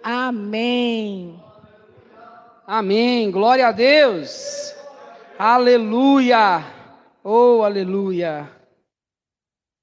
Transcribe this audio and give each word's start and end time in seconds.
Amém. 0.00 1.42
Amém. 2.64 3.32
Glória 3.32 3.66
a 3.66 3.72
Deus. 3.72 4.72
Aleluia. 5.36 6.60
Oh, 7.24 7.64
aleluia. 7.64 8.48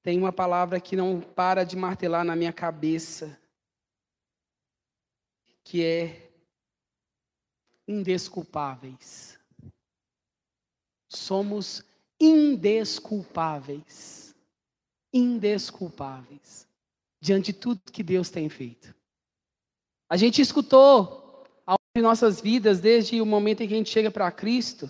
Tem 0.02 0.18
uma 0.18 0.32
palavra 0.32 0.79
que 0.79 0.96
não 0.96 1.20
para 1.20 1.66
de 1.66 1.76
martelar 1.76 2.24
na 2.24 2.34
minha 2.34 2.54
cabeça, 2.54 3.38
que 5.65 5.83
é 5.83 6.31
indesculpáveis. 7.86 9.38
Somos 11.10 11.83
indesculpáveis. 12.17 14.33
Indesculpáveis. 15.13 16.66
Diante 17.20 17.52
de 17.52 17.59
tudo 17.59 17.91
que 17.91 18.02
Deus 18.02 18.30
tem 18.30 18.48
feito. 18.48 18.95
A 20.16 20.18
gente 20.18 20.41
escutou 20.41 21.44
ao 21.67 21.73
longo 21.73 21.94
de 21.94 22.02
nossas 22.02 22.39
vidas, 22.39 22.80
desde 22.80 23.20
o 23.20 23.26
momento 23.26 23.62
em 23.62 23.67
que 23.67 23.73
a 23.73 23.77
gente 23.77 23.89
chega 23.89 24.09
para 24.09 24.31
Cristo, 24.31 24.89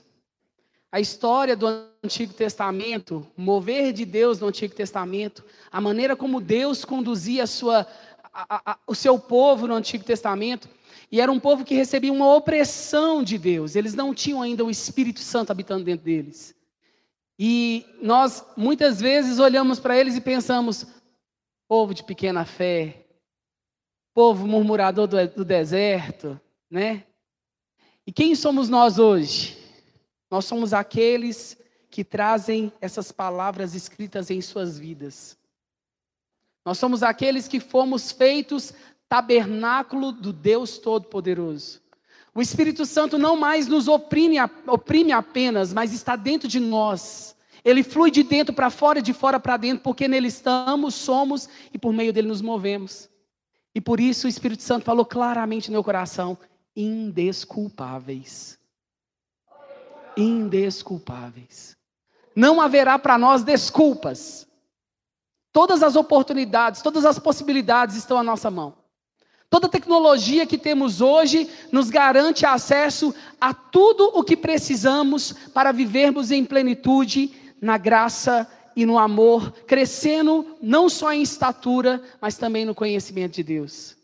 a 0.92 1.00
história 1.00 1.56
do 1.56 1.66
Antigo 2.04 2.32
Testamento, 2.32 3.26
mover 3.36 3.92
de 3.92 4.06
Deus 4.06 4.40
no 4.40 4.46
Antigo 4.46 4.76
Testamento, 4.76 5.44
a 5.72 5.82
maneira 5.82 6.16
como 6.16 6.40
Deus 6.40 6.86
conduzia 6.86 7.46
a 7.46 7.48
sua, 7.48 7.88
a, 8.32 8.74
a, 8.74 8.78
o 8.86 8.94
seu 8.94 9.18
povo 9.18 9.66
no 9.66 9.74
Antigo 9.74 10.04
Testamento, 10.04 10.70
e 11.12 11.20
era 11.20 11.32
um 11.32 11.40
povo 11.40 11.66
que 11.66 11.74
recebia 11.74 12.14
uma 12.14 12.32
opressão 12.36 13.24
de 13.24 13.40
Deus, 13.40 13.76
eles 13.76 13.96
não 13.96 14.14
tinham 14.14 14.44
ainda 14.44 14.64
o 14.64 14.70
Espírito 14.70 15.22
Santo 15.22 15.50
habitando 15.50 15.84
dentro 15.84 16.06
deles. 16.06 16.54
E 17.40 17.84
nós 18.00 18.46
muitas 18.56 19.02
vezes 19.02 19.40
olhamos 19.40 19.80
para 19.80 19.98
eles 19.98 20.16
e 20.16 20.22
pensamos, 20.22 20.86
povo 21.68 21.96
de 21.96 22.04
pequena 22.04 22.46
fé, 22.46 23.05
povo 24.16 24.48
murmurador 24.48 25.08
do, 25.08 25.28
do 25.28 25.44
deserto, 25.44 26.40
né? 26.72 27.04
E 28.08 28.14
quem 28.14 28.34
somos 28.34 28.70
nós 28.70 28.98
hoje? 28.98 29.58
Nós 30.32 30.46
somos 30.46 30.74
aqueles 30.74 31.58
que 31.92 32.02
trazem 32.02 32.72
essas 32.80 33.12
palavras 33.12 33.76
escritas 33.76 34.32
em 34.32 34.40
suas 34.40 34.80
vidas. 34.80 35.38
Nós 36.66 36.78
somos 36.78 37.04
aqueles 37.04 37.46
que 37.46 37.60
fomos 37.60 38.10
feitos 38.12 38.74
tabernáculo 39.10 40.14
do 40.14 40.32
Deus 40.32 40.78
Todo-Poderoso. 40.78 41.82
O 42.34 42.42
Espírito 42.42 42.86
Santo 42.86 43.18
não 43.18 43.36
mais 43.36 43.68
nos 43.68 43.90
oprime, 43.90 44.38
oprime 44.66 45.12
apenas, 45.12 45.74
mas 45.74 45.94
está 45.94 46.16
dentro 46.16 46.48
de 46.48 46.60
nós. 46.60 47.36
Ele 47.66 47.84
flui 47.84 48.12
de 48.12 48.24
dentro 48.24 48.56
para 48.56 48.70
fora 48.70 49.02
de 49.02 49.12
fora 49.12 49.42
para 49.42 49.58
dentro, 49.58 49.84
porque 49.84 50.08
nele 50.08 50.30
estamos, 50.30 50.96
somos 50.96 51.50
e 51.74 51.78
por 51.78 51.92
meio 51.92 52.14
dele 52.14 52.30
nos 52.30 52.42
movemos. 52.42 53.10
E 53.76 53.82
por 53.82 54.00
isso 54.00 54.26
o 54.26 54.30
Espírito 54.30 54.64
Santo 54.64 54.86
falou 54.86 55.06
claramente 55.06 55.70
no 55.70 55.74
meu 55.74 55.84
coração: 55.84 56.38
indesculpáveis 56.76 58.58
indesculpáveis. 60.18 61.76
Não 62.36 62.60
haverá 62.60 62.98
para 63.00 63.18
nós 63.18 63.44
desculpas. 63.44 64.48
Todas 65.52 65.82
as 65.82 65.96
oportunidades, 65.96 66.82
todas 66.82 67.06
as 67.06 67.18
possibilidades 67.18 67.96
estão 67.96 68.18
à 68.18 68.24
nossa 68.24 68.52
mão. 68.52 68.74
Toda 69.50 69.70
tecnologia 69.70 70.46
que 70.46 70.58
temos 70.58 71.00
hoje 71.00 71.50
nos 71.72 71.90
garante 71.90 72.46
acesso 72.46 73.16
a 73.40 73.54
tudo 73.54 74.12
o 74.14 74.24
que 74.24 74.36
precisamos 74.36 75.32
para 75.54 75.72
vivermos 75.72 76.32
em 76.32 76.44
plenitude, 76.44 77.32
na 77.62 77.78
graça 77.78 78.48
e 78.76 78.86
no 78.86 78.98
amor, 78.98 79.52
crescendo 79.66 80.58
não 80.62 80.90
só 80.90 81.14
em 81.14 81.22
estatura, 81.22 82.04
mas 82.20 82.38
também 82.38 82.66
no 82.66 82.76
conhecimento 82.76 83.36
de 83.36 83.44
Deus. 83.44 83.96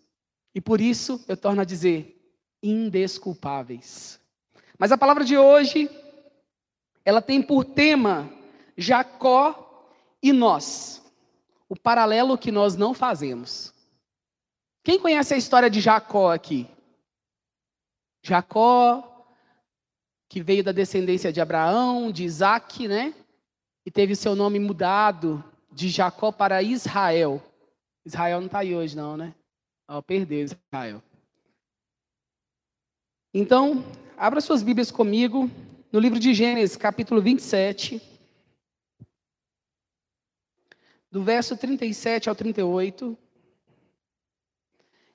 E 0.56 0.62
por 0.62 0.80
isso, 0.80 1.24
eu 1.28 1.36
torno 1.36 1.62
a 1.62 1.66
dizer, 1.66 2.18
indesculpáveis. 2.64 4.20
Mas 4.78 4.92
a 4.92 4.98
palavra 4.98 5.24
de 5.24 5.38
hoje 5.38 5.90
ela 7.04 7.22
tem 7.22 7.42
por 7.42 7.66
tema 7.66 8.32
Jacó 8.78 9.88
e 10.22 10.32
nós. 10.32 11.02
O 11.68 11.76
paralelo 11.76 12.38
que 12.38 12.52
nós 12.52 12.76
não 12.76 12.94
fazemos. 12.94 13.74
Quem 14.84 15.00
conhece 15.00 15.34
a 15.34 15.38
história 15.38 15.70
de 15.70 15.80
Jacó 15.80 16.32
aqui? 16.32 16.68
Jacó, 18.24 19.26
que 20.28 20.42
veio 20.42 20.64
da 20.64 20.72
descendência 20.72 21.32
de 21.32 21.42
Abraão, 21.42 22.12
de 22.12 22.24
Isaac, 22.24 22.88
né? 22.88 23.14
E 23.86 23.90
teve 23.90 24.16
seu 24.16 24.36
nome 24.36 24.60
mudado 24.60 25.44
de 25.72 25.90
Jacó 25.90 26.32
para 26.32 26.62
Israel. 26.62 27.42
Israel 28.06 28.40
não 28.40 28.48
está 28.48 28.60
aí 28.60 28.76
hoje, 28.76 28.96
não, 28.96 29.18
né? 29.18 29.34
Ó, 29.88 30.02
perdeu 30.02 30.44
Israel. 30.44 31.02
Então, 33.34 33.84
abra 34.18 34.42
suas 34.42 34.62
Bíblias 34.62 34.92
comigo 34.92 35.50
no 35.92 36.00
livro 36.00 36.20
de 36.20 36.34
Gênesis, 36.34 36.78
capítulo 36.78 37.22
27, 37.22 38.02
do 41.10 41.24
verso 41.24 41.58
37 41.58 42.30
ao 42.30 42.36
38. 42.36 43.18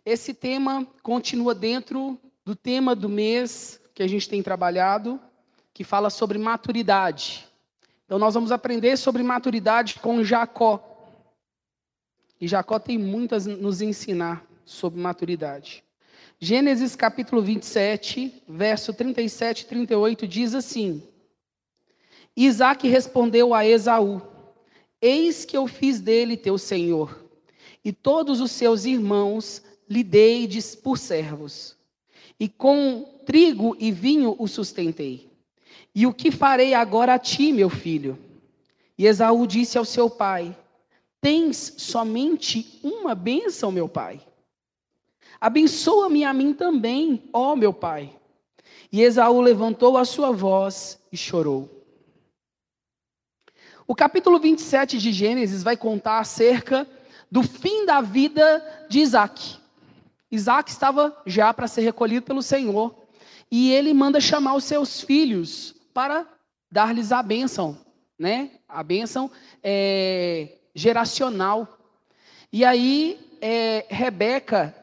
Esse 0.05 0.35
tema 0.35 0.87
continua 1.03 1.55
dentro 1.55 2.19
do 2.45 2.55
tema 2.55 2.95
do 2.95 3.09
mês 3.09 3.81
que 3.95 4.03
a 4.03 4.07
gente 4.07 4.29
tem 4.29 4.43
trabalhado, 4.43 5.21
que 5.73 5.83
fala 5.83 6.11
sobre 6.11 6.39
maturidade. 6.39 7.47
Então, 8.07 8.21
nós 8.21 8.35
vamos 8.35 8.53
aprender 8.53 8.97
sobre 8.97 9.23
maturidade 9.23 9.97
com 10.01 10.23
Jacó. 10.23 10.81
E 12.41 12.47
Jacó 12.47 12.79
tem 12.79 12.97
muitas 12.97 13.47
nos 13.47 13.83
ensinar 13.83 14.47
sobre 14.65 15.01
maturidade. 15.01 15.83
Gênesis 16.39 16.95
capítulo 16.95 17.43
27, 17.43 18.43
verso 18.49 18.93
37 18.95 19.63
e 19.63 19.67
38 19.67 20.29
diz 20.29 20.55
assim: 20.55 21.03
Isaac 22.37 22.87
respondeu 22.87 23.53
a 23.53 23.67
Esaú: 23.67 24.23
Eis 25.01 25.45
que 25.45 25.57
eu 25.57 25.67
fiz 25.67 26.01
dele 26.01 26.37
teu 26.37 26.59
senhor, 26.59 27.25
e 27.85 27.91
todos 27.91 28.41
os 28.41 28.53
seus 28.53 28.85
irmãos 28.85 29.63
lhe 29.89 30.05
dei 30.05 30.49
por 30.83 30.99
servos, 30.99 31.77
e 32.39 32.49
com 32.49 33.21
trigo 33.25 33.75
e 33.81 33.91
vinho 33.91 34.37
o 34.39 34.47
sustentei. 34.47 35.36
E 35.97 36.07
o 36.07 36.13
que 36.13 36.31
farei 36.31 36.75
agora 36.75 37.15
a 37.15 37.19
ti, 37.19 37.55
meu 37.55 37.71
filho? 37.71 38.19
E 38.99 39.07
Esaú 39.07 39.47
disse 39.47 39.79
ao 39.79 39.85
seu 39.87 40.11
pai: 40.11 40.55
Tens 41.23 41.73
somente 41.79 42.79
uma 42.83 43.15
bênção, 43.15 43.73
meu 43.73 43.89
pai. 43.89 44.21
Abençoa-me 45.41 46.23
a 46.23 46.35
mim 46.35 46.53
também, 46.53 47.31
ó 47.33 47.57
meu 47.57 47.73
pai. 47.73 48.15
E 48.93 49.01
Esaú 49.01 49.41
levantou 49.41 49.97
a 49.97 50.05
sua 50.05 50.31
voz 50.33 51.01
e 51.11 51.17
chorou. 51.17 51.83
O 53.87 53.95
capítulo 53.95 54.39
27 54.39 54.99
de 54.99 55.13
Gênesis 55.13 55.63
vai 55.63 55.79
contar 55.79 56.19
acerca 56.19 56.87
do 57.31 57.43
fim 57.43 57.87
da 57.87 58.03
vida 58.03 58.87
de 58.91 59.01
Isaac. 59.01 59.57
Isaac 60.31 60.71
estava 60.71 61.17
já 61.25 61.55
para 61.55 61.67
ser 61.67 61.81
recolhido 61.81 62.27
pelo 62.27 62.43
Senhor. 62.43 62.95
E 63.51 63.73
ele 63.73 63.95
manda 63.95 64.21
chamar 64.21 64.57
os 64.57 64.65
seus 64.65 65.01
filhos 65.01 65.76
para 65.97 66.27
dar-lhes 66.71 67.11
a 67.11 67.23
bênção, 67.23 67.79
né? 68.19 68.51
A 68.69 68.83
bênção 68.83 69.31
é, 69.63 70.59
geracional. 70.75 71.79
E 72.53 72.67
aí, 72.67 73.19
é, 73.41 73.87
Rebeca 73.89 74.75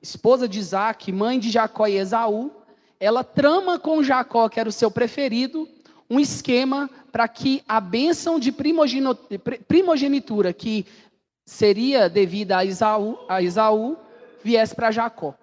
esposa 0.00 0.48
de 0.48 0.60
Isaac, 0.60 1.10
mãe 1.10 1.40
de 1.40 1.50
Jacó 1.50 1.88
e 1.88 1.96
Esaú, 1.96 2.52
ela 3.00 3.24
trama 3.24 3.80
com 3.80 4.00
Jacó, 4.00 4.48
que 4.48 4.60
era 4.60 4.68
o 4.68 4.72
seu 4.72 4.92
preferido, 4.92 5.68
um 6.08 6.20
esquema 6.20 6.88
para 7.10 7.26
que 7.26 7.64
a 7.66 7.80
bênção 7.80 8.38
de 8.38 8.52
primogenitura 8.52 10.52
que 10.52 10.86
seria 11.44 12.08
devida 12.08 12.58
a 12.58 12.64
Isaú, 12.64 13.18
a 13.28 13.42
Isaú 13.42 13.96
viesse 14.44 14.72
para 14.72 14.92
Jacó. 14.92 15.34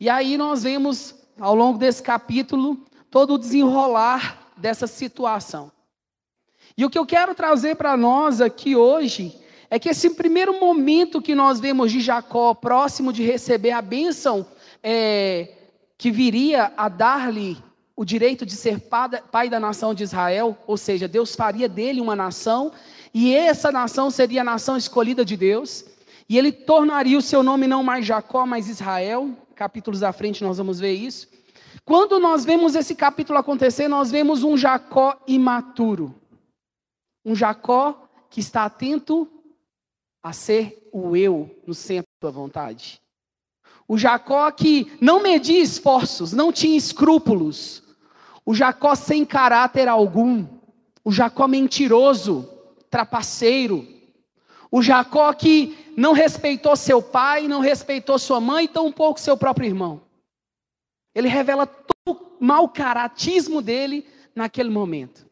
E 0.00 0.10
aí 0.10 0.36
nós 0.36 0.64
vemos, 0.64 1.14
ao 1.38 1.54
longo 1.54 1.78
desse 1.78 2.02
capítulo, 2.02 2.84
todo 3.12 3.34
o 3.34 3.38
desenrolar 3.38 4.48
dessa 4.56 4.86
situação. 4.86 5.70
E 6.76 6.82
o 6.82 6.88
que 6.88 6.98
eu 6.98 7.04
quero 7.04 7.34
trazer 7.34 7.76
para 7.76 7.94
nós 7.94 8.40
aqui 8.40 8.74
hoje 8.74 9.38
é 9.70 9.78
que 9.78 9.90
esse 9.90 10.10
primeiro 10.14 10.58
momento 10.58 11.20
que 11.20 11.34
nós 11.34 11.60
vemos 11.60 11.92
de 11.92 12.00
Jacó, 12.00 12.54
próximo 12.54 13.12
de 13.12 13.22
receber 13.22 13.72
a 13.72 13.82
bênção 13.82 14.46
é, 14.82 15.52
que 15.98 16.10
viria 16.10 16.72
a 16.74 16.88
dar-lhe 16.88 17.58
o 17.94 18.02
direito 18.02 18.46
de 18.46 18.52
ser 18.52 18.80
pai 19.30 19.50
da 19.50 19.60
nação 19.60 19.92
de 19.92 20.02
Israel, 20.02 20.56
ou 20.66 20.78
seja, 20.78 21.06
Deus 21.06 21.36
faria 21.36 21.68
dele 21.68 22.00
uma 22.00 22.16
nação, 22.16 22.72
e 23.12 23.34
essa 23.34 23.70
nação 23.70 24.10
seria 24.10 24.40
a 24.40 24.44
nação 24.44 24.74
escolhida 24.74 25.22
de 25.22 25.36
Deus, 25.36 25.84
e 26.26 26.38
ele 26.38 26.50
tornaria 26.50 27.18
o 27.18 27.22
seu 27.22 27.42
nome 27.42 27.66
não 27.66 27.82
mais 27.82 28.06
Jacó, 28.06 28.46
mas 28.46 28.70
Israel. 28.70 29.30
Capítulos 29.54 30.02
à 30.02 30.14
frente 30.14 30.42
nós 30.42 30.56
vamos 30.56 30.80
ver 30.80 30.94
isso. 30.94 31.28
Quando 31.84 32.20
nós 32.20 32.44
vemos 32.44 32.74
esse 32.74 32.94
capítulo 32.94 33.38
acontecer, 33.38 33.88
nós 33.88 34.10
vemos 34.10 34.44
um 34.44 34.56
Jacó 34.56 35.20
imaturo. 35.26 36.14
Um 37.24 37.34
Jacó 37.34 38.08
que 38.30 38.40
está 38.40 38.64
atento 38.64 39.28
a 40.22 40.32
ser 40.32 40.88
o 40.92 41.16
eu 41.16 41.50
no 41.66 41.74
centro 41.74 42.10
da 42.20 42.30
vontade. 42.30 43.00
O 43.88 43.98
Jacó 43.98 44.50
que 44.52 44.96
não 45.00 45.22
media 45.22 45.60
esforços, 45.60 46.32
não 46.32 46.52
tinha 46.52 46.76
escrúpulos. 46.76 47.82
O 48.46 48.54
Jacó 48.54 48.94
sem 48.94 49.24
caráter 49.24 49.88
algum. 49.88 50.46
O 51.04 51.10
Jacó 51.10 51.48
mentiroso, 51.48 52.48
trapaceiro. 52.88 53.86
O 54.70 54.80
Jacó 54.80 55.32
que 55.32 55.76
não 55.96 56.12
respeitou 56.12 56.76
seu 56.76 57.02
pai, 57.02 57.48
não 57.48 57.60
respeitou 57.60 58.18
sua 58.18 58.40
mãe, 58.40 58.68
tão 58.68 58.90
pouco 58.92 59.18
seu 59.18 59.36
próprio 59.36 59.66
irmão. 59.66 60.00
Ele 61.14 61.28
revela 61.28 61.66
todo 61.66 62.18
o 62.40 62.44
mau 62.44 62.68
caratismo 62.68 63.60
dele 63.60 64.06
naquele 64.34 64.70
momento. 64.70 65.26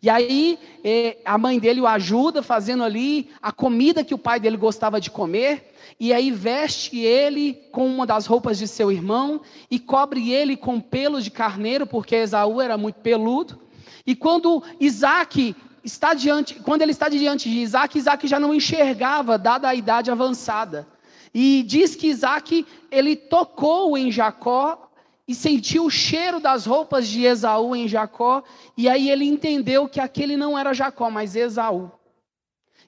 E 0.00 0.08
aí 0.08 0.58
eh, 0.84 1.18
a 1.24 1.36
mãe 1.36 1.58
dele 1.58 1.80
o 1.80 1.86
ajuda 1.86 2.40
fazendo 2.40 2.84
ali 2.84 3.30
a 3.42 3.50
comida 3.50 4.04
que 4.04 4.14
o 4.14 4.18
pai 4.18 4.38
dele 4.38 4.56
gostava 4.56 5.00
de 5.00 5.10
comer, 5.10 5.74
e 5.98 6.12
aí 6.12 6.30
veste 6.30 6.98
ele 7.00 7.54
com 7.72 7.86
uma 7.86 8.06
das 8.06 8.24
roupas 8.26 8.58
de 8.58 8.68
seu 8.68 8.92
irmão 8.92 9.40
e 9.68 9.78
cobre 9.80 10.30
ele 10.32 10.56
com 10.56 10.80
pelos 10.80 11.24
de 11.24 11.32
carneiro, 11.32 11.84
porque 11.84 12.14
Esaú 12.14 12.60
era 12.60 12.78
muito 12.78 13.00
peludo. 13.00 13.58
E 14.06 14.14
quando 14.14 14.62
Isaac 14.78 15.56
está 15.82 16.14
diante, 16.14 16.54
quando 16.54 16.82
ele 16.82 16.92
está 16.92 17.08
diante 17.08 17.50
de 17.50 17.58
Isaac, 17.58 17.98
Isaac 17.98 18.28
já 18.28 18.38
não 18.38 18.54
enxergava, 18.54 19.36
dada 19.36 19.68
a 19.68 19.74
idade 19.74 20.10
avançada. 20.10 20.86
E 21.34 21.64
diz 21.64 21.96
que 21.96 22.06
Isaac, 22.06 22.64
ele 22.90 23.16
tocou 23.16 23.98
em 23.98 24.12
Jacó 24.12 24.87
e 25.28 25.34
sentiu 25.34 25.84
o 25.84 25.90
cheiro 25.90 26.40
das 26.40 26.64
roupas 26.64 27.06
de 27.06 27.22
Esaú 27.22 27.76
em 27.76 27.86
Jacó, 27.86 28.42
e 28.74 28.88
aí 28.88 29.10
ele 29.10 29.26
entendeu 29.26 29.86
que 29.86 30.00
aquele 30.00 30.38
não 30.38 30.58
era 30.58 30.72
Jacó, 30.72 31.10
mas 31.10 31.36
Esaú. 31.36 31.92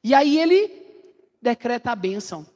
E 0.03 0.15
aí 0.15 0.39
ele 0.39 0.73
decreta 1.43 1.93
a 1.93 1.95
bênção. 1.95 2.47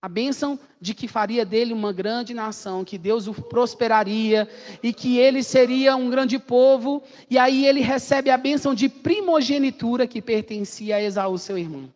A 0.00 0.08
bênção 0.08 0.60
de 0.80 0.94
que 0.94 1.08
faria 1.08 1.44
dele 1.44 1.72
uma 1.72 1.92
grande 1.92 2.34
nação, 2.34 2.84
que 2.84 2.96
Deus 2.96 3.26
o 3.26 3.34
prosperaria 3.34 4.48
e 4.82 4.92
que 4.92 5.18
ele 5.18 5.42
seria 5.42 5.96
um 5.96 6.10
grande 6.10 6.38
povo. 6.38 7.02
E 7.28 7.38
aí 7.38 7.66
ele 7.66 7.80
recebe 7.80 8.30
a 8.30 8.36
bênção 8.36 8.74
de 8.74 8.88
primogenitura 8.88 10.06
que 10.06 10.22
pertencia 10.22 10.96
a 10.96 11.02
Esaú, 11.02 11.36
seu 11.38 11.58
irmão. 11.58 11.92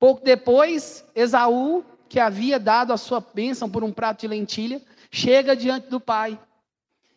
Pouco 0.00 0.24
depois, 0.24 1.04
Esaú, 1.14 1.84
que 2.08 2.18
havia 2.18 2.58
dado 2.58 2.92
a 2.92 2.96
sua 2.96 3.20
bênção 3.20 3.68
por 3.68 3.84
um 3.84 3.92
prato 3.92 4.22
de 4.22 4.28
lentilha, 4.28 4.80
chega 5.16 5.56
diante 5.56 5.88
do 5.88 5.98
pai. 5.98 6.38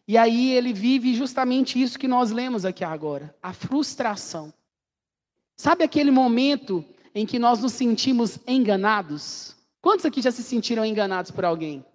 E 0.07 0.17
aí 0.17 0.53
ele 0.53 0.71
vive 0.71 1.13
justamente 1.13 1.79
isso 1.79 1.99
que 1.99 2.07
nós 2.07 2.31
lemos 2.31 2.63
aqui 2.63 2.83
agora, 2.83 3.35
a 3.43 3.51
frustração. 3.51 4.53
Sabe 5.55 5.83
aquele 5.83 6.09
momento 6.09 6.83
em 7.13 7.25
que 7.25 7.37
nós 7.37 7.59
nos 7.59 7.73
sentimos 7.73 8.39
enganados? 8.47 9.55
Quantos 9.81 10.05
aqui 10.05 10.21
já 10.21 10.31
se 10.31 10.41
sentiram 10.41 10.85
enganados 10.85 11.29
por 11.29 11.43
alguém? 11.43 11.85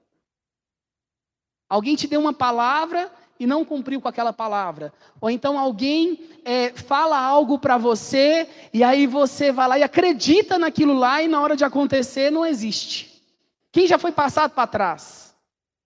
Alguém 1.69 1.97
te 1.97 2.07
deu 2.07 2.21
uma 2.21 2.35
palavra 2.35 3.11
e 3.41 3.47
não 3.47 3.65
cumpriu 3.65 4.01
com 4.01 4.07
aquela 4.07 4.33
palavra. 4.33 4.93
Ou 5.21 5.31
então 5.31 5.59
alguém 5.59 6.21
é, 6.45 6.69
fala 6.75 7.19
algo 7.19 7.59
para 7.59 7.79
você 7.79 8.49
e 8.75 8.85
aí 8.85 9.07
você 9.07 9.51
vai 9.51 9.67
lá 9.67 9.79
e 9.79 9.83
acredita 9.83 10.59
naquilo 10.59 10.93
lá 10.93 11.23
e 11.23 11.29
na 11.29 11.41
hora 11.41 11.57
de 11.57 11.65
acontecer 11.65 12.31
não 12.31 12.45
existe. 12.45 13.25
Quem 13.73 13.87
já 13.87 13.99
foi 13.99 14.13
passado 14.13 14.53
para 14.53 14.67
trás? 14.67 15.24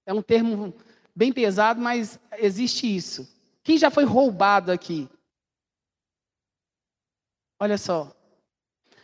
É 0.08 0.12
um 0.14 0.22
termo 0.22 0.75
bem 1.14 1.31
pesado, 1.31 1.78
mas 1.82 2.19
existe 2.38 2.87
isso. 2.96 3.28
Quem 3.62 3.76
já 3.76 3.90
foi 3.90 4.05
roubado 4.05 4.72
aqui? 4.72 5.06
Olha 7.60 7.76
só. 7.76 8.10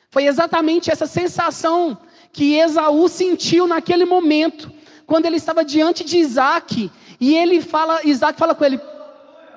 Foi 0.09 0.25
exatamente 0.25 0.91
essa 0.91 1.05
sensação 1.05 2.01
que 2.33 2.55
Esaú 2.55 3.07
sentiu 3.07 3.67
naquele 3.67 4.07
momento, 4.07 4.73
quando 5.05 5.27
ele 5.27 5.37
estava 5.37 5.63
diante 5.63 6.03
de 6.05 6.17
Isaac, 6.17 6.91
e 7.21 7.35
ele 7.37 7.61
fala, 7.61 8.03
Isaac 8.03 8.39
fala 8.39 8.55
com 8.55 8.65
ele: 8.65 8.81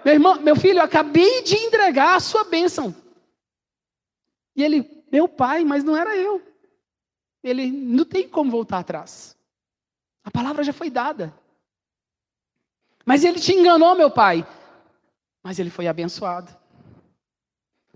Meu 0.03 0.15
irmão, 0.15 0.41
meu 0.41 0.57
filho, 0.57 0.79
eu 0.79 0.83
acabei 0.83 1.43
de 1.43 1.55
entregar 1.55 2.17
a 2.17 2.19
sua 2.19 2.43
bênção. 2.43 2.93
E 4.53 4.61
ele, 4.61 5.05
meu 5.09 5.29
pai, 5.29 5.63
mas 5.63 5.81
não 5.81 5.95
era 5.95 6.13
eu. 6.17 6.41
Ele 7.41 7.71
não 7.71 8.03
tem 8.03 8.27
como 8.27 8.51
voltar 8.51 8.79
atrás. 8.79 9.36
A 10.27 10.31
palavra 10.31 10.61
já 10.61 10.73
foi 10.73 10.89
dada. 10.89 11.33
Mas 13.05 13.23
ele 13.23 13.39
te 13.39 13.53
enganou, 13.53 13.95
meu 13.95 14.11
pai. 14.11 14.45
Mas 15.41 15.57
ele 15.57 15.69
foi 15.69 15.87
abençoado. 15.87 16.53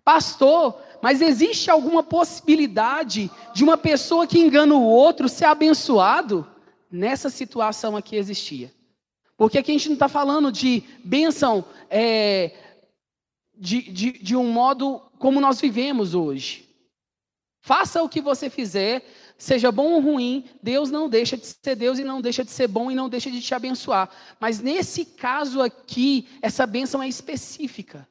Pastor, 0.01 0.81
mas 1.01 1.21
existe 1.21 1.69
alguma 1.69 2.01
possibilidade 2.01 3.29
de 3.53 3.65
uma 3.65 3.77
pessoa 3.77 4.25
que 4.25 4.39
engana 4.39 4.73
o 4.73 4.81
outro 4.81 5.27
ser 5.27 5.43
abençoado? 5.43 6.49
Nessa 6.89 7.29
situação 7.29 7.97
aqui 7.97 8.15
existia. 8.15 8.73
Porque 9.35 9.57
aqui 9.57 9.71
a 9.71 9.73
gente 9.73 9.89
não 9.89 9.95
está 9.95 10.07
falando 10.07 10.53
de 10.53 10.85
bênção 11.03 11.65
é, 11.89 12.55
de, 13.53 13.81
de, 13.91 14.11
de 14.13 14.37
um 14.37 14.49
modo 14.49 15.01
como 15.19 15.41
nós 15.41 15.59
vivemos 15.59 16.15
hoje. 16.15 16.69
Faça 17.59 18.01
o 18.01 18.09
que 18.09 18.21
você 18.21 18.49
fizer, 18.49 19.05
seja 19.41 19.71
bom 19.71 19.93
ou 19.93 19.99
ruim, 19.99 20.45
Deus 20.61 20.91
não 20.91 21.09
deixa 21.09 21.35
de 21.35 21.47
ser 21.47 21.75
Deus 21.75 21.97
e 21.97 22.03
não 22.03 22.21
deixa 22.21 22.43
de 22.43 22.51
ser 22.51 22.67
bom 22.67 22.91
e 22.91 22.95
não 22.95 23.09
deixa 23.09 23.31
de 23.31 23.41
te 23.41 23.55
abençoar. 23.55 24.07
Mas 24.39 24.59
nesse 24.59 25.03
caso 25.03 25.61
aqui, 25.61 26.27
essa 26.43 26.67
bênção 26.67 27.01
é 27.01 27.07
específica. 27.07 28.07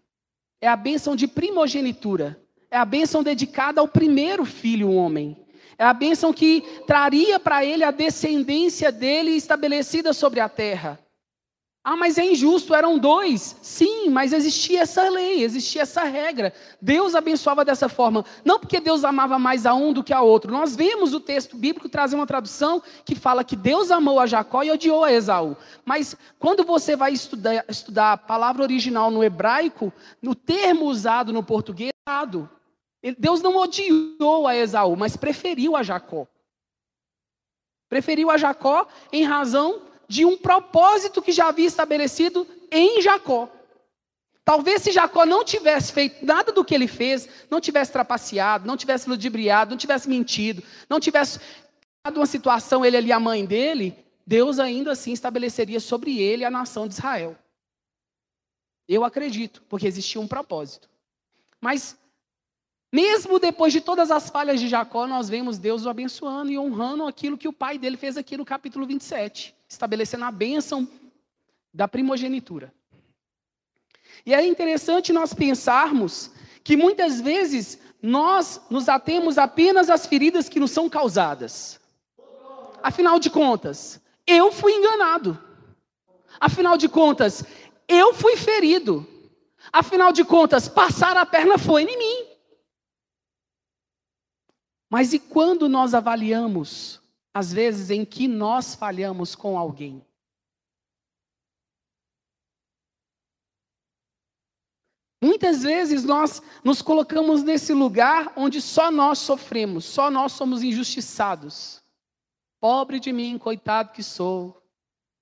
É 0.61 0.67
a 0.67 0.75
bênção 0.75 1.15
de 1.15 1.29
primogenitura. 1.29 2.37
É 2.69 2.77
a 2.77 2.85
bênção 2.85 3.23
dedicada 3.23 3.81
ao 3.81 3.87
primeiro 3.87 4.45
filho, 4.45 4.89
o 4.89 4.97
homem. 4.97 5.37
É 5.79 5.85
a 5.85 5.95
bênção 5.95 6.33
que 6.33 6.63
traria 6.85 7.39
para 7.39 7.65
ele 7.65 7.85
a 7.85 7.93
descendência 7.93 8.91
dele 8.91 9.31
estabelecida 9.31 10.13
sobre 10.13 10.41
a 10.41 10.49
terra. 10.49 10.99
Ah, 11.83 11.97
mas 11.97 12.19
é 12.19 12.25
injusto, 12.25 12.75
eram 12.75 12.99
dois. 12.99 13.57
Sim, 13.63 14.11
mas 14.11 14.35
existia 14.35 14.83
essa 14.83 15.09
lei, 15.09 15.43
existia 15.43 15.83
essa 15.83 16.05
regra. 16.05 16.53
Deus 16.81 17.15
abençoava 17.15 17.65
dessa 17.65 17.89
forma. 17.89 18.23
Não 18.45 18.61
porque 18.61 18.81
Deus 18.81 19.03
amava 19.03 19.39
mais 19.39 19.65
a 19.65 19.73
um 19.73 19.91
do 19.91 20.05
que 20.05 20.13
a 20.13 20.21
outro. 20.21 20.53
Nós 20.53 20.77
vemos 20.77 21.15
o 21.15 21.21
texto 21.21 21.57
bíblico 21.57 21.89
trazer 21.89 22.17
uma 22.17 22.27
tradução 22.27 22.83
que 23.03 23.15
fala 23.15 23.43
que 23.43 23.57
Deus 23.57 23.91
amou 23.91 24.21
a 24.21 24.27
Jacó 24.27 24.63
e 24.63 24.71
odiou 24.71 25.05
a 25.05 25.13
Esaú. 25.13 25.57
Mas 25.83 26.15
quando 26.39 26.65
você 26.65 26.95
vai 26.95 27.13
estudar, 27.13 27.65
estudar 27.67 28.13
a 28.13 28.19
palavra 28.19 28.63
original 28.63 29.11
no 29.11 29.25
hebraico, 29.25 29.91
no 30.21 30.35
termo 30.35 30.85
usado 30.85 31.33
no 31.33 31.43
português, 31.43 31.91
é. 33.03 33.15
Deus 33.19 33.41
não 33.41 33.57
odiou 33.57 34.47
a 34.47 34.55
Esaú, 34.55 34.97
mas 34.97 35.17
preferiu 35.17 35.75
a 35.77 35.83
Jacó. 35.83 36.27
Preferiu 37.89 38.31
a 38.31 38.37
Jacó 38.37 38.87
em 39.11 39.25
razão 39.25 39.90
de 40.11 40.25
um 40.25 40.37
propósito 40.37 41.23
que 41.23 41.31
já 41.31 41.47
havia 41.47 41.69
estabelecido 41.69 42.45
em 42.69 43.01
Jacó. 43.01 43.49
Talvez 44.45 44.83
se 44.83 44.91
Jacó 44.91 45.25
não 45.25 45.45
tivesse 45.45 45.93
feito 45.93 46.27
nada 46.27 46.51
do 46.51 46.65
que 46.65 46.75
ele 46.75 46.89
fez, 46.89 47.29
não 47.49 47.61
tivesse 47.61 47.93
trapaceado, 47.93 48.67
não 48.67 48.77
tivesse 48.77 49.09
ludibriado, 49.09 49.71
não 49.71 49.79
tivesse 49.79 50.09
mentido, 50.09 50.65
não 50.89 50.99
tivesse 50.99 51.39
dado 52.05 52.17
uma 52.17 52.27
situação, 52.27 52.85
ele 52.85 52.97
ali, 52.97 53.13
a 53.13 53.21
mãe 53.21 53.47
dele, 53.47 53.97
Deus 54.27 54.59
ainda 54.59 54.91
assim 54.91 55.13
estabeleceria 55.13 55.79
sobre 55.79 56.21
ele 56.21 56.45
a 56.45 56.51
nação 56.51 56.89
de 56.89 56.95
Israel. 56.95 57.37
Eu 58.89 59.05
acredito, 59.05 59.63
porque 59.69 59.87
existia 59.87 60.21
um 60.21 60.27
propósito. 60.27 60.91
Mas, 61.61 61.97
mesmo 62.93 63.39
depois 63.39 63.73
de 63.73 63.81
todas 63.81 64.11
as 64.11 64.29
falhas 64.31 64.59
de 64.59 64.69
Jacó, 64.69 65.07
nós 65.07 65.29
vemos 65.29 65.59
Deus 65.59 65.85
o 65.85 65.89
abençoando 65.89 66.51
e 66.51 66.59
honrando 66.59 67.07
aquilo 67.07 67.39
que 67.39 67.49
o 67.49 67.53
pai 67.53 67.79
dele 67.79 67.97
fez 67.97 68.17
aqui 68.17 68.37
no 68.37 68.45
capítulo 68.45 68.87
27 68.87 69.55
estabelecendo 69.69 70.25
a 70.25 70.33
bênção 70.33 70.89
da 71.73 71.87
primogenitura. 71.87 72.75
E 74.27 74.35
é 74.35 74.45
interessante 74.45 75.13
nós 75.13 75.33
pensarmos 75.33 76.33
que 76.65 76.77
muitas 76.77 77.21
vezes 77.21 77.79
nós 78.03 78.61
nos 78.69 78.89
atemos 78.89 79.39
apenas 79.39 79.89
às 79.89 80.07
feridas 80.07 80.49
que 80.49 80.59
nos 80.59 80.73
são 80.73 80.89
causadas. 80.91 81.79
Afinal 82.83 83.21
de 83.21 83.31
contas, 83.31 84.01
eu 84.27 84.51
fui 84.51 84.73
enganado. 84.73 85.39
Afinal 86.41 86.77
de 86.77 86.89
contas, 86.89 87.45
eu 87.87 88.13
fui 88.13 88.37
ferido. 88.37 89.07
Afinal 89.73 90.13
de 90.13 90.25
contas, 90.25 90.69
passar 90.69 91.17
a 91.17 91.25
perna 91.25 91.59
foi 91.59 91.85
em 91.85 91.99
mim. 91.99 92.30
Mas 94.91 95.13
e 95.13 95.19
quando 95.21 95.69
nós 95.69 95.95
avaliamos 95.95 97.01
às 97.33 97.53
vezes 97.53 97.91
em 97.91 98.05
que 98.05 98.27
nós 98.27 98.75
falhamos 98.75 99.35
com 99.35 99.57
alguém. 99.57 100.05
Muitas 105.23 105.63
vezes 105.63 106.03
nós 106.03 106.43
nos 106.65 106.81
colocamos 106.81 107.43
nesse 107.43 107.73
lugar 107.75 108.33
onde 108.37 108.61
só 108.61 108.91
nós 108.91 109.19
sofremos, 109.19 109.85
só 109.85 110.11
nós 110.11 110.33
somos 110.33 110.63
injustiçados. 110.63 111.83
Pobre 112.59 112.99
de 112.99 113.13
mim, 113.13 113.39
coitado 113.39 113.93
que 113.93 114.03
sou. 114.03 114.61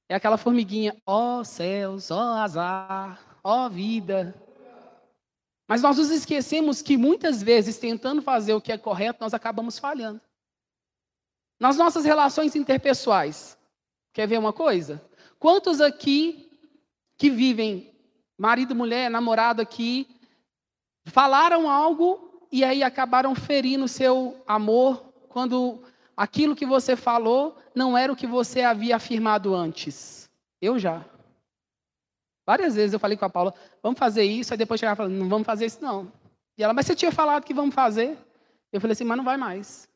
É 0.08 0.14
aquela 0.14 0.38
formiguinha, 0.38 0.96
ó 1.04 1.40
oh, 1.40 1.44
céus, 1.44 2.10
ó 2.10 2.16
oh, 2.16 2.38
azar, 2.38 3.38
ó 3.42 3.66
oh, 3.66 3.70
vida. 3.70 4.34
Mas 5.68 5.82
nós 5.82 5.98
nos 5.98 6.10
esquecemos 6.10 6.82
que 6.82 6.96
muitas 6.96 7.42
vezes, 7.42 7.76
tentando 7.76 8.22
fazer 8.22 8.54
o 8.54 8.60
que 8.60 8.72
é 8.72 8.78
correto, 8.78 9.18
nós 9.20 9.34
acabamos 9.34 9.78
falhando. 9.78 10.20
Nas 11.60 11.76
nossas 11.76 12.04
relações 12.04 12.56
interpessoais, 12.56 13.58
Quer 14.18 14.26
ver 14.26 14.38
uma 14.38 14.52
coisa? 14.52 15.00
Quantos 15.38 15.80
aqui 15.80 16.50
que 17.16 17.30
vivem, 17.30 17.94
marido, 18.37 18.75
mulher, 18.75 19.08
namorado 19.08 19.62
aqui, 19.62 20.08
falaram 21.06 21.70
algo 21.70 22.48
e 22.50 22.64
aí 22.64 22.82
acabaram 22.82 23.32
ferindo 23.37 23.87
seu 23.87 24.42
amor 24.44 25.12
quando 25.28 25.84
aquilo 26.16 26.56
que 26.56 26.66
você 26.66 26.96
falou 26.96 27.56
não 27.75 27.96
era 27.96 28.12
o 28.12 28.16
que 28.16 28.26
você 28.26 28.62
havia 28.62 28.96
afirmado 28.96 29.54
antes? 29.54 30.28
Eu 30.60 30.80
já. 30.80 31.04
Várias 32.48 32.74
vezes 32.74 32.94
eu 32.94 32.98
falei 32.98 33.14
com 33.14 33.26
a 33.26 33.28
Paula, 33.28 33.52
vamos 33.82 33.98
fazer 33.98 34.22
isso, 34.22 34.54
aí 34.54 34.56
depois 34.56 34.80
chegava 34.80 34.94
e 34.94 34.96
falava, 34.96 35.14
não 35.14 35.28
vamos 35.28 35.44
fazer 35.44 35.66
isso 35.66 35.82
não. 35.82 36.10
E 36.56 36.62
ela, 36.62 36.72
mas 36.72 36.86
você 36.86 36.96
tinha 36.96 37.12
falado 37.12 37.44
que 37.44 37.52
vamos 37.52 37.74
fazer? 37.74 38.16
Eu 38.72 38.80
falei 38.80 38.92
assim, 38.92 39.04
mas 39.04 39.18
não 39.18 39.24
vai 39.24 39.36
mais. 39.36 39.86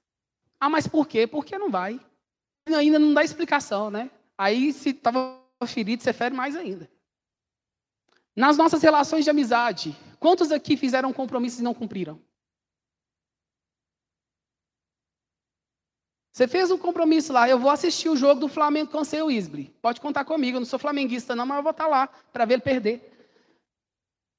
Ah, 0.60 0.68
mas 0.68 0.86
por 0.86 1.08
quê? 1.08 1.26
Porque 1.26 1.56
não 1.56 1.70
vai. 1.70 1.98
Ainda 2.66 2.98
não 2.98 3.14
dá 3.14 3.24
explicação, 3.24 3.90
né? 3.90 4.10
Aí, 4.36 4.70
se 4.74 4.90
estava 4.90 5.40
ferido, 5.64 6.02
você 6.02 6.12
fere 6.12 6.34
mais 6.34 6.54
ainda. 6.54 6.90
Nas 8.36 8.58
nossas 8.58 8.82
relações 8.82 9.24
de 9.24 9.30
amizade, 9.30 9.96
quantos 10.20 10.52
aqui 10.52 10.76
fizeram 10.76 11.10
compromissos 11.10 11.60
e 11.60 11.62
não 11.62 11.72
cumpriram? 11.72 12.20
Você 16.32 16.48
fez 16.48 16.70
um 16.70 16.78
compromisso 16.78 17.30
lá, 17.30 17.46
eu 17.46 17.58
vou 17.58 17.70
assistir 17.70 18.08
o 18.08 18.16
jogo 18.16 18.40
do 18.40 18.48
Flamengo 18.48 18.90
com 18.90 19.00
o 19.00 19.04
seu 19.04 19.30
Isbri. 19.30 19.72
Pode 19.82 20.00
contar 20.00 20.24
comigo, 20.24 20.56
eu 20.56 20.60
não 20.60 20.66
sou 20.66 20.78
flamenguista 20.78 21.36
não, 21.36 21.44
mas 21.44 21.58
eu 21.58 21.62
vou 21.62 21.72
estar 21.72 21.86
lá 21.86 22.08
para 22.32 22.46
ver 22.46 22.54
ele 22.54 22.62
perder. 22.62 23.12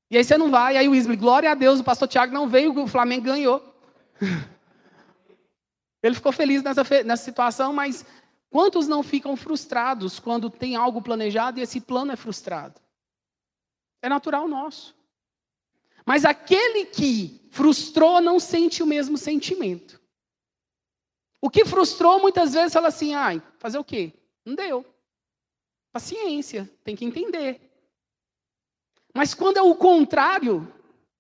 E 0.09 0.17
aí 0.17 0.23
você 0.23 0.35
não 0.35 0.49
vai, 0.49 0.75
aí 0.75 0.89
o 0.89 0.95
Isbri, 0.95 1.15
glória 1.15 1.51
a 1.51 1.55
Deus, 1.55 1.79
o 1.79 1.83
pastor 1.83 2.07
Tiago 2.07 2.33
não 2.33 2.47
veio, 2.47 2.77
o 2.77 2.87
Flamengo 2.87 3.25
ganhou. 3.25 3.63
Ele 6.03 6.15
ficou 6.15 6.33
feliz 6.33 6.61
nessa, 6.61 6.83
nessa 7.05 7.23
situação, 7.23 7.71
mas 7.71 8.05
quantos 8.49 8.89
não 8.89 9.01
ficam 9.01 9.37
frustrados 9.37 10.19
quando 10.19 10.49
tem 10.49 10.75
algo 10.75 11.01
planejado 11.01 11.59
e 11.59 11.63
esse 11.63 11.79
plano 11.79 12.11
é 12.11 12.17
frustrado? 12.17 12.81
É 14.01 14.09
natural 14.09 14.45
nosso. 14.49 14.93
Mas 16.05 16.25
aquele 16.25 16.85
que 16.85 17.47
frustrou 17.51 18.19
não 18.19 18.37
sente 18.37 18.83
o 18.83 18.85
mesmo 18.85 19.17
sentimento. 19.17 20.02
O 21.43 21.49
que 21.49 21.65
frustrou 21.65 22.21
muitas 22.21 22.53
vezes 22.53 22.71
fala 22.71 22.87
assim: 22.87 23.13
ai, 23.13 23.43
fazer 23.59 23.77
o 23.77 23.83
quê? 23.83 24.13
Não 24.45 24.55
deu. 24.55 24.85
Paciência, 25.91 26.71
tem 26.85 26.95
que 26.95 27.03
entender. 27.03 27.69
Mas 29.13 29.33
quando 29.33 29.57
é 29.57 29.61
o 29.61 29.75
contrário, 29.75 30.65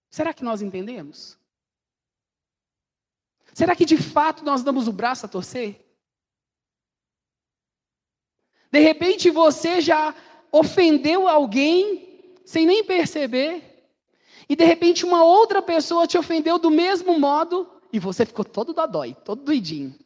será 0.09 0.33
que 0.33 0.41
nós 0.41 0.61
entendemos? 0.61 1.37
Será 3.53 3.75
que 3.75 3.83
de 3.83 3.97
fato 3.97 4.45
nós 4.45 4.63
damos 4.63 4.87
o 4.87 4.93
braço 4.93 5.25
a 5.25 5.29
torcer? 5.29 5.85
De 8.71 8.79
repente 8.79 9.29
você 9.29 9.81
já 9.81 10.15
ofendeu 10.53 11.27
alguém 11.27 12.39
sem 12.45 12.65
nem 12.65 12.81
perceber, 12.81 13.91
e 14.47 14.55
de 14.55 14.63
repente 14.63 15.03
uma 15.03 15.25
outra 15.25 15.61
pessoa 15.61 16.07
te 16.07 16.17
ofendeu 16.17 16.57
do 16.57 16.71
mesmo 16.71 17.19
modo, 17.19 17.69
e 17.91 17.99
você 17.99 18.25
ficou 18.25 18.45
todo 18.45 18.73
dodói, 18.73 19.13
todo 19.25 19.43
doidinho. 19.43 20.01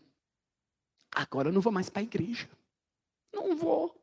Agora 1.18 1.50
eu 1.50 1.54
não 1.54 1.62
vou 1.62 1.74
mais 1.74 1.90
para 1.90 2.02
a 2.02 2.04
igreja. 2.04 2.48
Não 3.34 3.56
vou. 3.58 4.00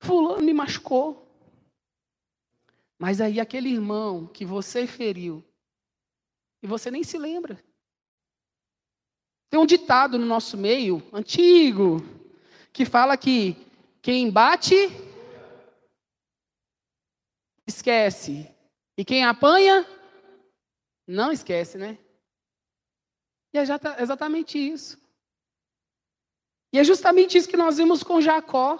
Fulano 0.00 0.42
me 0.42 0.54
machucou. 0.54 1.28
Mas 2.98 3.20
aí 3.20 3.38
aquele 3.38 3.68
irmão 3.68 4.26
que 4.26 4.42
você 4.42 4.86
feriu, 4.86 5.44
e 6.62 6.66
você 6.66 6.90
nem 6.90 7.04
se 7.04 7.18
lembra. 7.18 7.62
Tem 9.50 9.60
um 9.60 9.66
ditado 9.66 10.18
no 10.18 10.24
nosso 10.24 10.56
meio, 10.56 11.06
antigo, 11.12 11.98
que 12.72 12.86
fala 12.86 13.14
que 13.16 13.54
quem 14.00 14.30
bate, 14.30 14.74
esquece. 17.66 18.50
E 18.96 19.04
quem 19.04 19.24
apanha, 19.24 19.86
não 21.06 21.30
esquece, 21.30 21.76
né? 21.76 21.98
E 23.52 23.58
é 23.58 23.62
exatamente 24.00 24.58
isso. 24.58 25.07
E 26.72 26.78
é 26.78 26.84
justamente 26.84 27.38
isso 27.38 27.48
que 27.48 27.56
nós 27.56 27.78
vimos 27.78 28.02
com 28.02 28.20
Jacó. 28.20 28.78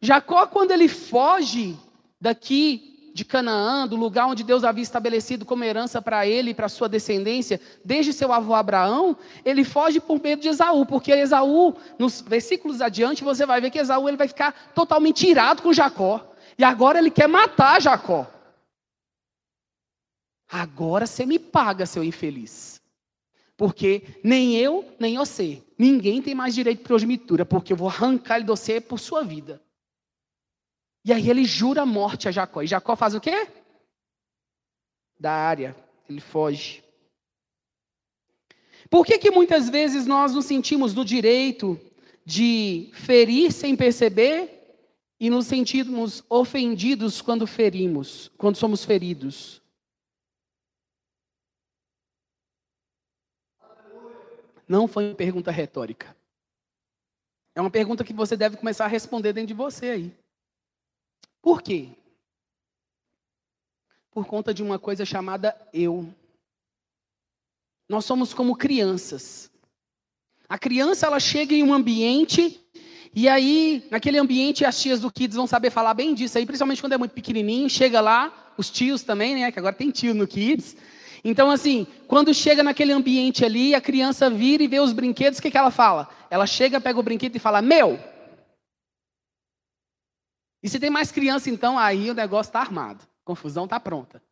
Jacó, 0.00 0.46
quando 0.46 0.72
ele 0.72 0.88
foge 0.88 1.76
daqui 2.20 2.94
de 3.14 3.24
Canaã, 3.24 3.86
do 3.86 3.94
lugar 3.94 4.26
onde 4.26 4.42
Deus 4.42 4.64
havia 4.64 4.82
estabelecido 4.82 5.44
como 5.44 5.62
herança 5.62 6.02
para 6.02 6.26
ele 6.26 6.50
e 6.50 6.54
para 6.54 6.68
sua 6.68 6.88
descendência, 6.88 7.60
desde 7.84 8.12
seu 8.12 8.32
avô 8.32 8.54
Abraão, 8.54 9.16
ele 9.44 9.62
foge 9.62 10.00
por 10.00 10.20
medo 10.20 10.42
de 10.42 10.48
Esaú, 10.48 10.84
porque 10.84 11.12
Esaú, 11.12 11.76
nos 11.96 12.20
versículos 12.20 12.80
adiante, 12.80 13.22
você 13.22 13.46
vai 13.46 13.60
ver 13.60 13.70
que 13.70 13.78
Esaú 13.78 14.08
ele 14.08 14.16
vai 14.16 14.26
ficar 14.26 14.72
totalmente 14.74 15.28
irado 15.28 15.62
com 15.62 15.72
Jacó. 15.72 16.28
E 16.58 16.64
agora 16.64 16.98
ele 16.98 17.10
quer 17.10 17.28
matar 17.28 17.80
Jacó. 17.80 18.26
Agora 20.50 21.06
você 21.06 21.24
me 21.24 21.38
paga, 21.38 21.86
seu 21.86 22.02
infeliz. 22.02 22.73
Porque 23.56 24.02
nem 24.22 24.56
eu, 24.56 24.84
nem 24.98 25.16
você, 25.16 25.62
ninguém 25.78 26.20
tem 26.20 26.34
mais 26.34 26.54
direito 26.54 26.78
de 26.78 26.84
progenitura, 26.84 27.46
porque 27.46 27.72
eu 27.72 27.76
vou 27.76 27.88
arrancar 27.88 28.36
ele 28.36 28.44
de 28.44 28.50
você 28.50 28.80
por 28.80 28.98
sua 28.98 29.22
vida. 29.22 29.62
E 31.04 31.12
aí 31.12 31.28
ele 31.28 31.44
jura 31.44 31.82
a 31.82 31.86
morte 31.86 32.28
a 32.28 32.32
Jacó. 32.32 32.62
E 32.62 32.66
Jacó 32.66 32.96
faz 32.96 33.14
o 33.14 33.20
quê? 33.20 33.46
Da 35.20 35.32
área. 35.32 35.76
Ele 36.08 36.20
foge. 36.20 36.82
Por 38.90 39.04
que, 39.04 39.18
que 39.18 39.30
muitas 39.30 39.68
vezes 39.68 40.06
nós 40.06 40.34
nos 40.34 40.46
sentimos 40.46 40.94
no 40.94 41.04
direito 41.04 41.78
de 42.24 42.90
ferir 42.94 43.52
sem 43.52 43.76
perceber 43.76 44.50
e 45.20 45.28
nos 45.30 45.46
sentimos 45.46 46.24
ofendidos 46.28 47.20
quando 47.20 47.46
ferimos, 47.46 48.30
quando 48.36 48.56
somos 48.56 48.84
feridos? 48.84 49.63
Não 54.68 54.88
foi 54.88 55.08
uma 55.08 55.14
pergunta 55.14 55.50
retórica. 55.50 56.16
É 57.54 57.60
uma 57.60 57.70
pergunta 57.70 58.04
que 58.04 58.12
você 58.12 58.36
deve 58.36 58.56
começar 58.56 58.84
a 58.84 58.88
responder 58.88 59.32
dentro 59.32 59.48
de 59.48 59.54
você 59.54 59.90
aí. 59.90 60.12
Por 61.40 61.62
quê? 61.62 61.88
Por 64.10 64.26
conta 64.26 64.52
de 64.52 64.62
uma 64.62 64.78
coisa 64.78 65.04
chamada 65.04 65.56
eu. 65.72 66.12
Nós 67.88 68.04
somos 68.04 68.32
como 68.32 68.56
crianças. 68.56 69.50
A 70.48 70.58
criança 70.58 71.06
ela 71.06 71.20
chega 71.20 71.54
em 71.54 71.62
um 71.62 71.72
ambiente 71.72 72.60
e 73.14 73.28
aí 73.28 73.86
naquele 73.90 74.18
ambiente 74.18 74.64
as 74.64 74.80
tias 74.80 75.00
do 75.00 75.10
Kids 75.10 75.36
vão 75.36 75.46
saber 75.46 75.70
falar 75.70 75.94
bem 75.94 76.14
disso 76.14 76.38
aí, 76.38 76.46
principalmente 76.46 76.80
quando 76.80 76.94
é 76.94 76.98
muito 76.98 77.12
pequenininho, 77.12 77.68
chega 77.70 78.00
lá, 78.00 78.52
os 78.56 78.70
tios 78.70 79.02
também, 79.02 79.34
né, 79.34 79.52
que 79.52 79.58
agora 79.58 79.74
tem 79.74 79.90
tio 79.90 80.14
no 80.14 80.26
Kids. 80.26 80.76
Então 81.24 81.50
assim, 81.50 81.86
quando 82.06 82.34
chega 82.34 82.62
naquele 82.62 82.92
ambiente 82.92 83.44
ali, 83.44 83.74
a 83.74 83.80
criança 83.80 84.28
vira 84.28 84.62
e 84.62 84.68
vê 84.68 84.78
os 84.78 84.92
brinquedos, 84.92 85.38
o 85.38 85.42
que, 85.42 85.50
que 85.50 85.56
ela 85.56 85.70
fala? 85.70 86.08
Ela 86.28 86.46
chega, 86.46 86.80
pega 86.80 87.00
o 87.00 87.02
brinquedo 87.02 87.34
e 87.34 87.38
fala: 87.38 87.62
"Meu". 87.62 87.98
E 90.62 90.68
se 90.68 90.80
tem 90.80 90.88
mais 90.88 91.12
criança, 91.12 91.50
então, 91.50 91.78
aí 91.78 92.10
o 92.10 92.14
negócio 92.14 92.48
está 92.48 92.60
armado. 92.60 93.02
A 93.04 93.24
confusão 93.26 93.64
está 93.64 93.78
pronta. 93.78 94.22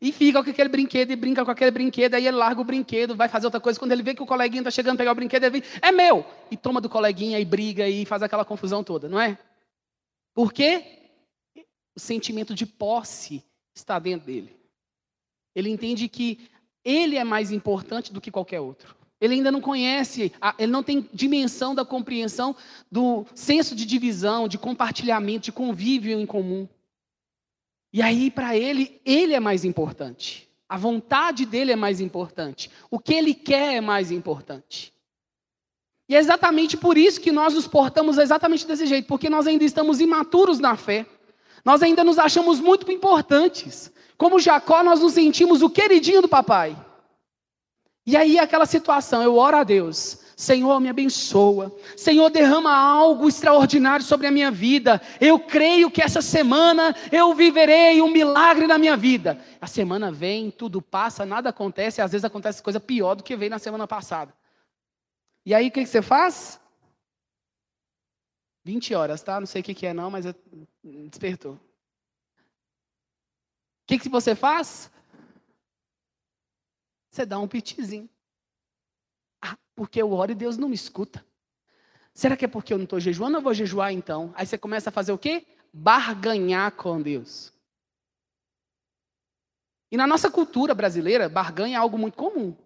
E 0.00 0.10
fica 0.10 0.42
com 0.42 0.50
aquele 0.50 0.68
brinquedo 0.68 1.12
e 1.12 1.16
brinca 1.16 1.44
com 1.44 1.50
aquele 1.52 1.70
brinquedo, 1.70 2.14
aí 2.14 2.26
ele 2.26 2.36
larga 2.36 2.60
o 2.60 2.64
brinquedo, 2.64 3.14
vai 3.14 3.28
fazer 3.28 3.46
outra 3.46 3.60
coisa. 3.60 3.78
Quando 3.78 3.92
ele 3.92 4.02
vê 4.02 4.12
que 4.12 4.22
o 4.22 4.26
coleguinha 4.26 4.60
está 4.60 4.72
chegando 4.72 4.96
a 4.96 4.98
pegar 4.98 5.12
o 5.12 5.14
brinquedo, 5.14 5.44
ele 5.44 5.60
vem, 5.60 5.62
é 5.80 5.92
meu! 5.92 6.26
E 6.50 6.56
toma 6.56 6.80
do 6.80 6.88
coleguinha 6.88 7.38
e 7.38 7.44
briga 7.44 7.88
e 7.88 8.04
faz 8.04 8.20
aquela 8.20 8.44
confusão 8.44 8.82
toda, 8.82 9.08
não 9.08 9.20
é? 9.20 9.38
Por 10.34 10.52
quê? 10.52 10.98
O 11.94 12.00
sentimento 12.00 12.52
de 12.52 12.66
posse 12.66 13.44
está 13.72 14.00
dentro 14.00 14.26
dele. 14.26 14.61
Ele 15.54 15.70
entende 15.70 16.08
que 16.08 16.48
ele 16.84 17.16
é 17.16 17.24
mais 17.24 17.50
importante 17.50 18.12
do 18.12 18.20
que 18.20 18.30
qualquer 18.30 18.60
outro. 18.60 18.96
Ele 19.20 19.34
ainda 19.34 19.52
não 19.52 19.60
conhece, 19.60 20.32
ele 20.58 20.72
não 20.72 20.82
tem 20.82 21.08
dimensão 21.14 21.76
da 21.76 21.84
compreensão 21.84 22.56
do 22.90 23.24
senso 23.34 23.76
de 23.76 23.86
divisão, 23.86 24.48
de 24.48 24.58
compartilhamento, 24.58 25.44
de 25.44 25.52
convívio 25.52 26.18
em 26.18 26.26
comum. 26.26 26.68
E 27.92 28.02
aí, 28.02 28.32
para 28.32 28.56
ele, 28.56 29.00
ele 29.04 29.32
é 29.32 29.38
mais 29.38 29.64
importante. 29.64 30.48
A 30.68 30.76
vontade 30.76 31.46
dele 31.46 31.70
é 31.70 31.76
mais 31.76 32.00
importante. 32.00 32.68
O 32.90 32.98
que 32.98 33.14
ele 33.14 33.32
quer 33.32 33.74
é 33.74 33.80
mais 33.80 34.10
importante. 34.10 34.92
E 36.08 36.16
é 36.16 36.18
exatamente 36.18 36.76
por 36.76 36.98
isso 36.98 37.20
que 37.20 37.30
nós 37.30 37.54
nos 37.54 37.68
portamos 37.68 38.18
exatamente 38.18 38.66
desse 38.66 38.86
jeito, 38.86 39.06
porque 39.06 39.30
nós 39.30 39.46
ainda 39.46 39.64
estamos 39.64 40.00
imaturos 40.00 40.58
na 40.58 40.76
fé. 40.76 41.06
Nós 41.64 41.80
ainda 41.80 42.02
nos 42.02 42.18
achamos 42.18 42.58
muito 42.58 42.90
importantes. 42.90 43.91
Como 44.22 44.38
Jacó, 44.38 44.84
nós 44.84 45.00
nos 45.00 45.14
sentimos 45.14 45.62
o 45.62 45.68
queridinho 45.68 46.22
do 46.22 46.28
papai. 46.28 46.76
E 48.06 48.16
aí 48.16 48.38
aquela 48.38 48.66
situação, 48.66 49.20
eu 49.20 49.34
oro 49.36 49.56
a 49.56 49.64
Deus, 49.64 50.16
Senhor, 50.36 50.78
me 50.78 50.88
abençoa. 50.88 51.76
Senhor, 51.96 52.30
derrama 52.30 52.72
algo 52.72 53.28
extraordinário 53.28 54.04
sobre 54.04 54.28
a 54.28 54.30
minha 54.30 54.48
vida. 54.48 55.02
Eu 55.20 55.40
creio 55.40 55.90
que 55.90 56.00
essa 56.00 56.22
semana 56.22 56.94
eu 57.10 57.34
viverei 57.34 58.00
um 58.00 58.12
milagre 58.12 58.68
na 58.68 58.78
minha 58.78 58.96
vida. 58.96 59.44
A 59.60 59.66
semana 59.66 60.12
vem, 60.12 60.52
tudo 60.52 60.80
passa, 60.80 61.26
nada 61.26 61.48
acontece, 61.48 62.00
e 62.00 62.02
às 62.02 62.12
vezes 62.12 62.24
acontece 62.24 62.62
coisa 62.62 62.78
pior 62.78 63.16
do 63.16 63.24
que 63.24 63.34
veio 63.34 63.50
na 63.50 63.58
semana 63.58 63.88
passada. 63.88 64.32
E 65.44 65.52
aí 65.52 65.66
o 65.66 65.72
que 65.72 65.84
você 65.84 66.00
faz? 66.00 66.60
20 68.64 68.94
horas, 68.94 69.20
tá? 69.20 69.40
Não 69.40 69.48
sei 69.48 69.62
o 69.62 69.64
que, 69.64 69.74
que 69.74 69.84
é 69.84 69.92
não, 69.92 70.12
mas 70.12 70.26
despertou. 70.84 71.58
O 73.82 73.86
que, 73.86 73.98
que 73.98 74.08
você 74.08 74.34
faz? 74.34 74.90
Você 77.10 77.26
dá 77.26 77.38
um 77.38 77.48
pitizinho. 77.48 78.08
Ah, 79.40 79.56
porque 79.74 80.00
eu 80.00 80.12
oro 80.12 80.32
e 80.32 80.34
Deus 80.34 80.56
não 80.56 80.68
me 80.68 80.74
escuta. 80.74 81.24
Será 82.14 82.36
que 82.36 82.44
é 82.44 82.48
porque 82.48 82.72
eu 82.72 82.78
não 82.78 82.84
estou 82.84 83.00
jejuando? 83.00 83.36
Eu 83.36 83.42
vou 83.42 83.54
jejuar 83.54 83.92
então. 83.92 84.32
Aí 84.34 84.46
você 84.46 84.56
começa 84.56 84.90
a 84.90 84.92
fazer 84.92 85.12
o 85.12 85.18
quê? 85.18 85.46
Barganhar 85.72 86.72
com 86.72 87.00
Deus. 87.00 87.52
E 89.90 89.96
na 89.96 90.06
nossa 90.06 90.30
cultura 90.30 90.74
brasileira, 90.74 91.28
barganha 91.28 91.76
é 91.76 91.78
algo 91.78 91.98
muito 91.98 92.16
comum. 92.16 92.56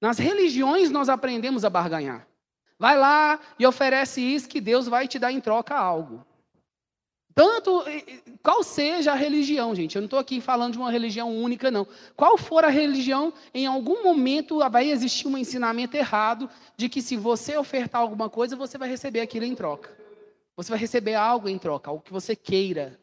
Nas 0.00 0.18
religiões 0.18 0.90
nós 0.90 1.08
aprendemos 1.08 1.64
a 1.64 1.70
barganhar. 1.70 2.26
Vai 2.76 2.98
lá 2.98 3.38
e 3.58 3.64
oferece 3.64 4.20
isso 4.20 4.48
que 4.48 4.60
Deus 4.60 4.88
vai 4.88 5.06
te 5.06 5.18
dar 5.18 5.30
em 5.30 5.40
troca 5.40 5.76
algo. 5.76 6.26
Tanto, 7.34 7.82
qual 8.42 8.62
seja 8.62 9.12
a 9.12 9.14
religião, 9.14 9.74
gente, 9.74 9.96
eu 9.96 10.02
não 10.02 10.06
estou 10.06 10.18
aqui 10.18 10.40
falando 10.40 10.72
de 10.72 10.78
uma 10.78 10.90
religião 10.90 11.34
única, 11.34 11.70
não. 11.70 11.86
Qual 12.14 12.36
for 12.36 12.64
a 12.64 12.68
religião, 12.68 13.32
em 13.54 13.66
algum 13.66 14.02
momento 14.02 14.58
vai 14.70 14.90
existir 14.90 15.26
um 15.26 15.38
ensinamento 15.38 15.96
errado 15.96 16.50
de 16.76 16.88
que 16.88 17.00
se 17.00 17.16
você 17.16 17.56
ofertar 17.56 18.02
alguma 18.02 18.28
coisa, 18.28 18.56
você 18.56 18.76
vai 18.76 18.88
receber 18.88 19.20
aquilo 19.20 19.46
em 19.46 19.54
troca. 19.54 19.96
Você 20.56 20.70
vai 20.70 20.78
receber 20.78 21.14
algo 21.14 21.48
em 21.48 21.58
troca, 21.58 21.90
algo 21.90 22.02
que 22.02 22.12
você 22.12 22.36
queira. 22.36 23.00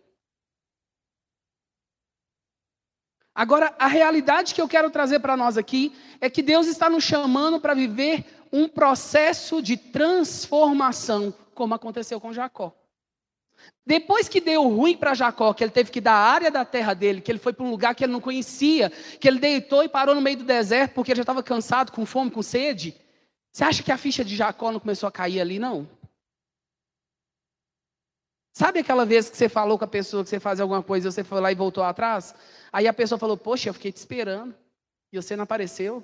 Agora, 3.33 3.73
a 3.79 3.87
realidade 3.87 4.53
que 4.53 4.61
eu 4.61 4.67
quero 4.67 4.91
trazer 4.91 5.19
para 5.19 5.37
nós 5.37 5.57
aqui 5.57 5.95
é 6.19 6.29
que 6.29 6.43
Deus 6.43 6.67
está 6.67 6.89
nos 6.89 7.03
chamando 7.03 7.59
para 7.59 7.73
viver 7.73 8.25
um 8.51 8.67
processo 8.67 9.61
de 9.61 9.77
transformação, 9.77 11.33
como 11.55 11.73
aconteceu 11.73 12.19
com 12.19 12.33
Jacó. 12.33 12.75
Depois 13.85 14.29
que 14.29 14.39
deu 14.39 14.67
ruim 14.67 14.95
para 14.95 15.13
Jacó, 15.13 15.53
que 15.53 15.63
ele 15.63 15.71
teve 15.71 15.89
que 15.89 15.99
dar 15.99 16.13
a 16.13 16.31
área 16.31 16.51
da 16.51 16.63
terra 16.63 16.93
dele, 16.93 17.21
que 17.21 17.31
ele 17.31 17.39
foi 17.39 17.53
para 17.53 17.65
um 17.65 17.71
lugar 17.71 17.95
que 17.95 18.03
ele 18.03 18.13
não 18.13 18.21
conhecia, 18.21 18.91
que 19.19 19.27
ele 19.27 19.39
deitou 19.39 19.83
e 19.83 19.89
parou 19.89 20.13
no 20.13 20.21
meio 20.21 20.37
do 20.37 20.43
deserto 20.43 20.93
porque 20.93 21.11
ele 21.11 21.17
já 21.17 21.23
estava 21.23 21.41
cansado, 21.41 21.91
com 21.91 22.05
fome, 22.05 22.29
com 22.29 22.43
sede. 22.43 22.95
Você 23.51 23.63
acha 23.63 23.81
que 23.81 23.91
a 23.91 23.97
ficha 23.97 24.23
de 24.23 24.35
Jacó 24.35 24.71
não 24.71 24.79
começou 24.79 25.07
a 25.07 25.11
cair 25.11 25.41
ali, 25.41 25.57
não? 25.57 25.89
Sabe 28.53 28.79
aquela 28.79 29.05
vez 29.05 29.29
que 29.29 29.37
você 29.37 29.47
falou 29.47 29.77
com 29.77 29.85
a 29.85 29.87
pessoa 29.87 30.23
que 30.23 30.29
você 30.29 30.39
fazia 30.39 30.63
alguma 30.63 30.83
coisa 30.83 31.07
e 31.07 31.11
você 31.11 31.23
foi 31.23 31.39
lá 31.39 31.51
e 31.51 31.55
voltou 31.55 31.83
atrás? 31.83 32.35
Aí 32.71 32.87
a 32.87 32.93
pessoa 32.93 33.17
falou: 33.17 33.37
Poxa, 33.37 33.69
eu 33.69 33.73
fiquei 33.73 33.91
te 33.91 33.97
esperando 33.97 34.55
e 35.11 35.17
você 35.19 35.35
não 35.35 35.45
apareceu. 35.45 36.03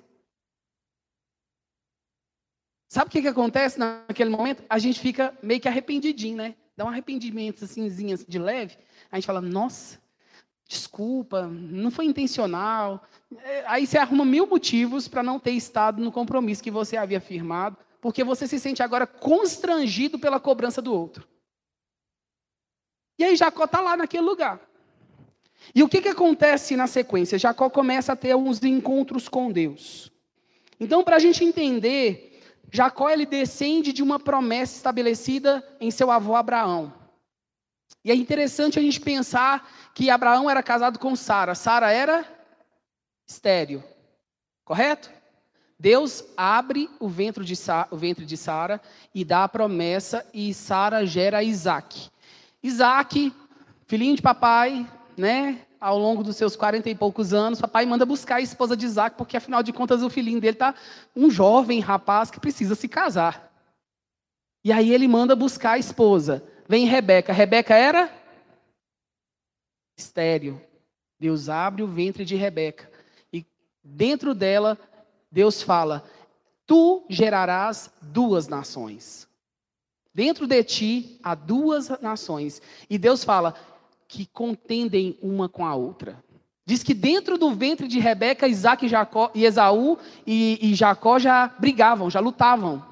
Sabe 2.87 3.09
o 3.09 3.11
que, 3.11 3.21
que 3.21 3.27
acontece 3.27 3.77
naquele 3.77 4.29
momento? 4.29 4.63
A 4.69 4.79
gente 4.79 4.99
fica 4.99 5.37
meio 5.43 5.59
que 5.59 5.67
arrependidinho, 5.67 6.37
né? 6.37 6.55
Dá 6.75 6.85
um 6.85 6.89
arrependimento 6.89 7.63
assim, 7.63 7.87
de 8.27 8.39
leve. 8.39 8.77
A 9.11 9.15
gente 9.15 9.25
fala, 9.25 9.41
nossa, 9.41 9.99
desculpa, 10.67 11.43
não 11.47 11.89
foi 11.89 12.05
intencional. 12.05 13.03
É, 13.43 13.63
aí 13.67 13.87
você 13.87 13.97
arruma 13.97 14.25
mil 14.25 14.45
motivos 14.45 15.07
para 15.07 15.23
não 15.23 15.39
ter 15.39 15.51
estado 15.51 16.01
no 16.01 16.11
compromisso 16.11 16.63
que 16.63 16.71
você 16.71 16.97
havia 16.97 17.21
firmado, 17.21 17.77
porque 18.01 18.23
você 18.23 18.47
se 18.47 18.59
sente 18.59 18.83
agora 18.83 19.07
constrangido 19.07 20.19
pela 20.19 20.39
cobrança 20.39 20.81
do 20.81 20.93
outro. 20.93 21.27
E 23.17 23.23
aí 23.23 23.35
Jacó 23.35 23.63
está 23.63 23.79
lá 23.79 23.95
naquele 23.95 24.23
lugar. 24.23 24.59
E 25.73 25.81
o 25.81 25.89
que, 25.89 26.01
que 26.01 26.09
acontece 26.09 26.75
na 26.75 26.87
sequência? 26.87 27.39
Jacó 27.39 27.69
começa 27.69 28.13
a 28.13 28.15
ter 28.15 28.35
uns 28.35 28.61
encontros 28.61 29.29
com 29.29 29.51
Deus. 29.51 30.11
Então, 30.79 31.03
para 31.03 31.15
a 31.15 31.19
gente 31.19 31.43
entender 31.43 32.34
Jacó 32.75 33.09
ele 33.09 33.25
descende 33.25 33.93
de 33.93 34.03
uma 34.03 34.19
promessa 34.19 34.75
estabelecida 34.75 35.65
em 35.79 35.89
seu 35.89 36.11
avô 36.11 36.35
Abraão. 36.35 36.93
E 38.03 38.11
é 38.11 38.15
interessante 38.15 38.77
a 38.77 38.81
gente 38.81 38.99
pensar 38.99 39.71
que 39.93 40.09
Abraão 40.09 40.49
era 40.49 40.61
casado 40.61 40.99
com 40.99 41.15
Sara. 41.15 41.55
Sara 41.55 41.91
era 41.91 42.25
estéreo. 43.25 43.83
Correto? 44.65 45.09
Deus 45.79 46.23
abre 46.35 46.89
o 46.99 47.07
ventre 47.07 47.45
de, 47.45 47.55
Sa 47.55 47.87
o 47.89 47.97
ventre 47.97 48.25
de 48.25 48.35
Sara 48.35 48.81
e 49.13 49.23
dá 49.23 49.45
a 49.45 49.49
promessa 49.49 50.25
e 50.33 50.53
Sara 50.53 51.05
gera 51.05 51.43
Isaac. 51.43 52.09
Isaac, 52.61 53.33
filhinho 53.87 54.15
de 54.15 54.21
papai, 54.21 54.85
né? 55.17 55.61
Ao 55.85 55.99
longo 55.99 56.23
dos 56.23 56.35
seus 56.35 56.55
quarenta 56.55 56.89
e 56.89 56.95
poucos 56.95 57.31
anos, 57.31 57.61
papai 57.61 57.85
manda 57.85 58.07
buscar 58.07 58.37
a 58.37 58.41
esposa 58.41 58.75
de 58.75 58.87
Isaac, 58.87 59.15
porque 59.15 59.37
afinal 59.37 59.61
de 59.61 59.71
contas 59.71 60.01
o 60.01 60.09
filhinho 60.09 60.41
dele 60.41 60.55
está 60.55 60.73
um 61.15 61.29
jovem 61.29 61.79
rapaz 61.79 62.31
que 62.31 62.39
precisa 62.39 62.73
se 62.73 62.87
casar. 62.87 63.53
E 64.63 64.71
aí 64.71 64.91
ele 64.91 65.07
manda 65.07 65.35
buscar 65.35 65.73
a 65.73 65.77
esposa. 65.77 66.43
Vem 66.67 66.87
Rebeca. 66.87 67.31
Rebeca 67.31 67.75
era 67.75 68.11
estéreo. 69.95 70.59
Deus 71.19 71.49
abre 71.49 71.83
o 71.83 71.87
ventre 71.87 72.25
de 72.25 72.35
Rebeca. 72.35 72.89
E 73.31 73.45
dentro 73.83 74.33
dela, 74.33 74.79
Deus 75.31 75.61
fala: 75.61 76.03
Tu 76.65 77.05
gerarás 77.07 77.91
duas 78.01 78.47
nações. 78.47 79.27
Dentro 80.11 80.47
de 80.47 80.63
ti 80.63 81.19
há 81.21 81.35
duas 81.35 81.89
nações. 82.01 82.59
E 82.89 82.97
Deus 82.97 83.23
fala: 83.23 83.53
que 84.15 84.25
contendem 84.25 85.17
uma 85.21 85.49
com 85.49 85.65
a 85.65 85.75
outra. 85.75 86.23
Diz 86.65 86.81
que 86.81 86.93
dentro 86.93 87.37
do 87.37 87.53
ventre 87.53 87.85
de 87.85 87.99
Rebeca, 87.99 88.47
Isaac 88.47 88.85
e, 88.85 88.89
Jacó, 88.89 89.29
e 89.35 89.43
Esaú 89.43 89.99
e, 90.25 90.57
e 90.61 90.73
Jacó 90.73 91.19
já 91.19 91.47
brigavam, 91.59 92.09
já 92.09 92.21
lutavam. 92.21 92.83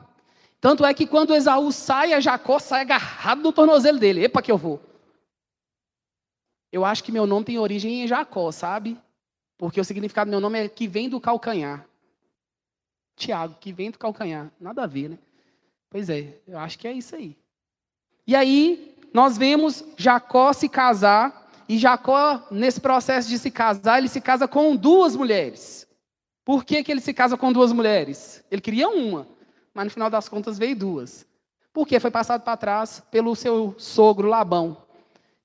Tanto 0.59 0.85
é 0.85 0.93
que 0.93 1.07
quando 1.07 1.33
Esaú 1.33 1.71
sai, 1.71 2.11
a 2.11 2.19
Jacó 2.19 2.59
sai 2.59 2.81
agarrado 2.81 3.41
no 3.41 3.53
tornozelo 3.53 3.99
dele. 3.99 4.25
Epa, 4.25 4.41
que 4.41 4.51
eu 4.51 4.57
vou. 4.57 4.81
Eu 6.69 6.83
acho 6.83 7.01
que 7.01 7.11
meu 7.11 7.25
nome 7.25 7.45
tem 7.45 7.57
origem 7.57 8.03
em 8.03 8.07
Jacó, 8.07 8.51
sabe? 8.51 8.99
Porque 9.57 9.79
o 9.79 9.85
significado 9.85 10.29
do 10.29 10.31
meu 10.31 10.41
nome 10.41 10.59
é 10.59 10.67
que 10.67 10.89
vem 10.89 11.07
do 11.07 11.21
calcanhar. 11.21 11.87
Tiago, 13.15 13.55
que 13.61 13.71
vem 13.71 13.91
do 13.91 13.97
calcanhar. 13.97 14.51
Nada 14.59 14.83
a 14.83 14.87
ver, 14.87 15.11
né? 15.11 15.19
Pois 15.89 16.09
é, 16.09 16.37
eu 16.45 16.59
acho 16.59 16.77
que 16.77 16.87
é 16.87 16.91
isso 16.91 17.15
aí. 17.15 17.37
E 18.27 18.35
aí, 18.35 18.92
nós 19.13 19.37
vemos 19.37 19.83
Jacó 19.95 20.51
se 20.51 20.67
casar, 20.67 21.43
e 21.67 21.77
Jacó, 21.77 22.45
nesse 22.51 22.81
processo 22.81 23.29
de 23.29 23.37
se 23.37 23.49
casar, 23.49 23.99
ele 23.99 24.09
se 24.09 24.19
casa 24.19 24.47
com 24.47 24.75
duas 24.75 25.15
mulheres. 25.15 25.87
Por 26.43 26.65
que, 26.65 26.83
que 26.83 26.91
ele 26.91 26.99
se 26.99 27.13
casa 27.13 27.37
com 27.37 27.53
duas 27.53 27.71
mulheres? 27.71 28.43
Ele 28.51 28.61
queria 28.61 28.89
uma, 28.89 29.27
mas 29.73 29.85
no 29.85 29.91
final 29.91 30.09
das 30.09 30.27
contas 30.27 30.57
veio 30.57 30.75
duas. 30.75 31.25
Porque 31.71 31.99
foi 31.99 32.11
passado 32.11 32.41
para 32.41 32.57
trás 32.57 33.01
pelo 33.09 33.35
seu 33.35 33.73
sogro 33.77 34.27
Labão. 34.27 34.77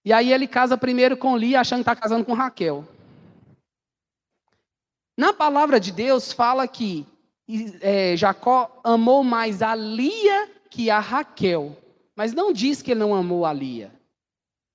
E 0.04 0.12
aí 0.12 0.33
ele 0.33 0.46
casa 0.46 0.76
primeiro 0.76 1.16
com 1.16 1.37
Lia, 1.37 1.61
achando 1.61 1.85
que 1.85 1.90
está 1.90 1.94
casando 1.94 2.24
com 2.24 2.33
Raquel. 2.33 2.87
Na 5.16 5.33
palavra 5.33 5.78
de 5.78 5.92
Deus 5.92 6.33
fala 6.33 6.66
que 6.66 7.07
é, 7.81 8.16
Jacó 8.16 8.81
amou 8.85 9.22
mais 9.22 9.62
a 9.62 9.74
Lia 9.74 10.48
que 10.70 10.90
a 10.90 10.98
Raquel. 10.98 11.76
Mas 12.18 12.33
não 12.33 12.52
diz 12.52 12.83
que 12.83 12.90
ele 12.90 12.98
não 12.98 13.14
amou 13.14 13.46
a 13.46 13.52
Lia. 13.52 13.92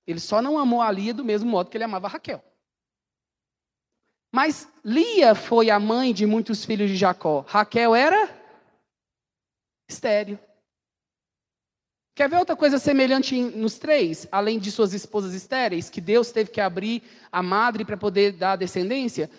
Ele 0.08 0.22
só 0.22 0.42
não 0.42 0.58
amou 0.58 0.82
a 0.82 0.90
Lia 0.90 1.14
do 1.14 1.26
mesmo 1.26 1.52
modo 1.52 1.70
que 1.70 1.76
ele 1.76 1.84
amava 1.84 2.08
a 2.08 2.10
Raquel. 2.10 2.42
Mas 4.34 4.66
Lia 4.82 5.36
foi 5.36 5.70
a 5.70 5.78
mãe 5.78 6.14
de 6.14 6.26
muitos 6.26 6.64
filhos 6.64 6.90
de 6.90 6.96
Jacó. 6.96 7.44
Raquel 7.46 7.94
era 7.94 8.30
estéreo. 9.90 10.40
Quer 12.16 12.30
ver 12.30 12.38
outra 12.38 12.56
coisa 12.56 12.80
semelhante 12.80 13.38
nos 13.38 13.78
três? 13.78 14.26
Além 14.32 14.58
de 14.58 14.72
suas 14.72 14.94
esposas 14.94 15.34
estéreis, 15.34 15.90
que 15.90 16.00
Deus 16.00 16.32
teve 16.32 16.50
que 16.50 16.62
abrir 16.62 17.04
a 17.30 17.44
madre 17.44 17.84
para 17.84 17.98
poder 17.98 18.32
dar 18.32 18.56
descendência? 18.56 19.30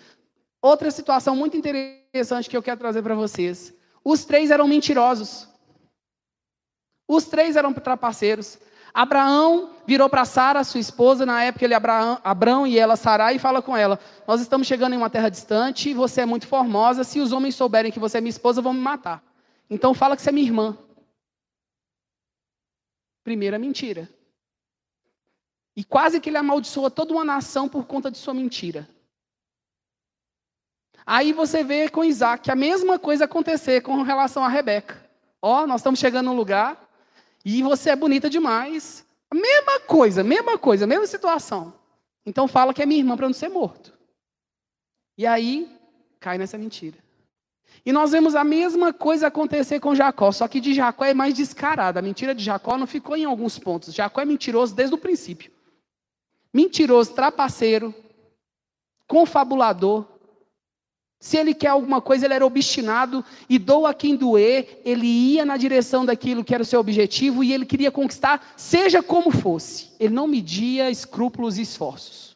Outra 0.61 0.91
situação 0.91 1.35
muito 1.35 1.57
interessante 1.57 2.51
que 2.51 2.55
eu 2.55 2.61
quero 2.61 2.79
trazer 2.79 3.01
para 3.01 3.15
vocês. 3.15 3.73
Os 4.03 4.25
três 4.25 4.51
eram 4.51 4.67
mentirosos. 4.67 5.54
Os 7.07 7.25
três 7.25 7.55
eram 7.55 7.73
trapaceiros. 7.73 8.57
Abraão 8.93 9.71
virou 9.85 10.09
para 10.09 10.23
Sara, 10.23 10.63
sua 10.63 10.79
esposa, 10.79 11.25
na 11.25 11.43
época 11.43 11.65
ele 11.65 11.73
Abraão, 11.73 12.17
Abraão 12.23 12.65
e 12.65 12.79
ela 12.79 12.95
Sarai, 12.95 13.35
e 13.35 13.39
fala 13.39 13.61
com 13.61 13.75
ela: 13.75 13.99
Nós 14.25 14.39
estamos 14.39 14.65
chegando 14.65 14.93
em 14.93 14.97
uma 14.97 15.09
terra 15.09 15.27
distante, 15.27 15.93
você 15.93 16.21
é 16.21 16.25
muito 16.25 16.47
formosa, 16.47 17.03
se 17.03 17.19
os 17.19 17.33
homens 17.33 17.55
souberem 17.55 17.91
que 17.91 17.99
você 17.99 18.19
é 18.19 18.21
minha 18.21 18.29
esposa, 18.29 18.61
vão 18.61 18.71
me 18.71 18.79
matar. 18.79 19.21
Então 19.69 19.93
fala 19.93 20.15
que 20.15 20.21
você 20.21 20.29
é 20.29 20.31
minha 20.31 20.47
irmã. 20.47 20.77
Primeira 23.21 23.59
mentira. 23.59 24.09
E 25.75 25.83
quase 25.83 26.21
que 26.21 26.29
ele 26.29 26.37
amaldiçoa 26.37 26.89
toda 26.89 27.11
uma 27.11 27.25
nação 27.25 27.67
por 27.67 27.85
conta 27.85 28.09
de 28.09 28.17
sua 28.17 28.33
mentira. 28.33 28.87
Aí 31.05 31.33
você 31.33 31.65
vê 31.65 31.89
com 31.89 32.03
Isaac 32.03 32.49
a 32.49 32.55
mesma 32.55 32.97
coisa 32.97 33.25
acontecer 33.25 33.81
com 33.81 34.01
relação 34.03 34.43
a 34.43 34.47
Rebeca. 34.47 35.05
Ó, 35.41 35.67
nós 35.67 35.81
estamos 35.81 35.99
chegando 35.99 36.27
num 36.27 36.35
lugar 36.35 36.84
e 37.45 37.61
você 37.61 37.91
é 37.91 37.95
bonita 37.95 38.27
demais. 38.27 39.05
Mesma 39.31 39.79
coisa, 39.81 40.23
mesma 40.23 40.57
coisa, 40.57 40.87
mesma 40.87 41.05
situação. 41.05 41.73
Então 42.25 42.47
fala 42.47 42.73
que 42.73 42.81
é 42.81 42.85
minha 42.85 42.99
irmã 42.99 43.15
para 43.15 43.27
não 43.27 43.33
ser 43.33 43.49
morto. 43.49 43.93
E 45.15 45.27
aí 45.27 45.71
cai 46.19 46.39
nessa 46.39 46.57
mentira. 46.57 46.97
E 47.85 47.91
nós 47.91 48.11
vemos 48.11 48.33
a 48.33 48.43
mesma 48.43 48.91
coisa 48.91 49.27
acontecer 49.27 49.79
com 49.79 49.93
Jacó, 49.93 50.31
só 50.31 50.47
que 50.47 50.59
de 50.59 50.73
Jacó 50.73 51.05
é 51.05 51.13
mais 51.13 51.35
descarada. 51.35 51.99
A 51.99 52.01
mentira 52.01 52.33
de 52.33 52.43
Jacó 52.43 52.77
não 52.77 52.87
ficou 52.87 53.15
em 53.15 53.25
alguns 53.25 53.59
pontos. 53.59 53.93
Jacó 53.93 54.21
é 54.21 54.25
mentiroso 54.25 54.73
desde 54.73 54.95
o 54.95 54.97
princípio. 54.97 55.51
Mentiroso, 56.51 57.13
trapaceiro, 57.13 57.93
confabulador. 59.07 60.07
Se 61.19 61.37
ele 61.37 61.53
quer 61.53 61.69
alguma 61.69 62.01
coisa, 62.01 62.25
ele 62.25 62.33
era 62.33 62.45
obstinado 62.45 63.23
e 63.49 63.57
doa 63.57 63.93
quem 63.93 64.15
doer, 64.15 64.81
ele 64.85 65.07
ia 65.07 65.45
na 65.45 65.57
direção 65.57 66.05
daquilo 66.05 66.43
que 66.43 66.53
era 66.53 66.61
o 66.61 66.65
seu 66.65 66.79
objetivo 66.79 67.43
e 67.43 67.53
ele 67.53 67.65
queria 67.65 67.89
conquistar, 67.89 68.53
seja 68.55 69.01
como 69.01 69.31
fosse. 69.31 69.91
Ele 69.99 70.13
não 70.13 70.27
media 70.27 70.89
escrúpulos 70.91 71.57
e 71.57 71.61
esforços. 71.61 72.35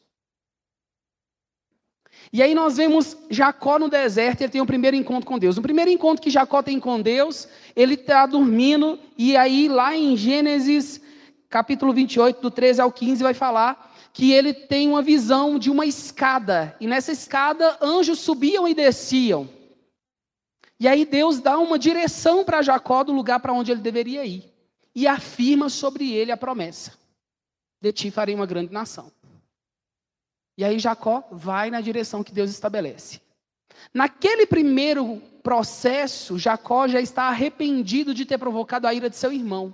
E 2.31 2.43
aí 2.43 2.53
nós 2.53 2.77
vemos 2.77 3.17
Jacó 3.29 3.79
no 3.79 3.89
deserto, 3.89 4.41
ele 4.41 4.51
tem 4.51 4.61
o 4.61 4.63
um 4.63 4.67
primeiro 4.67 4.95
encontro 4.95 5.25
com 5.25 5.39
Deus. 5.39 5.57
O 5.57 5.61
primeiro 5.63 5.89
encontro 5.89 6.21
que 6.21 6.29
Jacó 6.29 6.61
tem 6.61 6.79
com 6.79 7.01
Deus, 7.01 7.47
ele 7.75 7.95
está 7.95 8.27
dormindo, 8.27 8.99
e 9.17 9.35
aí 9.35 9.67
lá 9.67 9.95
em 9.95 10.15
Gênesis, 10.15 11.01
capítulo 11.49 11.91
28, 11.91 12.39
do 12.39 12.51
13 12.51 12.81
ao 12.81 12.91
15, 12.91 13.23
vai 13.23 13.33
falar 13.33 13.88
que 14.13 14.31
ele 14.31 14.53
tem 14.53 14.87
uma 14.87 15.01
visão 15.01 15.57
de 15.57 15.69
uma 15.69 15.85
escada, 15.85 16.75
e 16.79 16.87
nessa 16.87 17.11
escada 17.11 17.77
anjos 17.81 18.19
subiam 18.19 18.67
e 18.67 18.73
desciam. 18.73 19.49
E 20.79 20.87
aí 20.87 21.05
Deus 21.05 21.39
dá 21.39 21.57
uma 21.57 21.77
direção 21.77 22.43
para 22.43 22.61
Jacó 22.61 23.03
do 23.03 23.11
lugar 23.11 23.39
para 23.39 23.53
onde 23.53 23.71
ele 23.71 23.81
deveria 23.81 24.25
ir, 24.25 24.51
e 24.95 25.07
afirma 25.07 25.69
sobre 25.69 26.11
ele 26.11 26.31
a 26.31 26.37
promessa: 26.37 26.93
De 27.81 27.91
ti 27.91 28.11
farei 28.11 28.35
uma 28.35 28.45
grande 28.45 28.73
nação. 28.73 29.11
E 30.57 30.63
aí 30.63 30.77
Jacó 30.77 31.25
vai 31.31 31.69
na 31.69 31.79
direção 31.79 32.23
que 32.23 32.33
Deus 32.33 32.49
estabelece. 32.49 33.21
Naquele 33.93 34.45
primeiro 34.45 35.21
processo, 35.41 36.37
Jacó 36.37 36.87
já 36.87 36.99
está 36.99 37.23
arrependido 37.23 38.13
de 38.13 38.25
ter 38.25 38.37
provocado 38.37 38.85
a 38.85 38.93
ira 38.93 39.09
de 39.09 39.15
seu 39.15 39.31
irmão. 39.31 39.73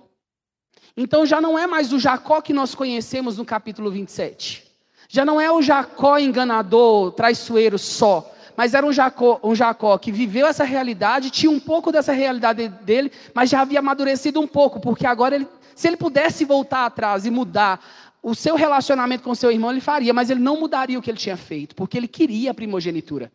Então 0.97 1.25
já 1.25 1.41
não 1.41 1.57
é 1.59 1.67
mais 1.67 1.91
o 1.91 1.99
Jacó 1.99 2.41
que 2.41 2.53
nós 2.53 2.73
conhecemos 2.73 3.37
no 3.37 3.45
capítulo 3.45 3.91
27. 3.91 4.63
Já 5.09 5.25
não 5.25 5.39
é 5.39 5.51
o 5.51 5.61
Jacó 5.61 6.17
enganador, 6.17 7.11
traiçoeiro 7.11 7.77
só, 7.77 8.33
mas 8.55 8.73
era 8.73 8.85
um 8.85 8.91
Jacó, 8.91 9.39
um 9.43 9.53
Jacó 9.53 9.97
que 9.97 10.11
viveu 10.11 10.47
essa 10.47 10.63
realidade, 10.63 11.29
tinha 11.29 11.51
um 11.51 11.59
pouco 11.59 11.91
dessa 11.91 12.13
realidade 12.13 12.67
dele, 12.67 13.11
mas 13.33 13.49
já 13.49 13.61
havia 13.61 13.79
amadurecido 13.79 14.39
um 14.39 14.47
pouco, 14.47 14.79
porque 14.79 15.05
agora 15.05 15.35
ele, 15.35 15.47
se 15.75 15.87
ele 15.87 15.97
pudesse 15.97 16.45
voltar 16.45 16.85
atrás 16.85 17.25
e 17.25 17.29
mudar 17.29 17.83
o 18.23 18.33
seu 18.33 18.55
relacionamento 18.55 19.23
com 19.23 19.35
seu 19.35 19.51
irmão 19.51 19.69
ele 19.69 19.81
faria, 19.81 20.13
mas 20.13 20.29
ele 20.29 20.39
não 20.39 20.59
mudaria 20.59 20.97
o 20.97 21.01
que 21.01 21.11
ele 21.11 21.17
tinha 21.17 21.37
feito, 21.37 21.75
porque 21.75 21.95
ele 21.97 22.07
queria 22.07 22.51
a 22.51 22.55
primogenitura. 22.55 23.31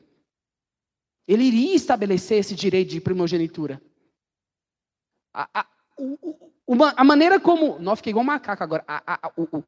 Ele 1.29 1.45
iria 1.45 1.77
estabelecer 1.77 2.39
esse 2.39 2.57
direito 2.57 2.91
de 2.91 3.01
primogenitura. 3.01 3.81
A, 5.33 5.49
a, 5.55 5.67
uma, 6.71 6.95
a 6.97 7.03
maneira 7.03 7.41
como. 7.41 7.81
Não, 7.81 7.97
fiquei 7.97 8.11
igual 8.11 8.23
um 8.23 8.27
macaco 8.27 8.63
agora. 8.63 8.85
A, 8.87 9.27
a, 9.27 9.33
o, 9.37 9.65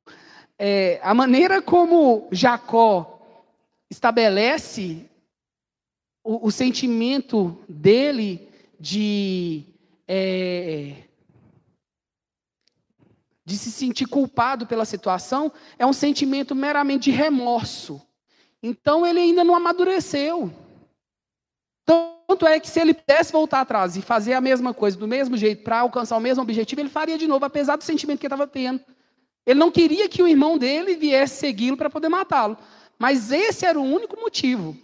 é, 0.56 1.00
a 1.02 1.12
maneira 1.12 1.60
como 1.60 2.28
Jacó 2.30 3.20
estabelece 3.90 5.10
o, 6.22 6.46
o 6.46 6.52
sentimento 6.52 7.58
dele 7.68 8.48
de. 8.78 9.64
É, 10.06 10.94
de 13.44 13.58
se 13.58 13.72
sentir 13.72 14.06
culpado 14.06 14.68
pela 14.68 14.84
situação, 14.84 15.52
é 15.76 15.84
um 15.84 15.92
sentimento 15.92 16.54
meramente 16.54 17.10
de 17.10 17.16
remorso. 17.16 18.00
Então 18.62 19.04
ele 19.04 19.18
ainda 19.18 19.42
não 19.42 19.56
amadureceu. 19.56 20.52
Tanto 22.26 22.46
é 22.46 22.58
que 22.58 22.68
se 22.68 22.80
ele 22.80 22.94
pudesse 22.94 23.32
voltar 23.32 23.60
atrás 23.60 23.96
e 23.96 24.02
fazer 24.02 24.32
a 24.34 24.40
mesma 24.40 24.72
coisa 24.72 24.96
do 24.96 25.06
mesmo 25.06 25.36
jeito 25.36 25.62
para 25.62 25.80
alcançar 25.80 26.16
o 26.16 26.20
mesmo 26.20 26.42
objetivo, 26.42 26.80
ele 26.80 26.88
faria 26.88 27.18
de 27.18 27.26
novo, 27.26 27.44
apesar 27.44 27.76
do 27.76 27.84
sentimento 27.84 28.20
que 28.20 28.26
ele 28.26 28.34
estava 28.34 28.48
tendo. 28.48 28.80
Ele 29.46 29.58
não 29.58 29.70
queria 29.70 30.08
que 30.08 30.22
o 30.22 30.28
irmão 30.28 30.56
dele 30.56 30.94
viesse 30.94 31.36
segui-lo 31.36 31.76
para 31.76 31.90
poder 31.90 32.08
matá-lo. 32.08 32.56
Mas 32.98 33.32
esse 33.32 33.66
era 33.66 33.78
o 33.78 33.82
único 33.82 34.18
motivo. 34.20 34.76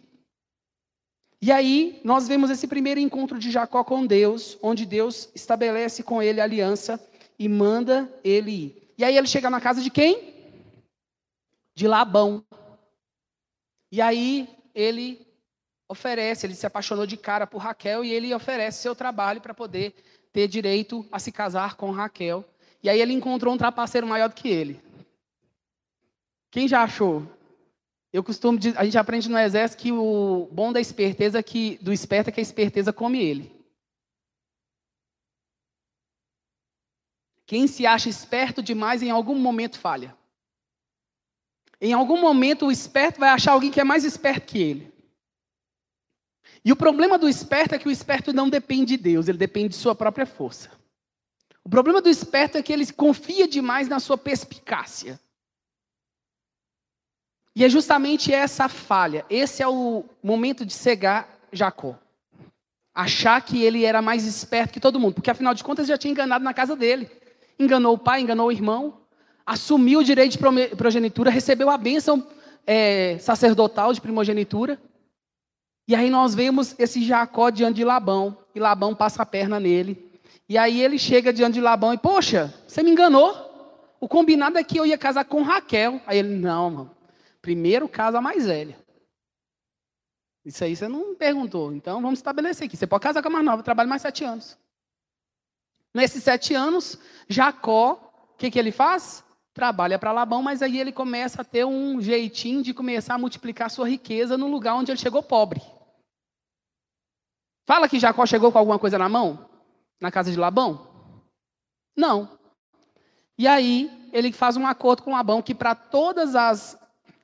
E 1.41 1.53
aí 1.53 2.01
nós 2.03 2.27
vemos 2.27 2.51
esse 2.51 2.67
primeiro 2.67 2.99
encontro 2.99 3.39
de 3.39 3.51
Jacó 3.51 3.85
com 3.85 4.05
Deus, 4.05 4.59
onde 4.61 4.85
Deus 4.85 5.29
estabelece 5.35 6.03
com 6.03 6.21
ele 6.21 6.41
aliança 6.41 7.01
e 7.39 7.49
manda 7.49 8.13
ele 8.25 8.51
ir. 8.51 8.93
E 8.99 9.05
aí 9.05 9.17
ele 9.17 9.29
chega 9.29 9.49
na 9.49 9.61
casa 9.61 9.81
de 9.81 9.91
quem? 9.91 10.35
De 11.77 11.87
Labão. 11.87 12.45
E 13.93 14.01
aí 14.01 14.49
ele 14.75 15.28
oferece, 15.89 16.47
ele 16.47 16.55
se 16.55 16.67
apaixonou 16.67 17.07
de 17.07 17.17
cara 17.17 17.47
por 17.47 17.59
Raquel 17.59 18.05
e 18.05 18.13
ele 18.13 18.35
oferece 18.35 18.83
seu 18.83 18.95
trabalho 18.95 19.41
para 19.41 19.55
poder 19.55 19.95
ter 20.33 20.47
direito 20.47 21.07
a 21.11 21.19
se 21.19 21.33
casar 21.33 21.77
com 21.77 21.91
Raquel. 21.91 22.45
E 22.83 22.89
aí 22.89 23.01
ele 23.01 23.13
encontrou 23.13 23.55
um 23.55 23.59
trapaceiro 23.59 24.07
maior 24.07 24.29
do 24.29 24.35
que 24.35 24.49
ele. 24.49 24.81
Quem 26.51 26.69
já 26.69 26.83
achou? 26.83 27.27
Eu 28.13 28.23
costumo 28.23 28.59
a 28.77 28.85
gente 28.85 28.99
aprende 28.99 29.29
no 29.29 29.39
exército 29.39 29.83
que 29.83 29.93
o 29.93 30.49
bom 30.53 30.73
da 30.73 30.81
esperteza 30.81 31.43
que 31.43 31.79
do 31.83 31.93
esperto 31.93 32.29
é 32.29 32.33
que 32.33 32.41
a 32.41 32.43
esperteza 32.43 32.93
come 32.93 33.23
ele. 33.23 33.59
Quem 37.47 37.67
se 37.67 37.87
acha 37.87 38.11
esperto 38.11 38.63
demais 38.63 39.03
em 39.03 39.11
algum 39.11 39.35
momento 39.35 39.79
falha. 39.79 40.17
Em 41.81 41.93
algum 41.93 42.21
momento 42.21 42.67
o 42.67 42.73
esperto 42.73 43.21
vai 43.21 43.31
achar 43.31 43.53
alguém 43.53 43.71
que 43.71 43.81
é 43.81 43.85
mais 43.85 44.05
esperto 44.05 44.47
que 44.47 44.59
ele. 44.59 44.98
E 46.65 46.73
o 46.73 46.77
problema 46.77 47.19
do 47.19 47.29
esperto 47.29 47.75
é 47.75 47.79
que 47.79 47.89
o 47.89 47.91
esperto 47.91 48.33
não 48.33 48.49
depende 48.49 48.97
de 48.97 49.03
Deus, 49.03 49.29
ele 49.29 49.39
depende 49.39 49.71
de 49.71 49.77
sua 49.77 49.95
própria 49.95 50.27
força. 50.27 50.71
O 51.65 51.69
problema 51.69 52.01
do 52.01 52.09
esperto 52.09 52.57
é 52.57 52.63
que 52.63 52.73
ele 52.73 52.91
confia 52.93 53.47
demais 53.47 53.89
na 53.89 54.01
sua 54.01 54.17
perspicácia. 54.17 55.21
E 57.55 57.65
é 57.65 57.69
justamente 57.69 58.33
essa 58.33 58.69
falha, 58.69 59.25
esse 59.29 59.63
é 59.63 59.69
o 59.69 60.05
momento 60.23 60.65
de 60.65 60.73
cegar 60.73 61.29
Jacó. 61.53 61.99
Achar 62.95 63.41
que 63.41 63.63
ele 63.63 63.85
era 63.85 64.01
mais 64.03 64.25
esperto 64.25 64.73
que 64.73 64.81
todo 64.81 64.99
mundo, 64.99 65.15
porque 65.15 65.31
afinal 65.31 65.55
de 65.55 65.63
contas 65.63 65.87
já 65.87 65.97
tinha 65.97 66.13
enganado 66.13 66.45
na 66.45 66.55
casa 66.55 66.75
dele 66.75 67.11
enganou 67.59 67.95
o 67.95 67.99
pai, 67.99 68.21
enganou 68.21 68.49
o 68.49 68.53
irmão, 68.53 69.01
assumiu 69.45 70.01
o 70.01 70.05
direito 70.05 70.33
de 70.33 70.77
progenitura, 70.77 71.31
recebeu 71.31 71.69
a 71.69 71.77
bênção 71.77 72.27
é, 72.67 73.19
sacerdotal 73.19 73.93
de 73.93 74.01
primogenitura. 74.01 74.81
E 75.89 75.95
aí 75.95 76.11
nós 76.11 76.35
vemos 76.35 76.79
esse 76.79 77.03
Jacó 77.03 77.49
diante 77.49 77.77
de 77.77 77.85
Labão, 77.85 78.37
e 78.55 78.61
Labão 78.61 78.95
passa 78.95 79.23
a 79.23 79.27
perna 79.27 79.59
nele. 79.59 80.21
E 80.47 80.59
aí 80.59 80.83
ele 80.83 80.99
chega 80.99 81.33
diante 81.33 81.55
de 81.55 81.63
Labão 81.63 81.95
e, 81.95 81.99
poxa, 81.99 82.55
você 82.67 82.83
me 82.83 82.91
enganou. 82.91 83.49
O 83.99 84.07
combinado 84.07 84.59
é 84.59 84.63
que 84.63 84.79
eu 84.79 84.85
ia 84.85 84.99
casar 84.99 85.25
com 85.25 85.41
Raquel. 85.41 85.99
Aí 86.07 86.19
ele, 86.19 86.37
não, 86.37 86.71
mano, 86.71 86.97
primeiro 87.41 87.89
casa 87.89 88.21
mais 88.21 88.45
velha. 88.45 88.79
Isso 90.45 90.63
aí 90.63 90.77
você 90.77 90.87
não 90.89 91.15
perguntou. 91.15 91.73
Então 91.73 92.03
vamos 92.03 92.19
estabelecer 92.19 92.67
aqui. 92.67 92.77
Você 92.77 92.87
pode 92.87 93.03
casar 93.03 93.23
com 93.23 93.29
a 93.29 93.33
mais 93.33 93.45
nova, 93.45 93.63
trabalho 93.63 93.89
mais 93.89 94.03
sete 94.03 94.25
anos. 94.25 94.59
Nesses 95.95 96.23
sete 96.23 96.53
anos, 96.53 96.99
Jacó, 97.27 98.29
o 98.35 98.37
que, 98.37 98.51
que 98.51 98.59
ele 98.59 98.73
faz? 98.73 99.25
Trabalha 99.55 99.99
para 99.99 100.13
Labão, 100.13 100.43
mas 100.43 100.61
aí 100.61 100.79
ele 100.79 100.93
começa 100.93 101.41
a 101.41 101.45
ter 101.45 101.65
um 101.65 101.99
jeitinho 101.99 102.63
de 102.63 102.75
começar 102.75 103.15
a 103.15 103.19
multiplicar 103.19 103.71
sua 103.71 103.89
riqueza 103.89 104.37
no 104.37 104.49
lugar 104.49 104.75
onde 104.75 104.91
ele 104.91 105.01
chegou 105.01 105.23
pobre. 105.23 105.63
Fala 107.69 107.87
que 107.87 108.01
Jacó 108.01 108.25
chegou 108.25 108.51
com 108.51 108.57
alguma 108.57 108.79
coisa 108.79 108.97
na 108.97 109.11
mão? 109.11 109.47
Na 110.01 110.11
casa 110.11 110.31
de 110.31 110.39
Labão? 110.39 110.89
Não. 111.95 112.27
E 113.37 113.47
aí 113.47 114.09
ele 114.11 114.33
faz 114.33 114.57
um 114.57 114.67
acordo 114.67 115.03
com 115.03 115.13
Labão 115.13 115.43
que 115.43 115.55
para 115.55 115.75
todas 115.75 116.35
as 116.35 116.79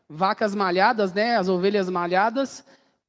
vacas 0.07 0.54
malhadas, 0.54 1.14
né, 1.14 1.38
as 1.38 1.48
ovelhas 1.48 1.88
malhadas, 1.88 2.62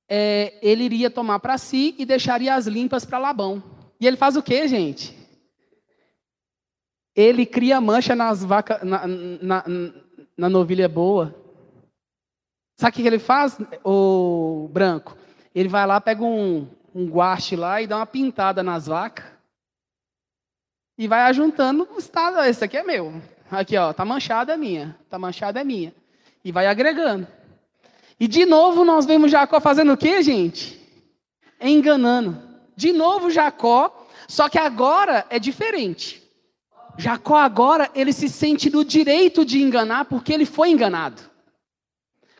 é, 0.08 0.58
ele 0.62 0.86
iria 0.86 1.10
tomar 1.10 1.41
para 1.41 1.58
si 1.58 1.93
e 1.98 2.06
deixaria 2.06 2.56
as 2.56 2.67
limpas 2.67 3.04
para 3.04 3.17
Labão. 3.17 3.62
E 4.00 4.08
ele 4.08 4.15
faz 4.15 4.38
o 4.38 4.41
que, 4.41 4.65
gente? 4.69 5.13
Ele 7.13 7.45
cria 7.45 7.82
mancha 7.82 8.15
nas 8.15 8.45
vacas, 8.45 8.82
na, 8.82 9.06
na, 9.06 9.63
na 10.38 10.48
novilha 10.50 10.88
boa. 10.88 11.36
Sabe 12.78 12.91
o 12.91 12.93
que 12.93 13.06
ele 13.06 13.19
faz, 13.19 13.58
o 13.84 14.69
branco? 14.71 15.17
Ele 15.54 15.67
vai 15.67 15.86
lá, 15.86 16.00
pega 16.00 16.24
um, 16.24 16.65
um 16.95 17.05
guache 17.10 17.58
lá 17.58 17.81
e 17.81 17.88
dá 17.88 17.97
uma 17.97 18.05
pintada 18.05 18.63
nas 18.63 18.88
vacas. 18.88 19.25
E 20.97 21.10
vai 21.10 21.23
ajuntando 21.23 21.86
o 21.93 21.99
estado. 21.99 22.39
Esse 22.45 22.63
aqui 22.63 22.77
é 22.77 22.84
meu. 22.84 23.21
Aqui, 23.51 23.75
ó, 23.75 23.91
tá 23.91 24.05
manchada 24.05 24.53
é 24.53 24.58
minha. 24.58 24.97
Tá 25.10 25.19
manchada 25.19 25.60
é 25.60 25.63
minha. 25.65 25.93
E 26.41 26.53
vai 26.53 26.67
agregando. 26.67 27.27
E 28.17 28.29
de 28.29 28.45
novo 28.45 28.86
nós 28.86 29.05
vemos 29.05 29.29
Jacó 29.29 29.60
fazendo 29.60 29.91
o 29.91 29.97
quê, 29.97 30.23
gente? 30.23 30.81
Enganando. 31.60 32.41
De 32.77 32.93
novo 32.93 33.29
Jacó, 33.29 34.08
só 34.25 34.47
que 34.47 34.58
agora 34.58 35.25
é 35.29 35.38
diferente. 35.38 36.23
Jacó 36.97 37.36
agora 37.36 37.91
ele 37.93 38.13
se 38.13 38.29
sente 38.29 38.69
no 38.69 38.86
direito 38.86 39.43
de 39.43 39.62
enganar 39.62 40.05
porque 40.05 40.31
ele 40.31 40.45
foi 40.45 40.69
enganado. 40.69 41.21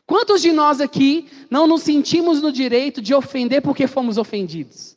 Quantos 0.06 0.40
de 0.40 0.52
nós 0.52 0.80
aqui 0.80 1.28
não 1.50 1.66
nos 1.66 1.82
sentimos 1.82 2.40
no 2.40 2.52
direito 2.52 3.02
de 3.02 3.12
ofender 3.12 3.60
porque 3.60 3.88
fomos 3.88 4.16
ofendidos? 4.16 4.96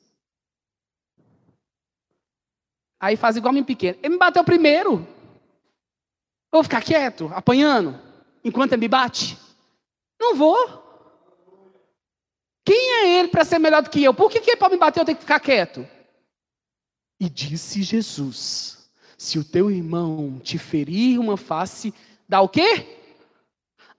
Aí 2.99 3.15
faz 3.15 3.35
igual 3.35 3.51
me 3.51 3.63
pequeno. 3.63 3.97
Ele 4.03 4.13
me 4.13 4.19
bateu 4.19 4.43
primeiro. 4.43 5.07
Eu 6.51 6.57
vou 6.57 6.63
ficar 6.63 6.83
quieto, 6.83 7.31
apanhando, 7.33 7.99
enquanto 8.43 8.73
ele 8.73 8.81
me 8.81 8.87
bate? 8.87 9.37
Não 10.19 10.35
vou. 10.35 10.87
Quem 12.63 12.93
é 12.95 13.19
ele 13.19 13.29
para 13.29 13.45
ser 13.45 13.57
melhor 13.57 13.81
do 13.81 13.89
que 13.89 14.03
eu? 14.03 14.13
Por 14.13 14.29
que, 14.29 14.39
que 14.39 14.51
ele 14.51 14.59
pode 14.59 14.73
me 14.73 14.79
bater 14.79 14.99
eu 14.99 15.05
tenho 15.05 15.17
que 15.17 15.23
ficar 15.23 15.39
quieto? 15.39 15.87
E 17.19 17.27
disse 17.29 17.81
Jesus: 17.81 18.91
Se 19.17 19.39
o 19.39 19.43
teu 19.43 19.71
irmão 19.71 20.39
te 20.39 20.57
ferir 20.59 21.19
uma 21.19 21.37
face, 21.37 21.93
dá 22.27 22.41
o 22.41 22.49
quê? 22.49 22.98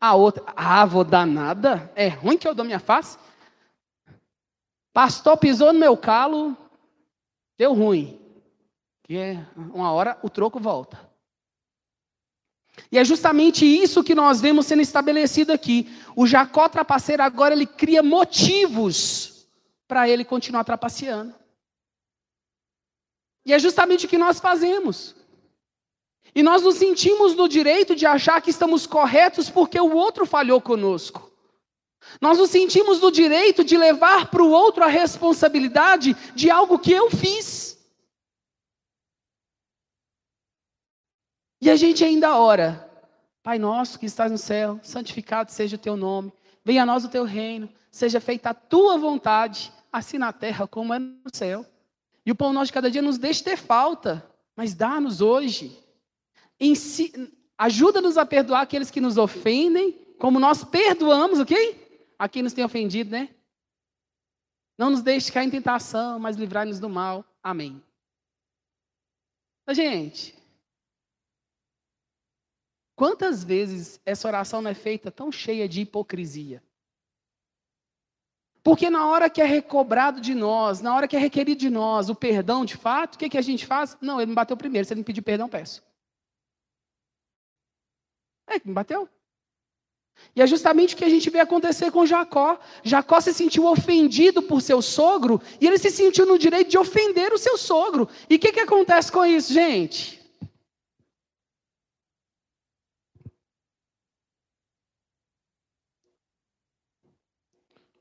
A 0.01 0.15
outra, 0.15 0.43
ah, 0.57 0.85
vou 0.87 1.05
dar 1.05 1.27
nada? 1.27 1.93
É 1.95 2.09
ruim 2.09 2.39
que 2.39 2.49
eu 2.49 2.55
dou 2.55 2.65
minha 2.65 2.79
face? 2.79 3.19
Pastor 4.93 5.37
pisou 5.37 5.73
no 5.73 5.79
meu 5.79 5.97
calo, 5.97 6.57
deu 7.59 7.75
ruim. 7.75 8.19
Que 9.03 9.17
é 9.17 9.47
uma 9.57 9.93
hora 9.93 10.19
o 10.23 10.31
troco 10.31 10.59
volta. 10.59 11.11
E 12.91 12.99
é 12.99 13.05
justamente 13.05 13.67
isso 13.67 14.03
que 14.03 14.15
nós 14.15 14.41
vemos 14.41 14.67
sendo 14.67 14.81
estabelecido 14.81 15.53
aqui. 15.53 15.87
O 16.17 16.27
Jacó 16.27 16.69
trapaceiro 16.69 17.23
agora 17.23 17.55
ele 17.55 17.67
cria 17.67 18.03
motivos 18.03 19.47
para 19.87 20.09
ele 20.09 20.25
continuar 20.25 20.65
trapaceando. 20.65 21.35
E 23.45 23.53
é 23.53 23.59
justamente 23.59 24.07
o 24.07 24.09
que 24.09 24.17
nós 24.19 24.41
fazemos. 24.41 25.15
E 26.35 26.43
nós 26.43 26.63
nos 26.63 26.77
sentimos 26.77 27.35
no 27.35 27.49
direito 27.49 27.95
de 27.95 28.07
achar 28.07 28.41
que 28.41 28.51
estamos 28.51 28.87
corretos 28.87 29.51
porque 29.51 29.79
o 29.81 29.95
outro 29.95 30.25
falhou 30.25 30.61
conosco. 30.61 31.31
Nós 32.21 32.39
nos 32.39 32.51
sentimos 32.51 33.01
no 33.01 33.11
direito 33.11 33.63
de 33.65 33.77
levar 33.77 34.31
para 34.31 34.43
o 34.43 34.51
outro 34.51 34.83
a 34.83 34.89
responsabilidade 34.89 36.17
de 36.35 36.51
algo 36.51 36.79
que 36.79 36.93
eu 36.93 37.11
fiz. 37.11 37.79
E 41.61 41.69
a 41.69 41.77
gente 41.77 42.03
ainda 42.03 42.39
ora, 42.39 42.89
Pai 43.43 43.59
nosso 43.59 43.99
que 43.99 44.07
estás 44.07 44.31
no 44.31 44.39
céu, 44.39 44.81
santificado 44.83 45.51
seja 45.51 45.77
o 45.77 45.79
teu 45.79 45.97
nome, 45.97 46.33
venha 46.65 46.83
a 46.83 46.87
nós 46.87 47.05
o 47.05 47.09
teu 47.09 47.25
reino, 47.25 47.69
seja 47.91 48.21
feita 48.21 48.51
a 48.51 48.55
tua 48.55 48.97
vontade, 48.97 49.73
assim 49.93 50.19
na 50.19 50.33
terra 50.33 50.67
como 50.67 50.95
é 50.95 50.99
no 50.99 51.31
céu. 51.33 51.67
E 52.25 52.31
o 52.31 52.35
pão 52.35 52.53
nosso 52.53 52.67
de 52.67 52.73
cada 52.73 52.91
dia 52.91 53.03
nos 53.03 53.19
deixe 53.19 53.43
ter 53.43 53.57
falta, 53.57 54.25
mas 54.55 54.75
dá-nos 54.75 55.21
hoje. 55.21 55.77
Ajuda-nos 57.59 58.17
a 58.17 58.27
perdoar 58.27 58.63
aqueles 58.63 58.91
que 58.91 59.01
nos 59.01 59.17
ofendem, 59.17 59.93
como 60.19 60.39
nós 60.39 60.63
perdoamos, 60.65 61.41
ok? 61.41 62.13
A 62.19 62.29
quem 62.29 62.43
nos 62.43 62.53
tem 62.53 62.65
ofendido, 62.65 63.11
né? 63.11 63.29
Não 64.79 64.91
nos 64.91 65.03
deixe 65.03 65.33
cair 65.33 65.47
em 65.47 65.51
tentação, 65.51 66.19
mas 66.19 66.37
livrai-nos 66.37 66.81
do 66.81 66.89
mal. 66.89 67.25
Amém. 67.43 67.83
Gente, 69.71 70.35
Quantas 73.01 73.43
vezes 73.43 73.99
essa 74.05 74.29
oração 74.29 74.61
não 74.61 74.71
é 74.71 74.75
feita 74.75 75.11
tão 75.11 75.33
cheia 75.33 75.67
de 75.67 75.81
hipocrisia? 75.81 76.63
Porque 78.63 78.91
na 78.91 79.07
hora 79.07 79.31
que 79.31 79.41
é 79.41 79.45
recobrado 79.47 80.21
de 80.21 80.35
nós, 80.35 80.83
na 80.83 80.95
hora 80.95 81.09
que 81.09 81.17
é 81.17 81.19
requerido 81.19 81.59
de 81.59 81.71
nós 81.71 82.11
o 82.11 82.15
perdão 82.15 82.63
de 82.63 82.77
fato, 82.77 83.15
o 83.15 83.19
que, 83.19 83.31
que 83.31 83.39
a 83.39 83.41
gente 83.41 83.65
faz? 83.65 83.97
Não, 84.03 84.21
ele 84.21 84.29
me 84.29 84.35
bateu 84.35 84.55
primeiro, 84.55 84.87
se 84.87 84.93
ele 84.93 85.01
me 85.01 85.05
pedir 85.05 85.23
perdão, 85.23 85.49
peço. 85.49 85.83
É, 88.51 88.61
me 88.65 88.75
bateu. 88.75 89.09
E 90.37 90.43
é 90.43 90.47
justamente 90.47 90.95
o 90.95 90.99
que 90.99 91.05
a 91.05 91.09
gente 91.09 91.31
vê 91.31 91.41
acontecer 91.41 91.91
com 91.91 92.05
Jacó. 92.05 92.59
Jacó 92.83 93.21
se 93.23 93.33
sentiu 93.33 93.65
ofendido 93.67 94.43
por 94.43 94.61
seu 94.61 94.83
sogro 94.83 95.41
e 95.59 95.67
ele 95.67 95.79
se 95.79 95.91
sentiu 95.91 96.27
no 96.27 96.39
direito 96.39 96.69
de 96.69 96.77
ofender 96.77 97.33
o 97.33 97.39
seu 97.39 97.57
sogro. 97.57 98.07
E 98.29 98.35
o 98.35 98.39
que, 98.39 98.53
que 98.53 98.61
acontece 98.61 99.11
com 99.11 99.25
isso, 99.25 99.53
gente? 99.53 100.21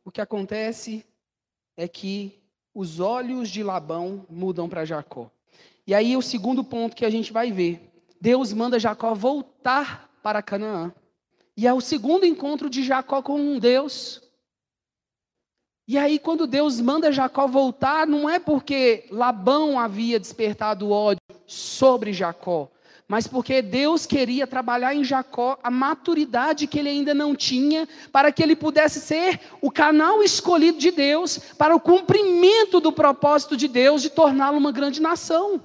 o 0.09 0.11
que 0.11 0.19
acontece 0.19 1.05
é 1.77 1.87
que 1.87 2.41
os 2.73 2.99
olhos 2.99 3.47
de 3.47 3.61
Labão 3.61 4.25
mudam 4.27 4.67
para 4.67 4.83
Jacó. 4.83 5.29
E 5.85 5.93
aí 5.93 6.17
o 6.17 6.21
segundo 6.21 6.63
ponto 6.63 6.95
que 6.95 7.05
a 7.05 7.11
gente 7.11 7.31
vai 7.31 7.51
ver. 7.51 7.91
Deus 8.19 8.51
manda 8.51 8.79
Jacó 8.79 9.13
voltar 9.13 10.08
para 10.21 10.41
Canaã. 10.41 10.93
E 11.55 11.67
é 11.67 11.73
o 11.73 11.81
segundo 11.81 12.25
encontro 12.25 12.69
de 12.69 12.83
Jacó 12.83 13.21
com 13.21 13.59
Deus. 13.59 14.21
E 15.87 15.97
aí, 15.97 16.19
quando 16.19 16.45
Deus 16.45 16.79
manda 16.79 17.11
Jacó 17.11 17.47
voltar, 17.47 18.05
não 18.05 18.29
é 18.29 18.39
porque 18.39 19.05
Labão 19.09 19.79
havia 19.79 20.19
despertado 20.19 20.91
ódio 20.91 21.19
sobre 21.47 22.13
Jacó, 22.13 22.69
mas 23.07 23.25
porque 23.25 23.59
Deus 23.59 24.05
queria 24.05 24.45
trabalhar 24.45 24.93
em 24.93 25.03
Jacó 25.03 25.57
a 25.63 25.71
maturidade 25.71 26.67
que 26.67 26.77
ele 26.77 26.89
ainda 26.89 27.15
não 27.15 27.35
tinha, 27.35 27.89
para 28.11 28.31
que 28.31 28.43
ele 28.43 28.55
pudesse 28.55 29.01
ser 29.01 29.41
o 29.61 29.71
canal 29.71 30.21
escolhido 30.21 30.77
de 30.77 30.91
Deus 30.91 31.39
para 31.57 31.75
o 31.75 31.79
cumprimento 31.79 32.79
do 32.79 32.91
propósito 32.91 33.57
de 33.57 33.67
Deus 33.67 34.03
de 34.03 34.11
torná-lo 34.11 34.59
uma 34.59 34.71
grande 34.71 35.01
nação. 35.01 35.59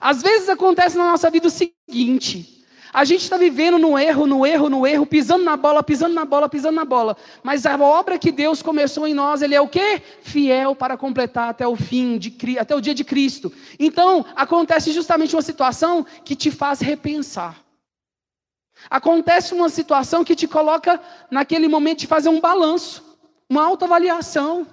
Às 0.00 0.22
vezes 0.22 0.48
acontece 0.48 0.96
na 0.96 1.10
nossa 1.10 1.30
vida 1.30 1.46
o 1.46 1.50
seguinte: 1.50 2.63
a 2.94 3.02
gente 3.04 3.22
está 3.22 3.36
vivendo 3.36 3.76
no 3.76 3.98
erro, 3.98 4.24
no 4.24 4.46
erro, 4.46 4.70
no 4.70 4.86
erro, 4.86 5.04
pisando 5.04 5.42
na 5.42 5.56
bola, 5.56 5.82
pisando 5.82 6.14
na 6.14 6.24
bola, 6.24 6.48
pisando 6.48 6.76
na 6.76 6.84
bola. 6.84 7.16
Mas 7.42 7.66
a 7.66 7.76
obra 7.76 8.20
que 8.20 8.30
Deus 8.30 8.62
começou 8.62 9.04
em 9.04 9.12
nós, 9.12 9.42
Ele 9.42 9.52
é 9.52 9.60
o 9.60 9.66
quê? 9.66 10.00
Fiel 10.22 10.76
para 10.76 10.96
completar 10.96 11.48
até 11.48 11.66
o 11.66 11.74
fim, 11.74 12.16
de, 12.18 12.56
até 12.56 12.72
o 12.72 12.80
dia 12.80 12.94
de 12.94 13.02
Cristo. 13.02 13.52
Então, 13.80 14.24
acontece 14.36 14.92
justamente 14.92 15.34
uma 15.34 15.42
situação 15.42 16.06
que 16.24 16.36
te 16.36 16.52
faz 16.52 16.78
repensar. 16.78 17.60
Acontece 18.88 19.54
uma 19.54 19.68
situação 19.68 20.22
que 20.22 20.36
te 20.36 20.46
coloca 20.46 21.00
naquele 21.32 21.66
momento 21.66 21.98
de 21.98 22.06
fazer 22.06 22.28
um 22.28 22.40
balanço, 22.40 23.18
uma 23.50 23.64
autoavaliação. 23.64 24.68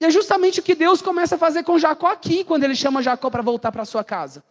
E 0.00 0.06
é 0.06 0.10
justamente 0.10 0.58
o 0.58 0.62
que 0.64 0.74
Deus 0.74 1.00
começa 1.00 1.36
a 1.36 1.38
fazer 1.38 1.62
com 1.62 1.78
Jacó 1.78 2.08
aqui, 2.08 2.42
quando 2.42 2.64
ele 2.64 2.74
chama 2.74 3.00
Jacó 3.00 3.30
para 3.30 3.42
voltar 3.42 3.70
para 3.70 3.84
sua 3.84 4.02
casa. 4.02 4.42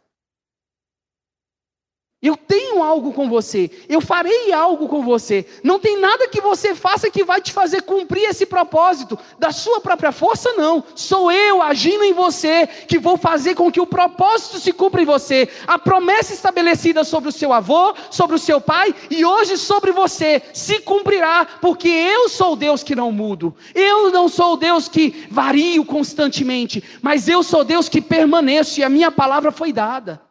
Eu 2.21 2.37
tenho 2.37 2.83
algo 2.83 3.11
com 3.13 3.27
você, 3.27 3.71
eu 3.89 3.99
farei 3.99 4.53
algo 4.53 4.87
com 4.87 5.01
você. 5.01 5.43
Não 5.63 5.79
tem 5.79 5.99
nada 5.99 6.27
que 6.27 6.39
você 6.39 6.75
faça 6.75 7.09
que 7.09 7.23
vai 7.23 7.41
te 7.41 7.51
fazer 7.51 7.81
cumprir 7.81 8.25
esse 8.25 8.45
propósito 8.45 9.17
da 9.39 9.51
sua 9.51 9.81
própria 9.81 10.11
força, 10.11 10.53
não. 10.53 10.83
Sou 10.93 11.31
eu 11.31 11.63
agindo 11.63 12.03
em 12.03 12.13
você 12.13 12.67
que 12.67 12.99
vou 12.99 13.17
fazer 13.17 13.55
com 13.55 13.71
que 13.71 13.81
o 13.81 13.87
propósito 13.87 14.59
se 14.59 14.71
cumpra 14.71 15.01
em 15.01 15.05
você. 15.05 15.49
A 15.65 15.79
promessa 15.79 16.31
estabelecida 16.31 17.03
sobre 17.03 17.29
o 17.29 17.31
seu 17.31 17.51
avô, 17.51 17.95
sobre 18.11 18.35
o 18.35 18.39
seu 18.39 18.61
pai 18.61 18.93
e 19.09 19.25
hoje 19.25 19.57
sobre 19.57 19.91
você 19.91 20.43
se 20.53 20.79
cumprirá, 20.79 21.47
porque 21.59 21.89
eu 21.89 22.29
sou 22.29 22.53
o 22.53 22.55
Deus 22.55 22.83
que 22.83 22.95
não 22.95 23.11
mudo. 23.11 23.55
Eu 23.73 24.11
não 24.11 24.29
sou 24.29 24.53
o 24.53 24.57
Deus 24.57 24.87
que 24.87 25.25
vario 25.31 25.83
constantemente, 25.83 26.83
mas 27.01 27.27
eu 27.27 27.41
sou 27.41 27.63
Deus 27.63 27.89
que 27.89 27.99
permaneço 27.99 28.79
e 28.79 28.83
a 28.83 28.89
minha 28.89 29.11
palavra 29.11 29.51
foi 29.51 29.73
dada. 29.73 30.21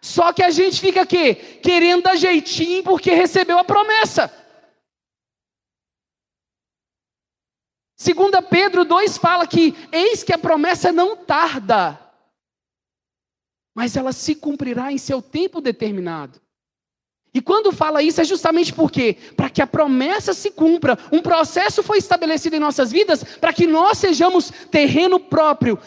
Só 0.00 0.32
que 0.32 0.42
a 0.42 0.50
gente 0.50 0.80
fica 0.80 1.02
aqui, 1.02 1.34
querendo 1.34 2.02
dar 2.02 2.16
jeitinho 2.16 2.82
porque 2.82 3.12
recebeu 3.12 3.58
a 3.58 3.64
promessa. 3.64 4.34
Segunda 7.96 8.40
Pedro 8.40 8.84
2 8.84 9.18
fala 9.18 9.46
que 9.46 9.74
eis 9.92 10.22
que 10.22 10.32
a 10.32 10.38
promessa 10.38 10.90
não 10.90 11.14
tarda, 11.16 12.00
mas 13.74 13.94
ela 13.94 14.10
se 14.10 14.34
cumprirá 14.34 14.90
em 14.90 14.96
seu 14.96 15.20
tempo 15.20 15.60
determinado. 15.60 16.40
E 17.32 17.40
quando 17.40 17.70
fala 17.70 18.02
isso 18.02 18.20
é 18.20 18.24
justamente 18.24 18.72
porque 18.72 19.16
para 19.36 19.48
que 19.48 19.62
a 19.62 19.66
promessa 19.66 20.34
se 20.34 20.50
cumpra, 20.50 20.98
um 21.12 21.22
processo 21.22 21.80
foi 21.80 21.98
estabelecido 21.98 22.56
em 22.56 22.60
nossas 22.60 22.90
vidas 22.90 23.22
para 23.22 23.52
que 23.52 23.68
nós 23.68 23.98
sejamos 23.98 24.52
terreno 24.68 25.20
próprio, 25.20 25.78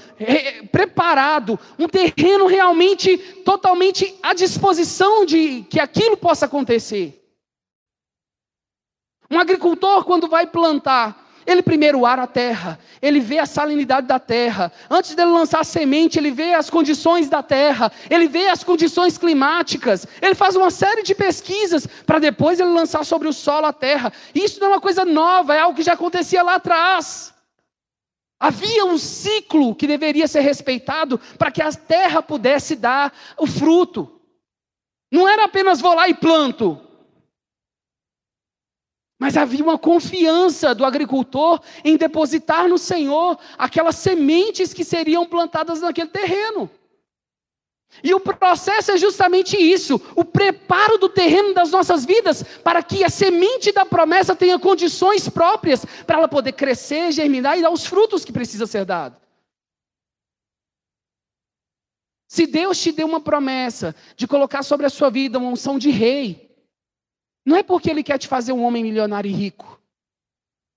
preparado, 0.72 1.60
um 1.78 1.88
terreno 1.90 2.48
realmente 2.48 3.18
totalmente 3.44 4.16
à 4.24 4.34
disposição 4.34 5.26
de 5.26 5.64
que 5.70 5.82
aquilo 5.82 6.16
possa 6.16 6.46
acontecer. 6.46 7.20
Um 9.30 9.38
agricultor 9.38 10.06
quando 10.06 10.30
vai 10.30 10.48
plantar, 10.48 11.23
ele 11.46 11.62
primeiro 11.62 12.06
ara 12.06 12.24
a 12.24 12.28
terra, 12.28 12.80
ele 13.02 13.20
vê 13.20 13.40
a 13.40 13.46
salinidade 13.46 14.08
da 14.08 14.20
terra. 14.20 14.72
Antes 14.90 15.16
dele 15.16 15.32
lançar 15.32 15.62
a 15.62 15.64
semente, 15.64 16.18
ele 16.18 16.32
vê 16.32 16.54
as 16.54 16.70
condições 16.70 17.30
da 17.30 17.44
terra, 17.44 17.92
ele 18.10 18.28
vê 18.28 18.48
as 18.48 18.64
condições 18.64 19.18
climáticas. 19.18 20.08
Ele 20.22 20.36
faz 20.36 20.56
uma 20.56 20.72
série 20.72 21.04
de 21.04 21.14
pesquisas 21.14 21.88
para 22.06 22.20
depois 22.20 22.60
ele 22.60 22.70
lançar 22.70 23.04
sobre 23.04 23.28
o 23.28 23.34
solo 23.34 23.66
a 23.66 23.74
terra. 23.74 24.12
Isso 24.34 24.60
não 24.60 24.68
é 24.68 24.72
uma 24.72 24.82
coisa 24.82 25.06
nova, 25.06 25.56
é 25.56 25.60
algo 25.60 25.76
que 25.76 25.84
já 25.84 25.94
acontecia 25.94 26.44
lá 26.44 26.56
atrás. 26.56 27.34
Havia 28.40 28.84
um 28.86 28.98
ciclo 28.98 29.74
que 29.74 29.88
deveria 29.88 30.28
ser 30.28 30.42
respeitado 30.42 31.18
para 31.38 31.50
que 31.50 31.62
a 31.62 31.72
terra 31.72 32.22
pudesse 32.22 32.76
dar 32.76 33.14
o 33.38 33.48
fruto. 33.48 34.20
Não 35.10 35.28
era 35.28 35.46
apenas 35.46 35.80
vou 35.80 35.94
lá 35.94 36.10
e 36.10 36.14
planto. 36.14 36.83
Mas 39.24 39.38
havia 39.38 39.64
uma 39.64 39.78
confiança 39.78 40.76
do 40.76 40.84
agricultor 40.84 41.62
em 41.82 41.96
depositar 41.96 42.68
no 42.68 42.78
Senhor 42.78 43.40
aquelas 43.58 43.96
sementes 43.96 44.74
que 44.74 44.84
seriam 44.84 45.26
plantadas 45.26 45.80
naquele 45.80 46.10
terreno. 46.10 46.70
E 48.04 48.14
o 48.14 48.20
processo 48.20 48.92
é 48.92 48.98
justamente 48.98 49.56
isso: 49.56 49.96
o 50.14 50.26
preparo 50.26 50.98
do 50.98 51.08
terreno 51.08 51.54
das 51.54 51.72
nossas 51.72 52.04
vidas, 52.04 52.44
para 52.66 52.84
que 52.84 53.02
a 53.02 53.10
semente 53.10 53.72
da 53.72 53.86
promessa 53.86 54.36
tenha 54.36 54.60
condições 54.60 55.30
próprias 55.30 55.86
para 56.06 56.18
ela 56.18 56.28
poder 56.28 56.52
crescer, 56.52 57.14
germinar 57.14 57.58
e 57.58 57.62
dar 57.62 57.70
os 57.70 57.86
frutos 57.86 58.26
que 58.26 58.34
precisa 58.34 58.68
ser 58.68 58.84
dado. 58.84 59.16
Se 62.28 62.46
Deus 62.46 62.78
te 62.78 62.92
deu 62.92 63.08
uma 63.08 63.22
promessa 63.22 63.96
de 64.18 64.28
colocar 64.28 64.64
sobre 64.64 64.86
a 64.86 64.90
sua 64.90 65.10
vida 65.10 65.38
uma 65.40 65.48
unção 65.48 65.80
de 65.80 65.90
rei, 65.90 66.43
não 67.46 67.58
é 67.58 67.64
porque 67.64 67.90
Ele 67.90 68.04
quer 68.04 68.18
te 68.18 68.28
fazer 68.28 68.54
um 68.54 68.64
homem 68.64 68.84
milionário 68.84 69.30
e 69.30 69.34
rico, 69.34 69.80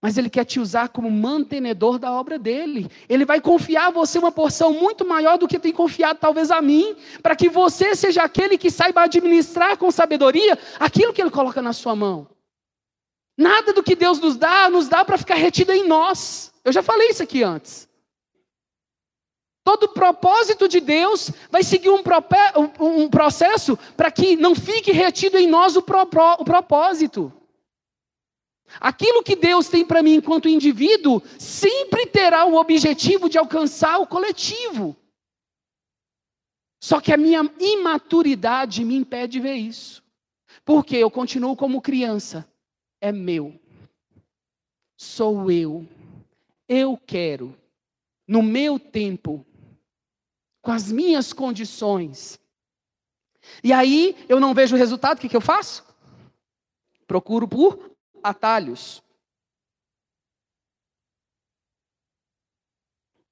mas 0.03 0.19
Ele 0.19 0.29
quer 0.31 0.45
te 0.45 0.61
usar 0.61 0.89
como 0.89 1.11
mantenedor 1.11 1.99
da 1.99 2.13
obra 2.13 2.39
dele. 2.39 2.91
Ele 3.09 3.25
vai 3.25 3.41
confiar 3.41 3.89
a 3.89 3.91
você 3.91 4.19
uma 4.19 4.33
porção 4.33 4.73
muito 4.73 5.07
maior 5.07 5.39
do 5.39 5.49
que 5.49 5.59
tem 5.59 5.73
confiado 5.73 6.19
talvez 6.21 6.51
a 6.51 6.61
mim, 6.61 6.97
para 7.23 7.37
que 7.37 7.49
você 7.49 7.95
seja 7.95 8.23
aquele 8.23 8.59
que 8.59 8.71
saiba 8.71 9.03
administrar 9.03 9.77
com 9.77 9.91
sabedoria 9.91 10.59
aquilo 10.79 11.13
que 11.13 11.21
Ele 11.21 11.31
coloca 11.31 11.63
na 11.63 11.73
sua 11.73 11.97
mão. 11.97 12.29
Nada 13.39 13.73
do 13.73 13.83
que 13.83 13.95
Deus 13.95 14.19
nos 14.19 14.37
dá, 14.37 14.71
nos 14.71 14.89
dá 14.89 15.05
para 15.05 15.19
ficar 15.19 15.35
retido 15.35 15.73
em 15.73 15.87
nós. 15.87 16.53
Eu 16.65 16.73
já 16.73 16.83
falei 16.83 17.09
isso 17.09 17.23
aqui 17.23 17.43
antes. 17.43 17.87
Todo 19.67 19.89
propósito 19.89 20.69
de 20.69 20.79
Deus 20.79 21.33
vai 21.51 21.65
seguir 21.65 21.91
um, 21.91 22.01
um 22.79 23.11
processo 23.11 23.77
para 23.97 24.13
que 24.13 24.37
não 24.37 24.55
fique 24.55 24.93
retido 24.93 25.37
em 25.37 25.49
nós 25.49 25.75
o, 25.75 25.81
o 25.81 26.45
propósito. 26.45 27.33
Aquilo 28.79 29.25
que 29.25 29.35
Deus 29.35 29.69
tem 29.69 29.85
para 29.85 30.05
mim 30.05 30.15
enquanto 30.15 30.49
indivíduo 30.49 31.21
sempre 31.37 32.07
terá 32.07 32.45
o 32.45 32.55
objetivo 32.55 33.29
de 33.29 33.39
alcançar 33.39 33.99
o 33.99 34.07
coletivo. 34.07 34.97
Só 36.81 37.01
que 37.01 37.13
a 37.13 37.17
minha 37.17 37.41
imaturidade 37.59 38.85
me 38.85 38.95
impede 38.95 39.33
de 39.33 39.41
ver 39.41 39.55
isso. 39.55 40.01
Porque 40.65 40.95
eu 40.97 41.11
continuo 41.11 41.57
como 41.57 41.83
criança. 41.83 42.49
É 43.01 43.11
meu. 43.11 43.59
Sou 44.97 45.51
eu. 45.51 45.85
Eu 46.69 46.97
quero. 47.05 47.53
No 48.29 48.45
meu 48.45 48.79
tempo 48.79 49.45
com 50.67 50.73
as 50.73 50.91
minhas 50.91 51.33
condições. 51.33 52.41
E 53.63 53.73
aí 53.73 54.17
eu 54.29 54.41
não 54.41 54.53
vejo 54.53 54.75
o 54.75 54.79
resultado, 54.79 55.19
o 55.19 55.21
que, 55.21 55.29
que 55.29 55.37
eu 55.37 55.41
faço? 55.41 55.85
Procuro 57.07 57.47
por 57.47 57.93
atalhos. 58.21 59.01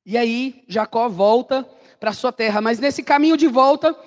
E 0.06 0.16
aí 0.16 0.64
Jacó 0.68 1.08
volta 1.08 1.68
para 1.98 2.12
sua 2.12 2.30
terra, 2.30 2.60
mas 2.60 2.78
nesse 2.78 3.02
caminho 3.02 3.36
de 3.36 3.48
volta, 3.48 3.98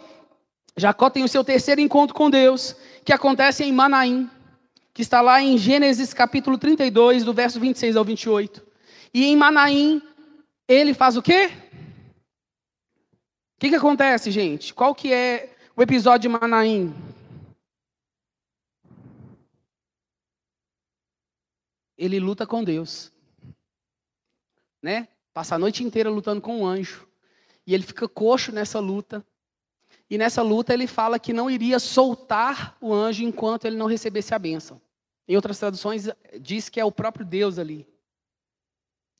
Jacó 0.77 1.09
tem 1.09 1.25
o 1.25 1.27
seu 1.27 1.43
terceiro 1.43 1.81
encontro 1.81 2.15
com 2.15 2.29
Deus, 2.29 2.77
que 3.03 3.11
acontece 3.11 3.61
em 3.61 3.73
Manaim, 3.73 4.29
que 4.93 5.01
está 5.01 5.19
lá 5.19 5.41
em 5.41 5.57
Gênesis 5.57 6.13
capítulo 6.13 6.57
32, 6.57 7.25
do 7.25 7.33
verso 7.33 7.59
26 7.59 7.97
ao 7.97 8.05
28. 8.05 8.65
E 9.13 9.25
em 9.25 9.35
Manaim, 9.35 10.01
ele 10.65 10.93
faz 10.93 11.17
o 11.17 11.21
quê? 11.21 11.51
O 13.57 13.59
que, 13.59 13.69
que 13.69 13.75
acontece, 13.75 14.29
gente? 14.29 14.71
Qual 14.71 14.93
que 14.93 15.11
é 15.11 15.55
o 15.75 15.81
episódio 15.81 16.29
de 16.29 16.37
Manaim? 16.37 16.93
Ele 21.97 22.19
luta 22.19 22.45
com 22.45 22.63
Deus. 22.63 23.11
Né? 24.79 25.07
Passa 25.33 25.55
a 25.55 25.57
noite 25.57 25.83
inteira 25.83 26.07
lutando 26.07 26.39
com 26.39 26.59
um 26.59 26.67
anjo. 26.67 27.07
E 27.65 27.73
ele 27.73 27.81
fica 27.81 28.07
coxo 28.07 28.51
nessa 28.51 28.79
luta. 28.79 29.25
E 30.07 30.19
nessa 30.19 30.43
luta 30.43 30.71
ele 30.71 30.85
fala 30.85 31.17
que 31.17 31.33
não 31.33 31.49
iria 31.49 31.79
soltar 31.79 32.77
o 32.79 32.93
anjo 32.93 33.23
enquanto 33.23 33.65
ele 33.65 33.75
não 33.75 33.87
recebesse 33.87 34.35
a 34.35 34.39
bênção. 34.39 34.79
Em 35.27 35.35
outras 35.35 35.57
traduções 35.57 36.07
diz 36.39 36.69
que 36.69 36.79
é 36.79 36.85
o 36.85 36.91
próprio 36.91 37.25
Deus 37.25 37.57
ali. 37.57 37.87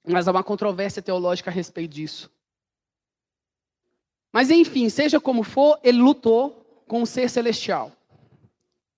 Mas 0.07 0.27
há 0.27 0.31
uma 0.31 0.43
controvérsia 0.43 1.01
teológica 1.01 1.49
a 1.49 1.53
respeito 1.53 1.95
disso. 1.95 2.36
Mas 4.31 4.51
enfim, 4.51 4.89
seja 4.89 5.19
como 5.19 5.43
for, 5.43 5.79
ele 5.83 5.97
lutou 5.97 6.83
com 6.87 7.01
o 7.01 7.07
ser 7.07 7.29
celestial, 7.29 7.91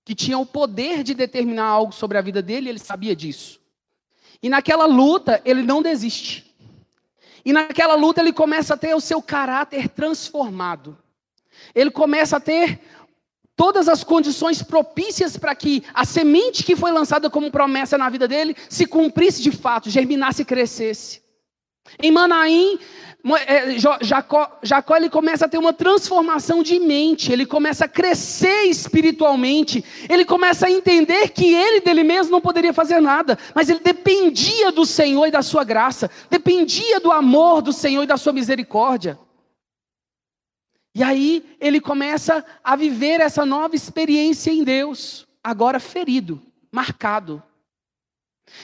que 0.05 0.13
tinha 0.13 0.37
o 0.37 0.45
poder 0.45 1.03
de 1.03 1.13
determinar 1.13 1.65
algo 1.65 1.91
sobre 1.91 2.17
a 2.17 2.21
vida 2.21 2.41
dele, 2.41 2.69
ele 2.69 2.79
sabia 2.79 3.15
disso. 3.15 3.59
E 4.41 4.49
naquela 4.49 4.85
luta, 4.85 5.41
ele 5.43 5.63
não 5.63 5.81
desiste. 5.81 6.53
E 7.43 7.51
naquela 7.51 7.95
luta, 7.95 8.21
ele 8.21 8.33
começa 8.33 8.73
a 8.73 8.77
ter 8.77 8.93
o 8.95 9.01
seu 9.01 9.21
caráter 9.21 9.89
transformado. 9.89 10.97
Ele 11.73 11.91
começa 11.91 12.37
a 12.37 12.39
ter 12.39 12.79
todas 13.55 13.89
as 13.89 14.03
condições 14.03 14.63
propícias 14.63 15.35
para 15.35 15.53
que 15.53 15.83
a 15.93 16.05
semente 16.05 16.63
que 16.63 16.77
foi 16.77 16.91
lançada 16.91 17.29
como 17.29 17.51
promessa 17.51 17.97
na 17.97 18.09
vida 18.09 18.27
dele 18.27 18.55
se 18.69 18.85
cumprisse 18.85 19.41
de 19.41 19.51
fato, 19.51 19.89
germinasse 19.89 20.43
e 20.43 20.45
crescesse. 20.45 21.21
Em 22.01 22.11
Manaim, 22.11 22.77
é, 23.45 23.77
Jacó, 24.01 24.59
Jacó 24.63 24.95
ele 24.95 25.09
começa 25.09 25.45
a 25.45 25.49
ter 25.49 25.57
uma 25.57 25.73
transformação 25.73 26.63
de 26.63 26.79
mente, 26.79 27.31
ele 27.31 27.45
começa 27.45 27.85
a 27.85 27.87
crescer 27.87 28.63
espiritualmente, 28.63 29.83
ele 30.07 30.23
começa 30.23 30.67
a 30.67 30.71
entender 30.71 31.29
que 31.29 31.53
ele 31.53 31.81
dele 31.81 32.03
mesmo 32.03 32.31
não 32.31 32.39
poderia 32.39 32.73
fazer 32.73 33.01
nada, 33.01 33.37
mas 33.53 33.69
ele 33.69 33.81
dependia 33.81 34.71
do 34.71 34.85
Senhor 34.85 35.25
e 35.25 35.31
da 35.31 35.41
sua 35.41 35.65
graça, 35.65 36.09
dependia 36.29 36.99
do 36.99 37.11
amor 37.11 37.61
do 37.61 37.73
Senhor 37.73 38.03
e 38.03 38.07
da 38.07 38.15
sua 38.15 38.31
misericórdia. 38.31 39.19
E 40.95 41.03
aí 41.03 41.45
ele 41.59 41.81
começa 41.81 42.43
a 42.63 42.75
viver 42.75 43.19
essa 43.19 43.45
nova 43.45 43.75
experiência 43.75 44.51
em 44.51 44.63
Deus, 44.63 45.27
agora 45.43 45.79
ferido, 45.79 46.41
marcado. 46.71 47.43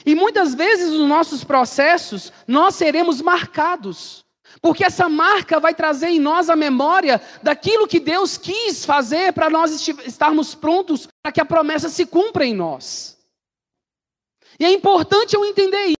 E 0.04 0.14
muitas 0.14 0.54
vezes 0.54 0.92
nos 0.92 1.08
nossos 1.08 1.44
processos 1.44 2.32
nós 2.46 2.74
seremos 2.74 3.20
marcados. 3.20 4.24
Porque 4.60 4.84
essa 4.84 5.08
marca 5.08 5.60
vai 5.60 5.74
trazer 5.74 6.08
em 6.08 6.18
nós 6.18 6.48
a 6.48 6.56
memória 6.56 7.20
daquilo 7.42 7.86
que 7.86 8.00
Deus 8.00 8.38
quis 8.38 8.84
fazer 8.84 9.32
para 9.32 9.50
nós 9.50 9.86
estarmos 10.06 10.54
prontos 10.54 11.08
para 11.22 11.32
que 11.32 11.40
a 11.40 11.44
promessa 11.44 11.88
se 11.88 12.06
cumpra 12.06 12.44
em 12.44 12.54
nós. 12.54 13.18
E 14.58 14.64
é 14.64 14.72
importante 14.72 15.34
eu 15.34 15.44
entender 15.44 15.86
isso. 15.86 15.96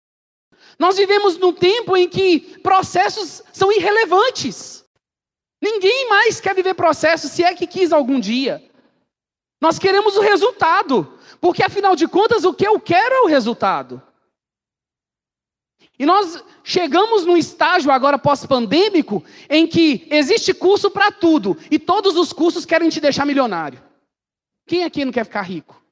Nós 0.79 0.97
vivemos 0.97 1.39
num 1.39 1.53
tempo 1.53 1.97
em 1.97 2.09
que 2.09 2.59
processos 2.61 3.43
são 3.53 3.73
irrelevantes. 3.73 4.85
Ninguém 5.61 6.09
mais 6.09 6.41
quer 6.41 6.55
viver 6.55 6.75
processos, 6.75 7.31
se 7.33 7.43
é 7.43 7.55
que 7.55 7.67
quis 7.67 7.93
algum 7.93 8.21
dia. 8.21 8.63
Nós 9.61 9.79
queremos 9.79 10.17
o 10.17 10.21
resultado, 10.21 11.16
porque 11.41 11.63
afinal 11.63 11.95
de 11.95 12.07
contas 12.09 12.45
o 12.45 12.55
que 12.55 12.67
eu 12.67 12.81
quero 12.81 13.15
é 13.15 13.21
o 13.23 13.27
resultado. 13.27 14.03
E 15.99 16.05
nós 16.05 16.43
chegamos 16.63 17.25
num 17.25 17.37
estágio 17.37 17.91
agora 17.91 18.19
pós-pandêmico 18.19 19.25
em 19.49 19.67
que 19.67 20.07
existe 20.11 20.53
curso 20.53 20.91
para 20.91 21.11
tudo 21.11 21.57
e 21.71 21.79
todos 21.79 22.17
os 22.17 22.33
cursos 22.33 22.67
querem 22.67 22.91
te 22.91 23.01
deixar 23.01 23.25
milionário. 23.25 23.83
Quem 24.67 24.85
aqui 24.85 25.05
não 25.05 25.13
quer 25.13 25.25
ficar 25.25 25.43
rico? 25.43 25.83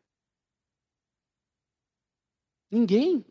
Ninguém. 2.71 3.25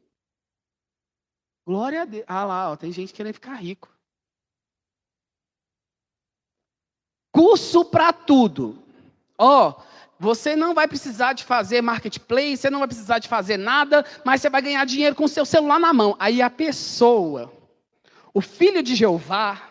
Glória 1.65 2.01
a 2.01 2.05
Deus. 2.05 2.23
Ah 2.27 2.45
lá, 2.45 2.71
ó, 2.71 2.75
tem 2.75 2.91
gente 2.91 3.13
querendo 3.13 3.35
ficar 3.35 3.55
rico. 3.55 3.93
Curso 7.31 7.85
para 7.85 8.13
tudo. 8.13 8.81
Ó, 9.37 9.81
você 10.19 10.55
não 10.55 10.73
vai 10.73 10.87
precisar 10.87 11.33
de 11.33 11.43
fazer 11.43 11.81
marketplace, 11.81 12.57
você 12.57 12.69
não 12.69 12.79
vai 12.79 12.87
precisar 12.87 13.19
de 13.19 13.27
fazer 13.27 13.57
nada, 13.57 14.05
mas 14.23 14.41
você 14.41 14.49
vai 14.49 14.61
ganhar 14.61 14.85
dinheiro 14.85 15.15
com 15.15 15.25
o 15.25 15.29
seu 15.29 15.45
celular 15.45 15.79
na 15.79 15.93
mão. 15.93 16.15
Aí 16.19 16.41
a 16.41 16.49
pessoa, 16.49 17.51
o 18.33 18.41
filho 18.41 18.81
de 18.81 18.95
Jeová, 18.95 19.69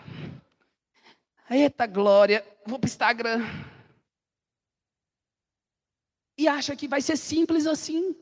eita 1.50 1.86
glória, 1.86 2.44
vou 2.66 2.78
para 2.78 2.86
o 2.86 2.90
Instagram. 2.90 3.46
E 6.36 6.48
acha 6.48 6.74
que 6.74 6.88
vai 6.88 7.00
ser 7.00 7.16
simples 7.16 7.66
assim. 7.66 8.14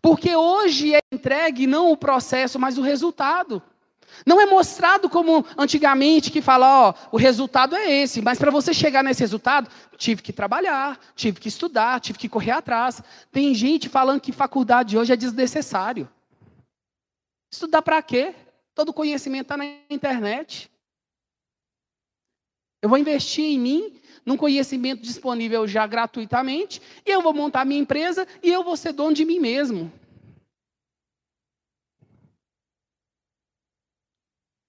Porque 0.00 0.34
hoje 0.34 0.94
é 0.94 1.00
entregue 1.12 1.66
não 1.66 1.90
o 1.90 1.96
processo, 1.96 2.58
mas 2.58 2.78
o 2.78 2.82
resultado. 2.82 3.62
Não 4.26 4.40
é 4.40 4.46
mostrado 4.46 5.08
como 5.08 5.44
antigamente 5.56 6.30
que 6.30 6.40
fala, 6.40 6.88
ó, 6.88 6.94
o 7.12 7.16
resultado 7.16 7.74
é 7.74 7.90
esse, 7.90 8.22
mas 8.22 8.38
para 8.38 8.50
você 8.50 8.72
chegar 8.72 9.02
nesse 9.02 9.20
resultado, 9.20 9.70
tive 9.96 10.22
que 10.22 10.32
trabalhar, 10.32 10.98
tive 11.14 11.40
que 11.40 11.48
estudar, 11.48 12.00
tive 12.00 12.18
que 12.18 12.28
correr 12.28 12.52
atrás. 12.52 13.02
Tem 13.30 13.54
gente 13.54 13.88
falando 13.88 14.20
que 14.20 14.32
faculdade 14.32 14.96
hoje 14.96 15.12
é 15.12 15.16
desnecessário. 15.16 16.08
Estudar 17.52 17.82
para 17.82 18.02
quê? 18.02 18.34
Todo 18.74 18.92
conhecimento 18.92 19.42
está 19.42 19.56
na 19.56 19.66
internet. 19.90 20.70
Eu 22.82 22.88
vou 22.88 22.98
investir 22.98 23.44
em 23.44 23.58
mim 23.58 24.00
num 24.24 24.36
conhecimento 24.36 25.02
disponível 25.02 25.66
já 25.66 25.86
gratuitamente, 25.86 26.80
e 27.04 27.10
eu 27.10 27.20
vou 27.20 27.34
montar 27.34 27.64
minha 27.64 27.80
empresa 27.80 28.26
e 28.42 28.50
eu 28.50 28.64
vou 28.64 28.76
ser 28.76 28.92
dono 28.92 29.14
de 29.14 29.24
mim 29.24 29.38
mesmo. 29.38 29.92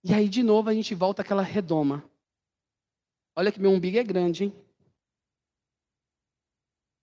E 0.08 0.14
aí, 0.14 0.30
de 0.30 0.44
novo, 0.44 0.70
a 0.70 0.74
gente 0.76 0.94
volta 0.94 1.24
àquela 1.24 1.42
redoma. 1.42 2.08
Olha 3.36 3.52
que 3.52 3.60
meu 3.60 3.72
umbigo 3.72 3.98
é 3.98 4.04
grande, 4.04 4.44
hein? 4.44 4.54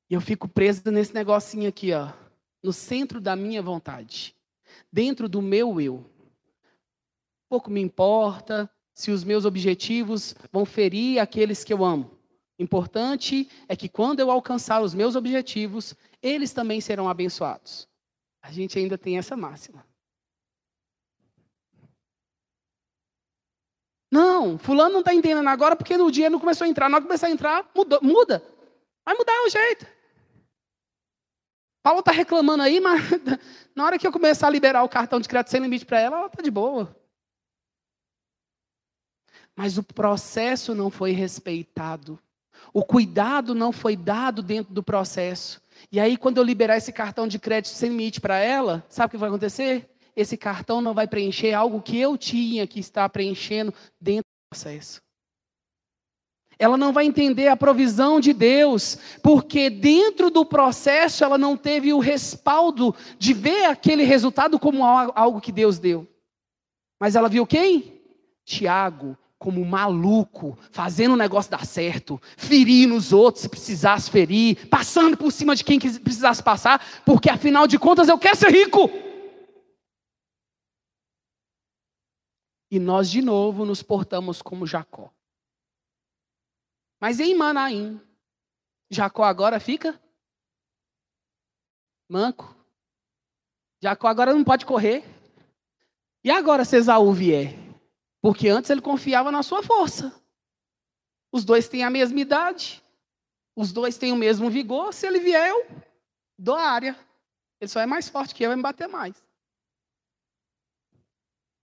E 0.09 0.15
eu 0.15 0.21
fico 0.21 0.47
presa 0.47 0.89
nesse 0.89 1.13
negocinho 1.13 1.69
aqui, 1.69 1.93
ó, 1.93 2.13
no 2.63 2.73
centro 2.73 3.21
da 3.21 3.35
minha 3.35 3.61
vontade, 3.61 4.37
dentro 4.93 5.29
do 5.29 5.43
meu 5.43 5.81
eu. 5.81 6.09
Pouco 7.49 7.73
me 7.73 7.81
importa 7.81 8.71
se 8.95 9.11
os 9.11 9.25
meus 9.25 9.45
objetivos 9.45 10.37
vão 10.53 10.65
ferir 10.65 11.19
aqueles 11.19 11.65
que 11.65 11.73
eu 11.73 11.85
amo. 11.85 12.17
Importante 12.57 13.51
é 13.67 13.75
que 13.75 13.89
quando 13.89 14.21
eu 14.21 14.31
alcançar 14.31 14.81
os 14.81 14.95
meus 14.95 15.17
objetivos, 15.17 15.97
eles 16.23 16.53
também 16.53 16.81
serão 16.81 17.09
abençoados. 17.09 17.89
A 18.41 18.53
gente 18.53 18.79
ainda 18.79 18.97
tem 18.97 19.19
essa 19.19 19.37
máxima. 19.37 19.85
Não, 24.13 24.59
fulano 24.59 24.93
não 24.93 24.99
está 24.99 25.15
entendendo 25.15 25.49
agora 25.49 25.75
porque 25.75 25.97
no 25.97 26.11
dia 26.11 26.29
não 26.29 26.39
começou 26.39 26.67
a 26.67 26.69
entrar. 26.69 26.87
Na 26.87 26.97
hora 26.97 27.03
que 27.03 27.09
começar 27.09 27.29
a 27.29 27.31
entrar, 27.31 27.71
muda, 27.75 27.99
muda. 28.03 28.43
Vai 29.07 29.15
mudar 29.15 29.33
o 29.47 29.49
jeito. 29.49 29.87
Paulo 31.83 32.01
está 32.01 32.13
reclamando 32.13 32.63
aí, 32.63 32.79
mas 32.79 33.01
na 33.75 33.87
hora 33.87 33.99
que 33.99 34.07
eu 34.07 34.13
começar 34.13 34.49
a 34.49 34.51
liberar 34.51 34.83
o 34.83 34.89
cartão 34.89 35.19
de 35.19 35.27
crédito 35.27 35.51
sem 35.51 35.63
limite 35.63 35.87
para 35.87 35.99
ela, 35.99 36.19
ela 36.19 36.27
está 36.27 36.43
de 36.43 36.51
boa. 36.51 36.95
Mas 39.57 39.79
o 39.79 39.83
processo 39.83 40.75
não 40.75 40.91
foi 40.91 41.13
respeitado. 41.13 42.19
O 42.71 42.85
cuidado 42.85 43.55
não 43.55 43.73
foi 43.73 43.97
dado 43.97 44.43
dentro 44.43 44.75
do 44.75 44.83
processo. 44.83 45.59
E 45.91 45.99
aí, 45.99 46.19
quando 46.19 46.37
eu 46.37 46.45
liberar 46.45 46.77
esse 46.77 46.93
cartão 46.93 47.27
de 47.27 47.39
crédito 47.39 47.73
sem 47.73 47.89
limite 47.89 48.21
para 48.21 48.37
ela, 48.37 48.85
sabe 48.91 49.07
o 49.07 49.11
que 49.13 49.17
vai 49.17 49.31
acontecer? 49.31 49.89
Esse 50.15 50.37
cartão 50.37 50.81
não 50.81 50.95
vai 50.95 51.07
preencher 51.07 51.53
algo 51.53 51.81
que 51.81 51.99
eu 51.99 52.17
tinha 52.17 52.67
que 52.67 52.81
estar 52.81 53.09
preenchendo 53.09 53.73
dentro 54.01 54.25
do 54.25 54.51
processo. 54.51 55.01
Ela 56.59 56.77
não 56.77 56.93
vai 56.93 57.07
entender 57.07 57.49
a 57.49 57.57
provisão 57.57 58.21
de 58.21 58.33
Deus, 58.33 58.97
porque 59.23 59.69
dentro 59.69 60.31
do 60.31 60.45
processo 60.45 61.25
ela 61.25 61.37
não 61.37 61.57
teve 61.57 61.93
o 61.93 61.99
respaldo 61.99 62.95
de 63.19 63.33
ver 63.33 63.65
aquele 63.65 64.05
resultado 64.05 64.59
como 64.59 64.85
algo 64.85 65.41
que 65.41 65.51
Deus 65.51 65.79
deu. 65.79 66.07
Mas 67.01 67.17
ela 67.17 67.29
viu 67.29 67.47
quem? 67.47 68.01
Tiago, 68.45 69.17
como 69.39 69.65
maluco, 69.65 70.57
fazendo 70.71 71.15
o 71.15 71.17
negócio 71.17 71.51
dar 71.51 71.67
certo, 71.67 72.21
ferindo 72.37 72.95
os 72.95 73.13
outros 73.13 73.43
se 73.43 73.49
precisasse 73.49 74.09
ferir, 74.09 74.69
passando 74.69 75.17
por 75.17 75.33
cima 75.33 75.57
de 75.57 75.65
quem 75.65 75.81
precisasse 75.81 76.41
passar, 76.41 76.81
porque 77.05 77.29
afinal 77.29 77.67
de 77.67 77.77
contas 77.77 78.09
eu 78.09 78.19
quero 78.19 78.37
ser 78.37 78.53
rico. 78.53 78.89
E 82.73 82.79
nós 82.79 83.11
de 83.11 83.21
novo 83.21 83.67
nos 83.67 83.83
portamos 83.83 84.41
como 84.41 84.67
Jacó. 84.67 85.13
Mas 86.99 87.21
em 87.21 87.35
Manaim, 87.35 88.01
Jacó 88.91 89.25
agora 89.25 89.61
fica 89.61 90.01
manco. 92.09 92.57
Jacó 93.83 94.09
agora 94.09 94.33
não 94.33 94.43
pode 94.43 94.65
correr. 94.65 95.05
E 96.25 96.31
agora 96.31 96.65
se 96.65 96.77
Esaú 96.77 97.13
vier? 97.13 97.53
Porque 98.23 98.49
antes 98.49 98.71
ele 98.71 98.81
confiava 98.81 99.31
na 99.31 99.43
sua 99.43 99.63
força. 99.63 100.11
Os 101.31 101.45
dois 101.45 101.69
têm 101.69 101.85
a 101.85 101.91
mesma 101.91 102.21
idade. 102.21 102.83
Os 103.55 103.71
dois 103.71 103.99
têm 103.99 104.13
o 104.13 104.17
mesmo 104.17 104.49
vigor. 104.49 104.95
Se 104.95 105.07
ele 105.07 105.21
vier, 105.21 105.47
eu 105.47 105.67
dou 106.39 106.55
a 106.55 106.71
área. 106.71 106.99
Ele 107.61 107.69
só 107.69 107.81
é 107.81 107.87
mais 107.87 108.09
forte 108.09 108.35
que 108.35 108.43
eu, 108.43 108.49
vai 108.49 108.57
me 108.57 108.63
bater 108.63 108.89
mais. 108.89 109.23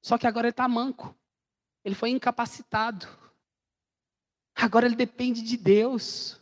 Só 0.10 0.18
que 0.18 0.26
agora 0.26 0.48
ele 0.48 0.54
está 0.54 0.68
manco. 0.68 1.16
Ele 1.86 1.94
foi 1.94 2.10
incapacitado. 2.10 3.08
Agora 4.56 4.88
ele 4.88 4.96
depende 4.96 5.44
de 5.44 5.56
Deus, 5.56 6.42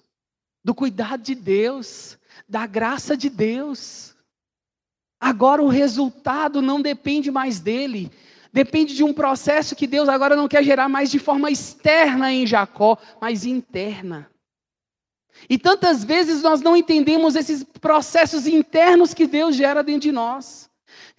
do 0.63 0.73
cuidado 0.73 1.21
de 1.21 1.35
Deus, 1.35 2.17
da 2.47 2.65
graça 2.65 3.17
de 3.17 3.29
Deus. 3.29 4.15
Agora 5.19 5.61
o 5.61 5.67
resultado 5.67 6.61
não 6.61 6.81
depende 6.81 7.29
mais 7.29 7.59
dele, 7.59 8.09
depende 8.53 8.95
de 8.95 9.03
um 9.03 9.13
processo 9.13 9.75
que 9.75 9.85
Deus 9.85 10.07
agora 10.07 10.33
não 10.33 10.47
quer 10.47 10.63
gerar 10.63 10.87
mais 10.87 11.11
de 11.11 11.19
forma 11.19 11.51
externa 11.51 12.31
em 12.31 12.47
Jacó, 12.47 12.97
mas 13.19 13.45
interna. 13.45 14.31
E 15.49 15.59
tantas 15.59 16.05
vezes 16.05 16.41
nós 16.41 16.61
não 16.61 16.73
entendemos 16.73 17.35
esses 17.35 17.65
processos 17.65 18.47
internos 18.47 19.13
que 19.13 19.27
Deus 19.27 19.57
gera 19.57 19.83
dentro 19.83 20.03
de 20.03 20.13
nós 20.13 20.67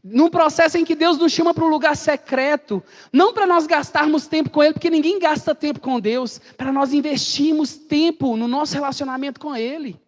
num 0.03 0.31
processo 0.31 0.79
em 0.79 0.85
que 0.85 0.95
Deus 0.95 1.19
nos 1.19 1.33
chama 1.33 1.53
para 1.53 1.65
um 1.65 1.69
lugar 1.69 1.97
secreto, 1.97 2.83
não 3.13 3.33
para 3.33 3.47
nós 3.47 3.67
gastarmos 3.67 4.27
tempo 4.27 4.51
com 4.51 4.63
Ele, 4.63 4.73
porque 4.73 4.91
ninguém 4.91 5.19
gasta 5.19 5.55
tempo 5.55 5.81
com 5.81 5.99
Deus, 5.99 6.41
para 6.57 6.73
nós 6.73 6.93
investirmos 6.93 7.77
tempo 7.77 8.37
no 8.37 8.47
nosso 8.47 8.75
relacionamento 8.75 9.41
com 9.41 9.55
Ele. 9.55 10.01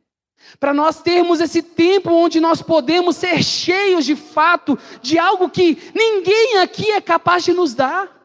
Para 0.58 0.72
nós 0.72 1.02
termos 1.02 1.40
esse 1.40 1.62
tempo 1.62 2.10
onde 2.10 2.40
nós 2.40 2.62
podemos 2.62 3.16
ser 3.16 3.42
cheios 3.42 4.04
de 4.04 4.16
fato 4.16 4.78
de 5.02 5.18
algo 5.18 5.50
que 5.50 5.76
ninguém 5.94 6.58
aqui 6.58 6.90
é 6.92 7.00
capaz 7.00 7.44
de 7.44 7.52
nos 7.52 7.74
dar. 7.74 8.19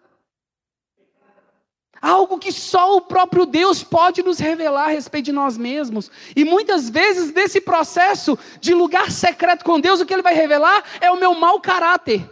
Algo 2.06 2.38
que 2.38 2.52
só 2.52 2.96
o 2.96 3.02
próprio 3.02 3.48
Deus 3.48 3.84
pode 3.84 4.22
nos 4.22 4.38
revelar 4.38 4.84
a 4.84 4.92
respeito 4.92 5.26
de 5.26 5.32
nós 5.32 5.58
mesmos. 5.58 6.12
E 6.36 6.46
muitas 6.46 6.88
vezes, 6.88 7.34
nesse 7.34 7.60
processo 7.60 8.38
de 8.60 8.76
lugar 8.76 9.10
secreto 9.10 9.66
com 9.66 9.80
Deus, 9.80 10.00
o 10.00 10.06
que 10.06 10.14
Ele 10.14 10.22
vai 10.22 10.36
revelar 10.36 10.84
é 11.02 11.10
o 11.10 11.20
meu 11.20 11.34
mau 11.34 11.60
caráter. 11.60 12.30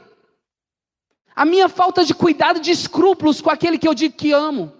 A 1.36 1.44
minha 1.44 1.68
falta 1.68 2.06
de 2.06 2.14
cuidado, 2.14 2.60
de 2.60 2.70
escrúpulos 2.70 3.42
com 3.42 3.50
aquele 3.50 3.80
que 3.80 3.88
eu 3.88 3.96
digo 3.96 4.16
que 4.16 4.32
amo. 4.32 4.72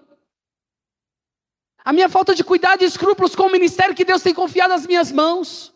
A 1.84 1.92
minha 1.92 2.08
falta 2.08 2.36
de 2.36 2.44
cuidado 2.44 2.84
e 2.84 2.86
escrúpulos 2.86 3.36
com 3.36 3.48
o 3.48 3.52
ministério 3.52 3.96
que 3.96 4.06
Deus 4.06 4.22
tem 4.22 4.32
confiado 4.32 4.70
nas 4.70 4.86
minhas 4.86 5.12
mãos. 5.12 5.74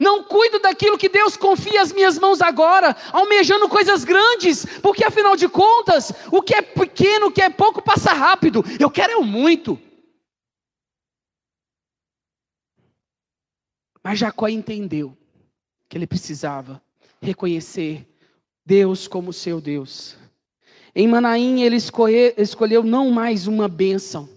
não 0.00 0.19
cuido 0.30 0.60
daquilo 0.60 0.96
que 0.96 1.08
Deus 1.08 1.36
confia 1.36 1.82
às 1.82 1.92
minhas 1.92 2.16
mãos 2.16 2.40
agora, 2.40 2.96
almejando 3.12 3.68
coisas 3.68 4.04
grandes, 4.04 4.64
porque 4.80 5.04
afinal 5.04 5.34
de 5.34 5.48
contas, 5.48 6.12
o 6.30 6.40
que 6.40 6.54
é 6.54 6.62
pequeno, 6.62 7.26
o 7.26 7.32
que 7.32 7.42
é 7.42 7.50
pouco, 7.50 7.82
passa 7.82 8.12
rápido. 8.12 8.64
Eu 8.78 8.88
quero 8.88 9.12
é 9.12 9.20
muito. 9.24 9.76
Mas 14.02 14.20
Jacó 14.20 14.46
entendeu 14.46 15.18
que 15.88 15.98
ele 15.98 16.06
precisava 16.06 16.80
reconhecer 17.20 18.06
Deus 18.64 19.08
como 19.08 19.32
seu 19.32 19.60
Deus. 19.60 20.16
Em 20.94 21.08
Manaim, 21.08 21.62
ele 21.62 21.76
escolheu 21.76 22.84
não 22.84 23.10
mais 23.10 23.48
uma 23.48 23.66
bênção, 23.66 24.28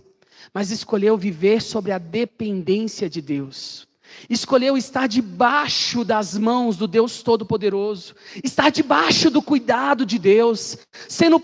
mas 0.51 0.71
escolheu 0.71 1.15
viver 1.15 1.61
sobre 1.61 1.91
a 1.91 1.99
dependência 1.99 3.07
de 3.07 3.21
Deus 3.21 3.87
escolheu 4.29 4.77
estar 4.77 5.07
debaixo 5.07 6.03
das 6.03 6.37
mãos 6.37 6.77
do 6.77 6.87
Deus 6.87 7.21
Todo-Poderoso, 7.21 8.15
estar 8.43 8.69
debaixo 8.69 9.29
do 9.29 9.41
cuidado 9.41 10.05
de 10.05 10.17
Deus, 10.19 10.77
sendo 11.07 11.39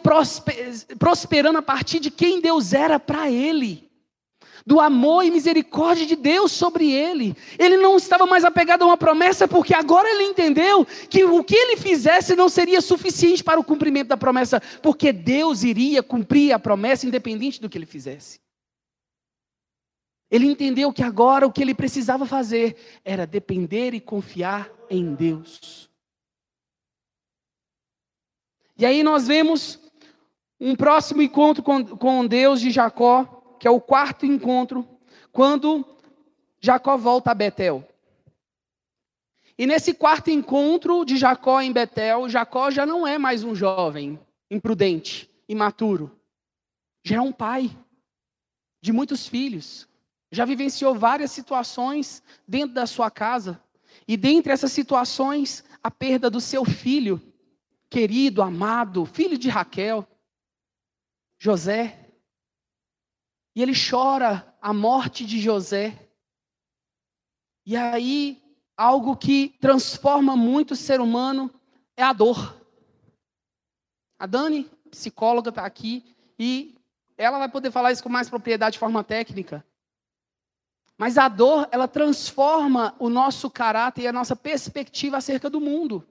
prosperando 0.97 1.57
a 1.57 1.61
partir 1.61 1.99
de 1.99 2.09
quem 2.11 2.41
Deus 2.41 2.74
era 2.74 2.99
para 2.99 3.30
ele, 3.30 3.89
do 4.65 4.80
amor 4.80 5.24
e 5.24 5.32
misericórdia 5.32 6.05
de 6.05 6.15
Deus 6.15 6.51
sobre 6.51 6.91
ele. 6.91 7.36
Ele 7.57 7.78
não 7.78 7.97
estava 7.97 8.26
mais 8.28 8.43
apegado 8.43 8.84
a 8.84 8.86
uma 8.86 8.97
promessa, 8.97 9.47
porque 9.47 9.74
agora 9.74 10.07
ele 10.09 10.24
entendeu 10.24 10.86
que 11.09 11.24
o 11.24 11.43
que 11.43 11.55
ele 11.55 11.78
fizesse 11.78 12.36
não 12.36 12.49
seria 12.49 12.82
suficiente 12.82 13.43
para 13.43 13.59
o 13.59 13.63
cumprimento 13.63 14.09
da 14.09 14.17
promessa, 14.17 14.61
porque 14.84 15.11
Deus 15.11 15.63
iria 15.63 16.03
cumprir 16.03 16.51
a 16.51 16.59
promessa 16.59 17.07
independente 17.07 17.59
do 17.59 17.67
que 17.70 17.78
ele 17.78 17.86
fizesse. 17.86 18.39
Ele 20.30 20.46
entendeu 20.46 20.94
que 20.94 21.02
agora 21.02 21.48
o 21.48 21.52
que 21.52 21.62
ele 21.62 21.74
precisava 21.74 22.26
fazer 22.26 22.78
era 23.04 23.26
depender 23.26 23.94
e 23.94 24.00
confiar 24.00 24.70
em 24.90 25.16
Deus. 25.16 25.90
E 28.78 28.86
aí 28.86 29.02
nós 29.02 29.28
vemos 29.28 29.80
um 30.60 30.76
próximo 30.76 31.22
encontro 31.22 31.64
com, 31.64 32.28
Deus 32.28 32.62
de 32.62 32.70
Jacó, 32.70 33.58
que 33.60 33.68
é 33.68 33.72
o 33.72 33.82
quarto 33.82 34.26
encontro, 34.26 34.88
quando 35.32 35.84
Jacó 36.62 36.96
volta 36.96 37.32
a 37.32 37.36
Betel. 37.36 37.84
E 39.58 39.66
nesse 39.66 39.94
quarto 39.94 40.30
encontro 40.30 41.04
de 41.04 41.18
Jacó 41.18 41.60
em 41.60 41.74
Betel, 41.74 42.30
Jacó 42.30 42.70
já 42.70 42.86
não 42.86 43.06
é 43.06 43.18
mais 43.18 43.44
um 43.44 43.56
jovem 43.56 44.18
imprudente, 44.50 45.30
imaturo. 45.50 46.16
Já 47.04 47.18
é 47.18 47.22
um 47.22 47.34
pai 47.34 47.70
de 48.82 48.94
muitos 48.94 49.28
filhos 49.28 49.89
já 50.32 50.46
vivenciou 50.46 50.94
várias 50.96 51.32
situações 51.32 52.22
dentro 52.48 52.76
da 52.76 52.86
sua 52.86 53.10
casa, 53.10 53.62
e 54.08 54.18
dentre 54.18 54.52
essas 54.52 54.72
situações, 54.72 55.64
a 55.84 55.92
perda 55.92 56.30
do 56.30 56.42
seu 56.42 56.66
filho, 56.66 57.22
querido, 57.90 58.42
amado, 58.42 59.06
filho 59.06 59.38
de 59.38 59.50
Raquel, 59.50 60.08
José. 61.40 62.10
E 63.56 63.62
ele 63.62 63.74
chora 63.74 64.56
a 64.62 64.74
morte 64.74 65.26
de 65.26 65.40
José. 65.40 66.10
E 67.66 67.76
aí, 67.76 68.42
algo 68.76 69.16
que 69.16 69.50
transforma 69.60 70.36
muito 70.36 70.72
o 70.72 70.76
ser 70.76 71.00
humano 71.00 71.54
é 71.96 72.04
a 72.04 72.14
dor. 72.14 72.56
A 74.18 74.26
Dani, 74.26 74.70
psicóloga, 74.90 75.50
está 75.50 75.66
aqui 75.66 76.16
e 76.38 76.76
ela 77.18 77.38
vai 77.38 77.50
poder 77.50 77.72
falar 77.72 77.92
isso 77.92 78.02
com 78.02 78.10
mais 78.10 78.30
propriedade 78.30 78.74
de 78.74 78.80
forma 78.80 79.04
técnica. 79.04 79.66
Mas 81.00 81.18
a 81.18 81.30
dor, 81.30 81.66
ela 81.72 81.88
transforma 81.88 82.93
o 83.00 83.08
nosso 83.10 83.50
caráter 83.50 84.02
e 84.02 84.08
a 84.08 84.12
nossa 84.12 84.36
perspectiva 84.36 85.16
acerca 85.16 85.50
do 85.50 85.62
mundo. 85.62 86.06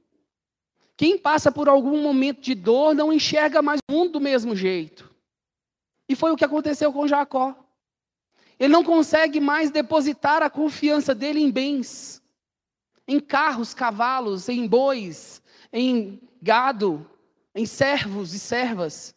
Quem 0.97 1.19
passa 1.19 1.53
por 1.53 1.69
algum 1.69 2.01
momento 2.01 2.41
de 2.41 2.55
dor 2.55 2.95
não 2.95 3.13
enxerga 3.13 3.61
mais 3.61 3.81
o 3.87 3.93
mundo 3.93 4.13
do 4.13 4.21
mesmo 4.21 4.57
jeito. 4.57 5.15
E 6.09 6.17
foi 6.17 6.31
o 6.31 6.37
que 6.37 6.45
aconteceu 6.45 6.91
com 6.91 7.07
Jacó. 7.07 7.55
Ele 8.59 8.73
não 8.73 8.83
consegue 8.83 9.41
mais 9.41 9.71
depositar 9.71 10.43
a 10.43 10.49
confiança 10.49 11.15
dele 11.15 11.39
em 11.39 11.51
bens, 11.51 12.23
em 13.07 13.21
carros, 13.21 13.75
cavalos, 13.75 14.49
em 14.49 14.67
bois, 14.67 15.43
em 15.71 16.19
gado, 16.41 17.07
em 17.55 17.67
servos 17.67 18.33
e 18.33 18.39
servas. 18.39 19.15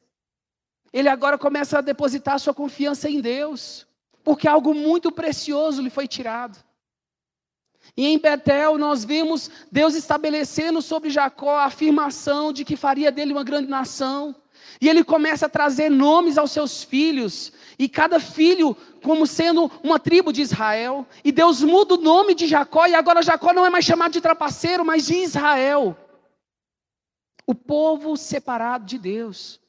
Ele 0.92 1.08
agora 1.08 1.38
começa 1.38 1.78
a 1.78 1.82
depositar 1.82 2.38
sua 2.42 2.54
confiança 2.54 3.10
em 3.10 3.22
Deus, 3.22 3.88
porque 4.24 4.48
algo 4.48 4.74
muito 4.74 5.12
precioso 5.12 5.82
lhe 5.82 5.90
foi 5.90 6.08
tirado. 6.08 6.58
E 7.96 8.06
em 8.08 8.18
Betel 8.18 8.78
nós 8.78 9.04
vimos 9.04 9.50
Deus 9.72 9.96
estabelecendo 9.96 10.82
sobre 10.82 11.10
Jacó 11.10 11.58
a 11.58 11.66
afirmação 11.66 12.54
de 12.54 12.64
que 12.64 12.76
faria 12.76 13.12
dele 13.12 13.34
uma 13.34 13.44
grande 13.44 13.70
nação. 13.70 14.36
E 14.80 14.90
ele 14.90 15.04
começa 15.04 15.46
a 15.46 15.50
trazer 15.50 15.90
nomes 15.90 16.38
aos 16.38 16.52
seus 16.52 16.84
filhos, 16.84 17.52
e 17.78 17.88
cada 17.88 18.20
filho 18.20 18.76
como 19.04 19.28
sendo 19.28 19.72
uma 19.84 20.00
tribo 20.00 20.34
de 20.34 20.42
Israel. 20.42 21.06
E 21.24 21.32
Deus 21.32 21.62
muda 21.62 21.96
o 21.96 22.02
nome 22.02 22.34
de 22.34 22.48
Jacó, 22.48 22.88
e 22.88 22.96
agora 22.96 23.22
Jacó 23.22 23.54
não 23.54 23.66
é 23.66 23.70
mais 23.70 23.86
chamado 23.86 24.12
de 24.12 24.22
trapaceiro, 24.22 24.84
mas 24.84 25.06
de 25.06 25.16
Israel. 25.16 25.96
O 27.46 27.54
povo 27.54 28.18
separado 28.18 28.86
de 28.86 28.98
Deus. 28.98 29.61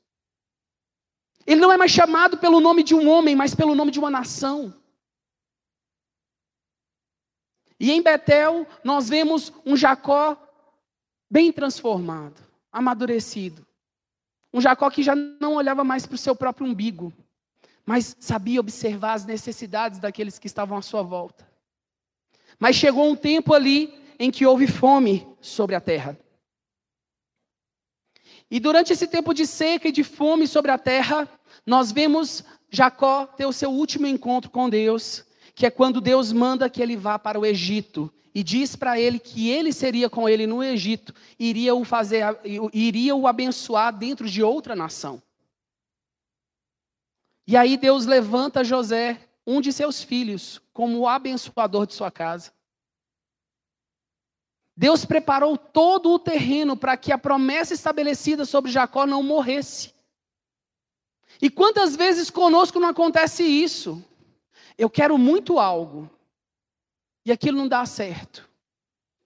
Ele 1.46 1.60
não 1.60 1.72
é 1.72 1.76
mais 1.76 1.90
chamado 1.90 2.38
pelo 2.38 2.60
nome 2.60 2.82
de 2.82 2.94
um 2.94 3.08
homem, 3.08 3.34
mas 3.34 3.54
pelo 3.54 3.74
nome 3.74 3.90
de 3.90 3.98
uma 3.98 4.10
nação. 4.10 4.74
E 7.78 7.90
em 7.90 8.00
Betel, 8.00 8.66
nós 8.84 9.08
vemos 9.08 9.52
um 9.66 9.76
Jacó 9.76 10.36
bem 11.28 11.50
transformado, 11.50 12.40
amadurecido. 12.70 13.66
Um 14.52 14.60
Jacó 14.60 14.88
que 14.88 15.02
já 15.02 15.16
não 15.16 15.54
olhava 15.54 15.82
mais 15.82 16.06
para 16.06 16.14
o 16.14 16.18
seu 16.18 16.36
próprio 16.36 16.66
umbigo, 16.66 17.12
mas 17.84 18.16
sabia 18.20 18.60
observar 18.60 19.14
as 19.14 19.24
necessidades 19.24 19.98
daqueles 19.98 20.38
que 20.38 20.46
estavam 20.46 20.78
à 20.78 20.82
sua 20.82 21.02
volta. 21.02 21.50
Mas 22.58 22.76
chegou 22.76 23.10
um 23.10 23.16
tempo 23.16 23.52
ali 23.52 23.92
em 24.18 24.30
que 24.30 24.46
houve 24.46 24.68
fome 24.68 25.26
sobre 25.40 25.74
a 25.74 25.80
terra. 25.80 26.16
E 28.52 28.60
durante 28.60 28.92
esse 28.92 29.06
tempo 29.06 29.32
de 29.32 29.46
seca 29.46 29.88
e 29.88 29.92
de 29.92 30.04
fome 30.04 30.46
sobre 30.46 30.70
a 30.70 30.76
terra, 30.76 31.26
nós 31.64 31.90
vemos 31.90 32.44
Jacó 32.68 33.24
ter 33.24 33.46
o 33.46 33.52
seu 33.52 33.70
último 33.70 34.06
encontro 34.06 34.50
com 34.50 34.68
Deus, 34.68 35.24
que 35.54 35.64
é 35.64 35.70
quando 35.70 36.02
Deus 36.02 36.34
manda 36.34 36.68
que 36.68 36.82
ele 36.82 36.94
vá 36.94 37.18
para 37.18 37.40
o 37.40 37.46
Egito 37.46 38.12
e 38.34 38.42
diz 38.42 38.76
para 38.76 39.00
ele 39.00 39.18
que 39.18 39.48
ele 39.48 39.72
seria 39.72 40.10
com 40.10 40.28
ele 40.28 40.46
no 40.46 40.62
Egito, 40.62 41.14
iria 41.38 41.74
o 41.74 41.82
fazer, 41.82 42.24
iria 42.74 43.16
o 43.16 43.26
abençoar 43.26 43.90
dentro 43.96 44.28
de 44.28 44.42
outra 44.42 44.76
nação. 44.76 45.22
E 47.46 47.56
aí 47.56 47.78
Deus 47.78 48.04
levanta 48.04 48.62
José, 48.62 49.18
um 49.46 49.62
de 49.62 49.72
seus 49.72 50.02
filhos, 50.02 50.60
como 50.74 50.98
o 50.98 51.08
abençoador 51.08 51.86
de 51.86 51.94
sua 51.94 52.10
casa. 52.10 52.52
Deus 54.76 55.04
preparou 55.04 55.56
todo 55.56 56.10
o 56.10 56.18
terreno 56.18 56.76
para 56.76 56.96
que 56.96 57.12
a 57.12 57.18
promessa 57.18 57.74
estabelecida 57.74 58.44
sobre 58.44 58.70
Jacó 58.70 59.06
não 59.06 59.22
morresse. 59.22 59.92
E 61.40 61.50
quantas 61.50 61.94
vezes 61.94 62.30
conosco 62.30 62.80
não 62.80 62.88
acontece 62.88 63.42
isso? 63.42 64.02
Eu 64.78 64.88
quero 64.88 65.18
muito 65.18 65.58
algo 65.58 66.08
e 67.24 67.32
aquilo 67.32 67.58
não 67.58 67.68
dá 67.68 67.84
certo. 67.84 68.48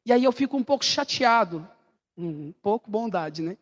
E 0.05 0.13
aí 0.13 0.25
eu 0.25 0.33
fico 0.33 0.57
um 0.57 0.65
pouco 0.65 0.85
chateado. 0.85 1.69
Um 2.17 2.53
pouco 2.53 2.91
bondade, 2.91 3.43
né? 3.43 3.57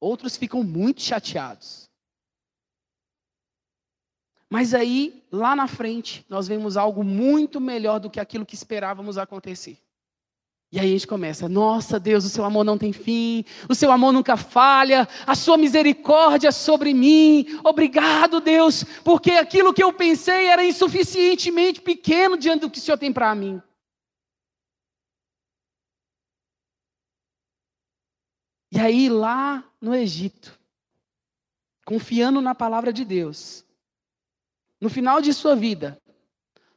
Outros 0.00 0.36
ficam 0.36 0.62
muito 0.62 1.02
chateados. 1.02 1.87
Mas 4.50 4.72
aí, 4.72 5.22
lá 5.30 5.54
na 5.54 5.66
frente, 5.66 6.24
nós 6.28 6.48
vemos 6.48 6.76
algo 6.76 7.04
muito 7.04 7.60
melhor 7.60 8.00
do 8.00 8.08
que 8.08 8.18
aquilo 8.18 8.46
que 8.46 8.54
esperávamos 8.54 9.18
acontecer. 9.18 9.78
E 10.70 10.78
aí 10.78 10.88
a 10.88 10.92
gente 10.92 11.06
começa: 11.06 11.48
Nossa 11.48 11.98
Deus, 11.98 12.24
o 12.24 12.28
seu 12.28 12.44
amor 12.44 12.64
não 12.64 12.78
tem 12.78 12.92
fim, 12.92 13.44
o 13.68 13.74
seu 13.74 13.90
amor 13.90 14.12
nunca 14.12 14.36
falha, 14.36 15.08
a 15.26 15.34
sua 15.34 15.56
misericórdia 15.56 16.52
sobre 16.52 16.92
mim. 16.92 17.46
Obrigado, 17.64 18.40
Deus, 18.40 18.84
porque 19.02 19.32
aquilo 19.32 19.72
que 19.72 19.82
eu 19.82 19.92
pensei 19.92 20.46
era 20.46 20.64
insuficientemente 20.64 21.80
pequeno 21.80 22.36
diante 22.36 22.62
do 22.62 22.70
que 22.70 22.78
o 22.78 22.80
Senhor 22.80 22.98
tem 22.98 23.12
para 23.12 23.34
mim. 23.34 23.62
E 28.70 28.78
aí, 28.78 29.08
lá 29.08 29.64
no 29.80 29.94
Egito, 29.94 30.58
confiando 31.86 32.42
na 32.42 32.54
palavra 32.54 32.92
de 32.92 33.02
Deus, 33.06 33.64
no 34.80 34.88
final 34.88 35.20
de 35.20 35.32
sua 35.32 35.56
vida, 35.56 36.00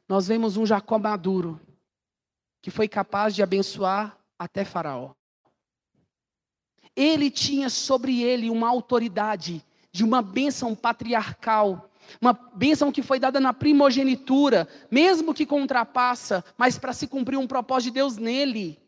nós 0.07 0.27
vemos 0.27 0.57
um 0.57 0.65
Jacó 0.65 0.97
maduro, 0.97 1.59
que 2.61 2.71
foi 2.71 2.87
capaz 2.87 3.33
de 3.33 3.41
abençoar 3.41 4.17
até 4.37 4.65
Faraó. 4.65 5.11
Ele 6.95 7.31
tinha 7.31 7.69
sobre 7.69 8.21
ele 8.21 8.49
uma 8.49 8.67
autoridade 8.67 9.63
de 9.91 10.03
uma 10.03 10.21
bênção 10.21 10.75
patriarcal, 10.75 11.89
uma 12.19 12.33
bênção 12.33 12.91
que 12.91 13.01
foi 13.01 13.19
dada 13.19 13.39
na 13.39 13.53
primogenitura, 13.53 14.67
mesmo 14.89 15.33
que 15.33 15.45
contrapassa, 15.45 16.43
mas 16.57 16.77
para 16.77 16.93
se 16.93 17.07
cumprir 17.07 17.37
um 17.37 17.47
propósito 17.47 17.93
de 17.93 17.99
Deus 17.99 18.17
nele. 18.17 18.79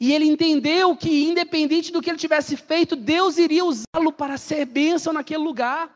E 0.00 0.12
ele 0.12 0.24
entendeu 0.24 0.96
que, 0.96 1.24
independente 1.24 1.92
do 1.92 2.00
que 2.00 2.10
ele 2.10 2.18
tivesse 2.18 2.56
feito, 2.56 2.96
Deus 2.96 3.36
iria 3.36 3.64
usá-lo 3.64 4.12
para 4.12 4.38
ser 4.38 4.64
bênção 4.64 5.12
naquele 5.12 5.42
lugar. 5.44 5.94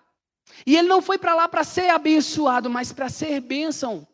E 0.66 0.76
ele 0.76 0.88
não 0.88 1.00
foi 1.00 1.18
para 1.18 1.34
lá 1.34 1.48
para 1.48 1.64
ser 1.64 1.90
abençoado, 1.90 2.68
mas 2.68 2.92
para 2.92 3.08
ser 3.08 3.40
bênção. 3.40 4.06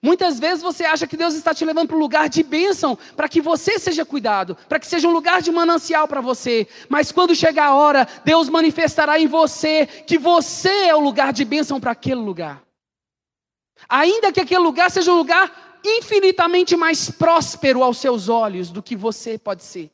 Muitas 0.00 0.38
vezes 0.38 0.62
você 0.62 0.84
acha 0.84 1.06
que 1.06 1.16
Deus 1.16 1.34
está 1.34 1.52
te 1.54 1.64
levando 1.64 1.88
para 1.88 1.96
um 1.96 2.00
lugar 2.00 2.28
de 2.28 2.42
bênção, 2.42 2.96
para 3.16 3.28
que 3.28 3.40
você 3.40 3.78
seja 3.78 4.04
cuidado, 4.04 4.56
para 4.68 4.78
que 4.78 4.86
seja 4.86 5.08
um 5.08 5.12
lugar 5.12 5.42
de 5.42 5.50
manancial 5.50 6.06
para 6.06 6.20
você. 6.20 6.66
Mas 6.88 7.12
quando 7.12 7.34
chegar 7.34 7.66
a 7.66 7.74
hora, 7.74 8.08
Deus 8.24 8.48
manifestará 8.48 9.18
em 9.18 9.26
você 9.26 9.86
que 9.86 10.18
você 10.18 10.86
é 10.86 10.94
o 10.94 11.00
lugar 11.00 11.32
de 11.32 11.44
bênção 11.44 11.80
para 11.80 11.92
aquele 11.92 12.20
lugar. 12.20 12.62
Ainda 13.88 14.32
que 14.32 14.40
aquele 14.40 14.62
lugar 14.62 14.90
seja 14.90 15.12
um 15.12 15.16
lugar 15.16 15.80
infinitamente 15.84 16.76
mais 16.76 17.10
próspero 17.10 17.82
aos 17.82 17.98
seus 17.98 18.28
olhos 18.28 18.70
do 18.70 18.82
que 18.82 18.94
você 18.94 19.36
pode 19.36 19.64
ser. 19.64 19.90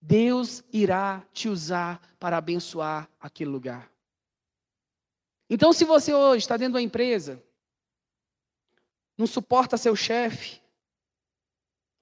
Deus 0.00 0.62
irá 0.72 1.22
te 1.32 1.48
usar 1.48 2.00
para 2.18 2.36
abençoar 2.36 3.08
aquele 3.20 3.50
lugar. 3.50 3.90
Então, 5.50 5.72
se 5.72 5.84
você 5.84 6.12
hoje 6.12 6.44
está 6.44 6.56
dentro 6.56 6.74
da 6.74 6.82
empresa, 6.82 7.42
não 9.16 9.26
suporta 9.26 9.76
seu 9.76 9.96
chefe, 9.96 10.60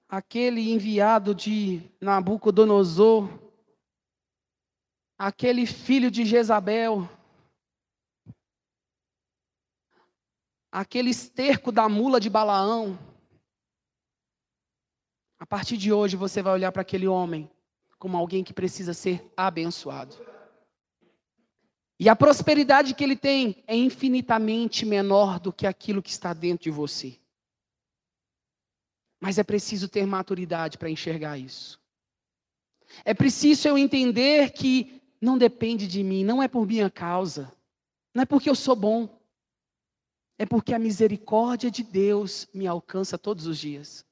aquele 0.09 0.71
enviado 0.71 1.33
de 1.33 1.81
Nabucodonosor, 2.01 3.29
aquele 5.17 5.65
filho 5.65 6.11
de 6.11 6.25
Jezabel, 6.25 7.09
aquele 10.71 11.09
esterco 11.09 11.71
da 11.71 11.89
mula 11.89 12.19
de 12.19 12.29
Balaão. 12.29 12.99
A 15.39 15.45
partir 15.45 15.77
de 15.77 15.91
hoje 15.91 16.15
você 16.15 16.41
vai 16.41 16.53
olhar 16.53 16.71
para 16.71 16.81
aquele 16.81 17.07
homem 17.07 17.49
como 17.97 18.17
alguém 18.17 18.43
que 18.43 18.53
precisa 18.53 18.93
ser 18.93 19.25
abençoado. 19.35 20.15
E 21.99 22.07
a 22.07 22.15
prosperidade 22.15 22.93
que 22.93 23.03
ele 23.03 23.15
tem 23.15 23.63
é 23.65 23.75
infinitamente 23.75 24.85
menor 24.85 25.39
do 25.39 25.51
que 25.51 25.65
aquilo 25.65 26.01
que 26.01 26.11
está 26.11 26.33
dentro 26.33 26.65
de 26.65 26.71
você. 26.71 27.19
Mas 29.19 29.39
é 29.39 29.43
preciso 29.43 29.87
ter 29.87 30.05
maturidade 30.05 30.77
para 30.77 30.89
enxergar 30.89 31.39
isso. 31.39 31.79
É 33.03 33.13
preciso 33.13 33.67
eu 33.67 33.77
entender 33.77 34.51
que 34.51 35.01
não 35.19 35.37
depende 35.37 35.87
de 35.87 36.03
mim, 36.03 36.23
não 36.23 36.41
é 36.41 36.47
por 36.47 36.67
minha 36.67 36.89
causa, 36.89 37.51
não 38.13 38.21
é 38.21 38.25
porque 38.25 38.49
eu 38.49 38.55
sou 38.55 38.75
bom, 38.75 39.19
é 40.37 40.45
porque 40.45 40.73
a 40.73 40.79
misericórdia 40.79 41.71
de 41.71 41.83
Deus 41.83 42.47
me 42.53 42.67
alcança 42.67 43.17
todos 43.17 43.47
os 43.47 43.57
dias. 43.57 44.05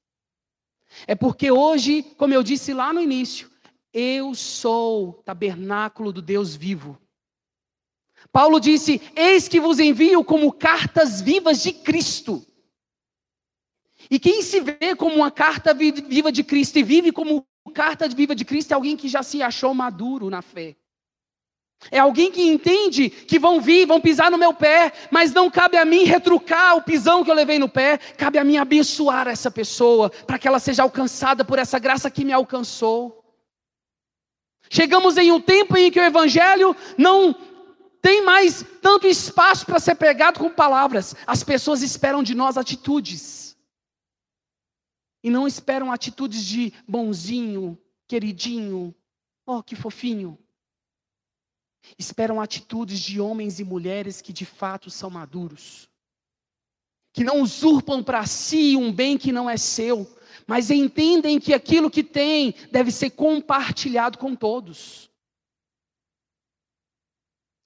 É 1.05 1.13
porque 1.15 1.51
hoje, 1.51 2.01
como 2.17 2.33
eu 2.33 2.41
disse 2.41 2.73
lá 2.73 2.91
no 2.91 3.01
início, 3.01 3.49
eu 3.93 4.33
sou 4.33 5.13
tabernáculo 5.23 6.11
do 6.11 6.21
Deus 6.21 6.55
vivo. 6.55 6.99
Paulo 8.31 8.59
disse: 8.59 9.01
Eis 9.15 9.47
que 9.47 9.59
vos 9.59 9.79
envio 9.79 10.23
como 10.23 10.51
cartas 10.51 11.21
vivas 11.21 11.61
de 11.61 11.71
Cristo. 11.71 12.45
E 14.09 14.19
quem 14.19 14.41
se 14.41 14.59
vê 14.59 14.95
como 14.95 15.15
uma 15.15 15.31
carta 15.31 15.73
viva 15.73 16.31
de 16.31 16.43
Cristo 16.43 16.77
e 16.77 16.83
vive 16.83 17.11
como 17.11 17.45
carta 17.73 18.07
viva 18.07 18.35
de 18.35 18.45
Cristo 18.45 18.71
é 18.71 18.75
alguém 18.75 18.95
que 18.95 19.07
já 19.07 19.23
se 19.23 19.41
achou 19.41 19.73
maduro 19.73 20.29
na 20.29 20.41
fé. 20.41 20.75
É 21.91 21.99
alguém 21.99 22.31
que 22.31 22.41
entende 22.41 23.09
que 23.09 23.37
vão 23.37 23.59
vir, 23.59 23.85
vão 23.85 23.99
pisar 23.99 24.31
no 24.31 24.37
meu 24.37 24.53
pé, 24.53 24.91
mas 25.11 25.33
não 25.33 25.51
cabe 25.51 25.77
a 25.77 25.85
mim 25.85 26.03
retrucar 26.03 26.77
o 26.77 26.81
pisão 26.81 27.23
que 27.23 27.29
eu 27.29 27.35
levei 27.35 27.59
no 27.59 27.69
pé, 27.69 27.97
cabe 27.97 28.39
a 28.39 28.43
mim 28.43 28.57
abençoar 28.57 29.27
essa 29.27 29.51
pessoa, 29.51 30.09
para 30.09 30.39
que 30.39 30.47
ela 30.47 30.57
seja 30.57 30.83
alcançada 30.83 31.43
por 31.43 31.59
essa 31.59 31.77
graça 31.77 32.09
que 32.09 32.25
me 32.25 32.31
alcançou. 32.31 33.23
Chegamos 34.69 35.17
em 35.17 35.31
um 35.31 35.39
tempo 35.39 35.77
em 35.77 35.91
que 35.91 35.99
o 35.99 36.03
Evangelho 36.03 36.75
não 36.97 37.35
tem 38.05 38.23
mais 38.23 38.63
tanto 38.83 39.07
espaço 39.07 39.65
para 39.65 39.79
ser 39.79 39.95
pregado 39.95 40.37
com 40.37 40.47
palavras, 40.47 41.15
as 41.25 41.43
pessoas 41.43 41.81
esperam 41.81 42.21
de 42.21 42.35
nós 42.35 42.55
atitudes, 42.55 43.57
e 45.23 45.31
não 45.31 45.47
esperam 45.47 45.91
atitudes 45.91 46.45
de 46.45 46.71
bonzinho, 46.87 47.75
queridinho, 48.07 48.93
oh 49.43 49.63
que 49.63 49.75
fofinho. 49.75 50.37
Esperam 51.97 52.39
atitudes 52.39 52.99
de 52.99 53.19
homens 53.19 53.59
e 53.59 53.63
mulheres 53.63 54.21
que 54.21 54.31
de 54.31 54.45
fato 54.45 54.91
são 54.91 55.09
maduros, 55.09 55.89
que 57.11 57.23
não 57.23 57.41
usurpam 57.41 58.03
para 58.03 58.23
si 58.27 58.77
um 58.77 58.93
bem 58.93 59.17
que 59.17 59.31
não 59.31 59.49
é 59.49 59.57
seu, 59.57 60.07
mas 60.45 60.69
entendem 60.69 61.39
que 61.39 61.55
aquilo 61.55 61.89
que 61.89 62.03
tem 62.03 62.53
deve 62.71 62.91
ser 62.91 63.09
compartilhado 63.09 64.19
com 64.19 64.35
todos. 64.35 65.09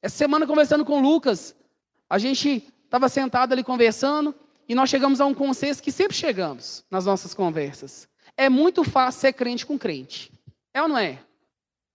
Essa 0.02 0.18
semana, 0.18 0.48
conversando 0.48 0.86
com 0.86 1.00
o 1.00 1.02
Lucas, 1.02 1.56
a 2.10 2.18
gente 2.18 2.68
estava 2.86 3.10
sentado 3.10 3.52
ali 3.52 3.64
conversando 3.64 4.34
e 4.68 4.74
nós 4.74 4.90
chegamos 4.90 5.20
a 5.20 5.26
um 5.26 5.34
consenso 5.34 5.84
que 5.84 5.92
sempre 5.92 6.16
chegamos 6.16 6.86
nas 6.90 7.06
nossas 7.06 7.34
conversas. 7.34 8.08
É 8.38 8.48
muito 8.48 8.84
fácil 8.84 9.22
ser 9.22 9.34
crente 9.34 9.66
com 9.66 9.78
crente. 9.78 10.32
É 10.74 10.82
ou 10.82 10.88
não 10.88 10.98
é? 10.98 11.20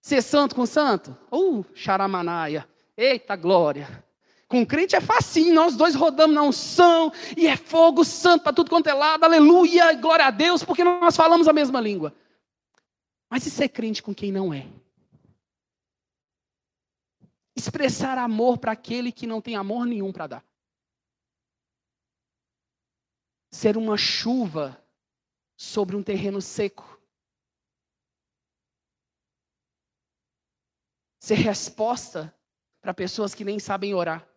Ser 0.01 0.21
santo 0.21 0.55
com 0.55 0.67
santo? 0.67 1.17
Uh, 1.33 1.65
charamanaia. 1.75 2.69
Eita 2.97 3.35
glória. 3.37 4.05
Com 4.47 4.65
crente 4.65 4.95
é 4.95 5.01
facinho, 5.01 5.55
nós 5.55 5.75
dois 5.75 5.95
rodamos 5.95 6.35
na 6.37 6.43
unção, 6.43 7.11
e 7.37 7.47
é 7.47 7.57
fogo 7.57 8.05
santo 8.05 8.43
para 8.43 8.53
tudo 8.53 8.69
quanto 8.71 8.87
é 8.89 8.95
lado, 8.95 9.25
aleluia, 9.25 9.95
glória 9.95 10.27
a 10.27 10.31
Deus, 10.31 10.63
porque 10.63 10.85
nós 10.85 11.17
falamos 11.17 11.49
a 11.49 11.53
mesma 11.53 11.81
língua. 11.81 12.15
Mas 13.29 13.47
e 13.47 13.51
ser 13.51 13.69
crente 13.71 14.03
com 14.03 14.15
quem 14.15 14.31
não 14.31 14.53
é? 14.53 14.67
Expressar 17.57 18.19
amor 18.19 18.59
para 18.59 18.73
aquele 18.73 19.13
que 19.13 19.27
não 19.27 19.41
tem 19.41 19.57
amor 19.57 19.87
nenhum 19.87 20.13
para 20.13 20.27
dar. 20.27 20.45
Ser 23.51 23.77
uma 23.77 23.97
chuva 23.97 24.83
sobre 25.57 25.95
um 25.95 26.03
terreno 26.03 26.43
seco. 26.43 26.95
ser 31.25 31.37
resposta 31.37 32.37
para 32.83 32.93
pessoas 32.93 33.35
que 33.35 33.47
nem 33.47 33.59
sabem 33.59 33.95
orar. 33.95 34.29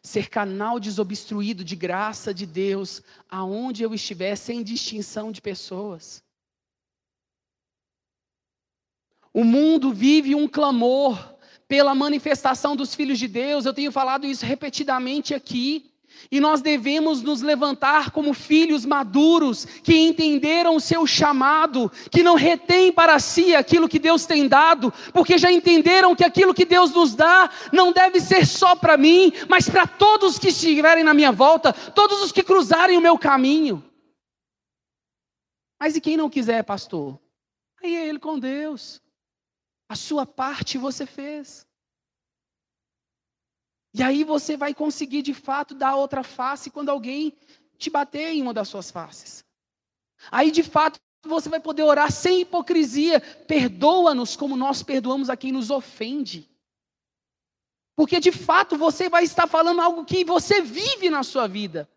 Ser 0.00 0.30
canal 0.30 0.78
desobstruído 0.78 1.64
de 1.64 1.74
graça 1.74 2.32
de 2.32 2.46
Deus 2.46 3.02
aonde 3.28 3.82
eu 3.82 3.92
estiver, 3.92 4.36
sem 4.36 4.62
distinção 4.62 5.32
de 5.32 5.42
pessoas. 5.42 6.22
O 9.34 9.42
mundo 9.42 9.92
vive 9.92 10.32
um 10.32 10.46
clamor 10.46 11.34
pela 11.66 11.92
manifestação 11.92 12.76
dos 12.76 12.94
filhos 12.94 13.18
de 13.18 13.26
Deus, 13.26 13.66
eu 13.66 13.74
tenho 13.74 13.90
falado 13.90 14.24
isso 14.24 14.46
repetidamente 14.46 15.34
aqui. 15.34 15.90
E 16.30 16.38
nós 16.38 16.62
devemos 16.62 17.20
nos 17.20 17.42
levantar 17.42 18.12
como 18.12 18.32
filhos 18.32 18.86
maduros, 18.86 19.64
que 19.64 19.96
entenderam 19.96 20.76
o 20.76 20.80
seu 20.80 21.04
chamado, 21.04 21.90
que 22.12 22.22
não 22.22 22.36
retém 22.36 22.92
para 22.92 23.18
si 23.18 23.56
aquilo 23.56 23.88
que 23.88 23.98
Deus 23.98 24.24
tem 24.24 24.46
dado, 24.46 24.92
porque 25.12 25.36
já 25.36 25.50
entenderam 25.50 26.14
que 26.14 26.22
aquilo 26.22 26.54
que 26.54 26.64
Deus 26.64 26.92
nos 26.92 27.16
dá 27.16 27.50
não 27.72 27.92
deve 27.92 28.20
ser 28.20 28.46
só 28.46 28.76
para 28.76 28.96
mim, 28.96 29.32
mas 29.48 29.68
para 29.68 29.88
todos 29.88 30.38
que 30.38 30.48
estiverem 30.48 31.02
na 31.02 31.12
minha 31.12 31.32
volta, 31.32 31.72
todos 31.72 32.22
os 32.22 32.30
que 32.30 32.44
cruzarem 32.44 32.96
o 32.96 33.02
meu 33.02 33.18
caminho. 33.18 33.84
Mas 35.80 35.96
e 35.96 36.00
quem 36.00 36.16
não 36.16 36.30
quiser, 36.30 36.62
pastor? 36.62 37.18
Aí 37.82 37.96
é 37.96 38.06
ele 38.06 38.20
com 38.20 38.38
Deus. 38.38 39.03
A 39.88 39.96
sua 39.96 40.26
parte 40.26 40.78
você 40.78 41.06
fez. 41.06 41.66
E 43.92 44.02
aí 44.02 44.24
você 44.24 44.56
vai 44.56 44.74
conseguir 44.74 45.22
de 45.22 45.32
fato 45.32 45.74
dar 45.74 45.94
outra 45.94 46.22
face 46.22 46.70
quando 46.70 46.88
alguém 46.88 47.32
te 47.78 47.90
bater 47.90 48.32
em 48.32 48.42
uma 48.42 48.52
das 48.52 48.68
suas 48.68 48.90
faces. 48.90 49.44
Aí 50.30 50.50
de 50.50 50.62
fato 50.62 50.98
você 51.24 51.48
vai 51.48 51.60
poder 51.60 51.84
orar 51.84 52.10
sem 52.10 52.40
hipocrisia. 52.40 53.20
Perdoa-nos 53.20 54.36
como 54.36 54.56
nós 54.56 54.82
perdoamos 54.82 55.30
a 55.30 55.36
quem 55.36 55.52
nos 55.52 55.70
ofende. 55.70 56.50
Porque 57.96 58.18
de 58.18 58.32
fato 58.32 58.76
você 58.76 59.08
vai 59.08 59.22
estar 59.24 59.46
falando 59.46 59.80
algo 59.80 60.04
que 60.04 60.24
você 60.24 60.60
vive 60.60 61.08
na 61.08 61.22
sua 61.22 61.46
vida. 61.46 61.88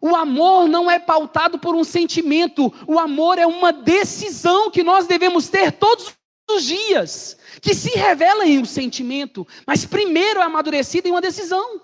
O 0.00 0.14
amor 0.14 0.68
não 0.68 0.90
é 0.90 0.98
pautado 0.98 1.58
por 1.58 1.74
um 1.74 1.84
sentimento, 1.84 2.72
o 2.86 2.98
amor 2.98 3.38
é 3.38 3.46
uma 3.46 3.72
decisão 3.72 4.70
que 4.70 4.82
nós 4.82 5.06
devemos 5.06 5.48
ter 5.48 5.72
todos 5.72 6.12
os 6.50 6.64
dias, 6.64 7.36
que 7.60 7.74
se 7.74 7.90
revela 7.90 8.46
em 8.46 8.58
um 8.58 8.64
sentimento, 8.64 9.46
mas 9.66 9.84
primeiro 9.84 10.40
é 10.40 10.42
amadurecido 10.42 11.08
em 11.08 11.10
uma 11.10 11.20
decisão. 11.20 11.80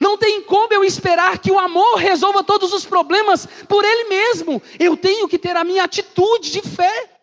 Não 0.00 0.16
tem 0.16 0.42
como 0.42 0.72
eu 0.72 0.84
esperar 0.84 1.38
que 1.38 1.50
o 1.50 1.58
amor 1.58 1.96
resolva 1.96 2.44
todos 2.44 2.72
os 2.72 2.86
problemas 2.86 3.46
por 3.68 3.84
ele 3.84 4.04
mesmo. 4.04 4.62
Eu 4.78 4.96
tenho 4.96 5.26
que 5.26 5.38
ter 5.38 5.56
a 5.56 5.64
minha 5.64 5.84
atitude 5.84 6.52
de 6.52 6.62
fé. 6.62 7.17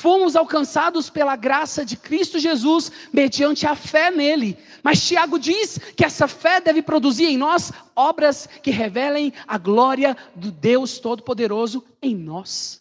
Fomos 0.00 0.34
alcançados 0.34 1.10
pela 1.10 1.36
graça 1.36 1.84
de 1.84 1.94
Cristo 1.94 2.38
Jesus 2.38 2.90
mediante 3.12 3.66
a 3.66 3.76
fé 3.76 4.10
nele. 4.10 4.56
Mas 4.82 5.06
Tiago 5.06 5.38
diz 5.38 5.78
que 5.94 6.02
essa 6.02 6.26
fé 6.26 6.58
deve 6.58 6.80
produzir 6.80 7.26
em 7.26 7.36
nós 7.36 7.70
obras 7.94 8.48
que 8.62 8.70
revelem 8.70 9.30
a 9.46 9.58
glória 9.58 10.16
do 10.34 10.50
Deus 10.50 10.98
Todo-Poderoso 10.98 11.84
em 12.00 12.16
nós. 12.16 12.80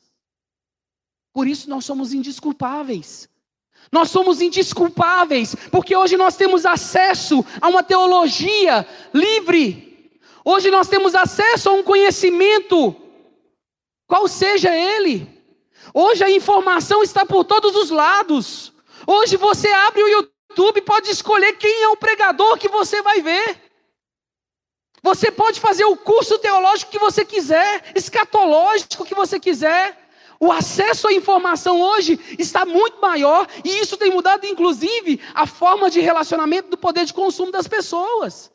Por 1.33 1.45
isso 1.45 1.69
nós 1.69 1.83
somos 1.83 2.13
indisculpáveis. 2.13 3.27
Nós 3.91 4.09
somos 4.09 4.41
indisculpáveis, 4.41 5.55
porque 5.69 5.93
hoje 5.93 6.15
nós 6.15 6.37
temos 6.37 6.65
acesso 6.65 7.45
a 7.59 7.67
uma 7.67 7.83
teologia 7.83 8.87
livre. 9.13 10.09
Hoje 10.45 10.71
nós 10.71 10.87
temos 10.87 11.13
acesso 11.13 11.67
a 11.67 11.73
um 11.73 11.83
conhecimento, 11.83 12.95
qual 14.07 14.25
seja 14.25 14.73
ele. 14.73 15.38
Hoje 15.93 16.23
a 16.23 16.29
informação 16.29 17.01
está 17.03 17.25
por 17.25 17.43
todos 17.43 17.75
os 17.75 17.89
lados. 17.89 18.73
Hoje 19.07 19.37
você 19.37 19.67
abre 19.69 20.03
o 20.03 20.07
YouTube 20.07 20.77
e 20.77 20.81
pode 20.81 21.09
escolher 21.09 21.53
quem 21.53 21.83
é 21.83 21.89
o 21.89 21.97
pregador 21.97 22.57
que 22.57 22.67
você 22.67 23.01
vai 23.01 23.21
ver. 23.21 23.69
Você 25.01 25.31
pode 25.31 25.59
fazer 25.59 25.85
o 25.85 25.95
curso 25.95 26.37
teológico 26.39 26.91
que 26.91 26.99
você 26.99 27.23
quiser, 27.23 27.91
escatológico 27.95 29.05
que 29.05 29.15
você 29.15 29.39
quiser. 29.39 29.97
O 30.39 30.51
acesso 30.51 31.07
à 31.07 31.13
informação 31.13 31.81
hoje 31.81 32.19
está 32.37 32.65
muito 32.65 33.01
maior 33.01 33.47
e 33.63 33.79
isso 33.79 33.97
tem 33.97 34.11
mudado, 34.11 34.45
inclusive, 34.45 35.21
a 35.33 35.45
forma 35.45 35.89
de 35.89 35.99
relacionamento 35.99 36.69
do 36.69 36.77
poder 36.77 37.05
de 37.05 37.13
consumo 37.13 37.51
das 37.51 37.67
pessoas. 37.67 38.51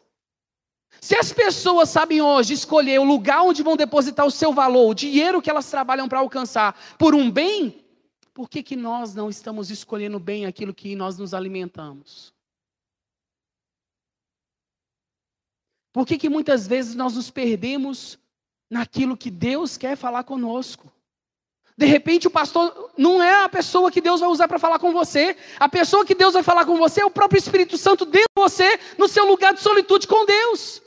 Se 1.04 1.14
as 1.14 1.34
pessoas 1.34 1.90
sabem 1.90 2.22
hoje 2.22 2.54
escolher 2.54 2.98
o 2.98 3.04
lugar 3.04 3.42
onde 3.42 3.62
vão 3.62 3.76
depositar 3.76 4.24
o 4.24 4.30
seu 4.30 4.54
valor, 4.54 4.88
o 4.88 4.94
dinheiro 4.94 5.42
que 5.42 5.50
elas 5.50 5.70
trabalham 5.70 6.08
para 6.08 6.18
alcançar, 6.18 6.74
por 6.98 7.14
um 7.14 7.30
bem, 7.30 7.84
por 8.32 8.48
que, 8.48 8.62
que 8.62 8.74
nós 8.74 9.14
não 9.14 9.28
estamos 9.28 9.70
escolhendo 9.70 10.18
bem 10.18 10.46
aquilo 10.46 10.72
que 10.72 10.96
nós 10.96 11.18
nos 11.18 11.34
alimentamos? 11.34 12.32
Por 15.92 16.06
que, 16.06 16.16
que 16.16 16.30
muitas 16.30 16.66
vezes 16.66 16.94
nós 16.94 17.16
nos 17.16 17.30
perdemos 17.30 18.18
naquilo 18.70 19.14
que 19.14 19.30
Deus 19.30 19.76
quer 19.76 19.98
falar 19.98 20.24
conosco? 20.24 20.90
De 21.76 21.84
repente, 21.84 22.28
o 22.28 22.30
pastor 22.30 22.92
não 22.96 23.22
é 23.22 23.44
a 23.44 23.48
pessoa 23.50 23.90
que 23.90 24.00
Deus 24.00 24.20
vai 24.20 24.30
usar 24.30 24.48
para 24.48 24.58
falar 24.58 24.78
com 24.78 24.90
você. 24.90 25.36
A 25.60 25.68
pessoa 25.68 26.06
que 26.06 26.14
Deus 26.14 26.32
vai 26.32 26.42
falar 26.42 26.64
com 26.64 26.78
você 26.78 27.02
é 27.02 27.04
o 27.04 27.10
próprio 27.10 27.38
Espírito 27.38 27.76
Santo 27.76 28.06
dentro 28.06 28.30
de 28.34 28.42
você, 28.42 28.80
no 28.96 29.06
seu 29.06 29.26
lugar 29.26 29.52
de 29.52 29.60
solitude 29.60 30.06
com 30.06 30.24
Deus 30.24 30.82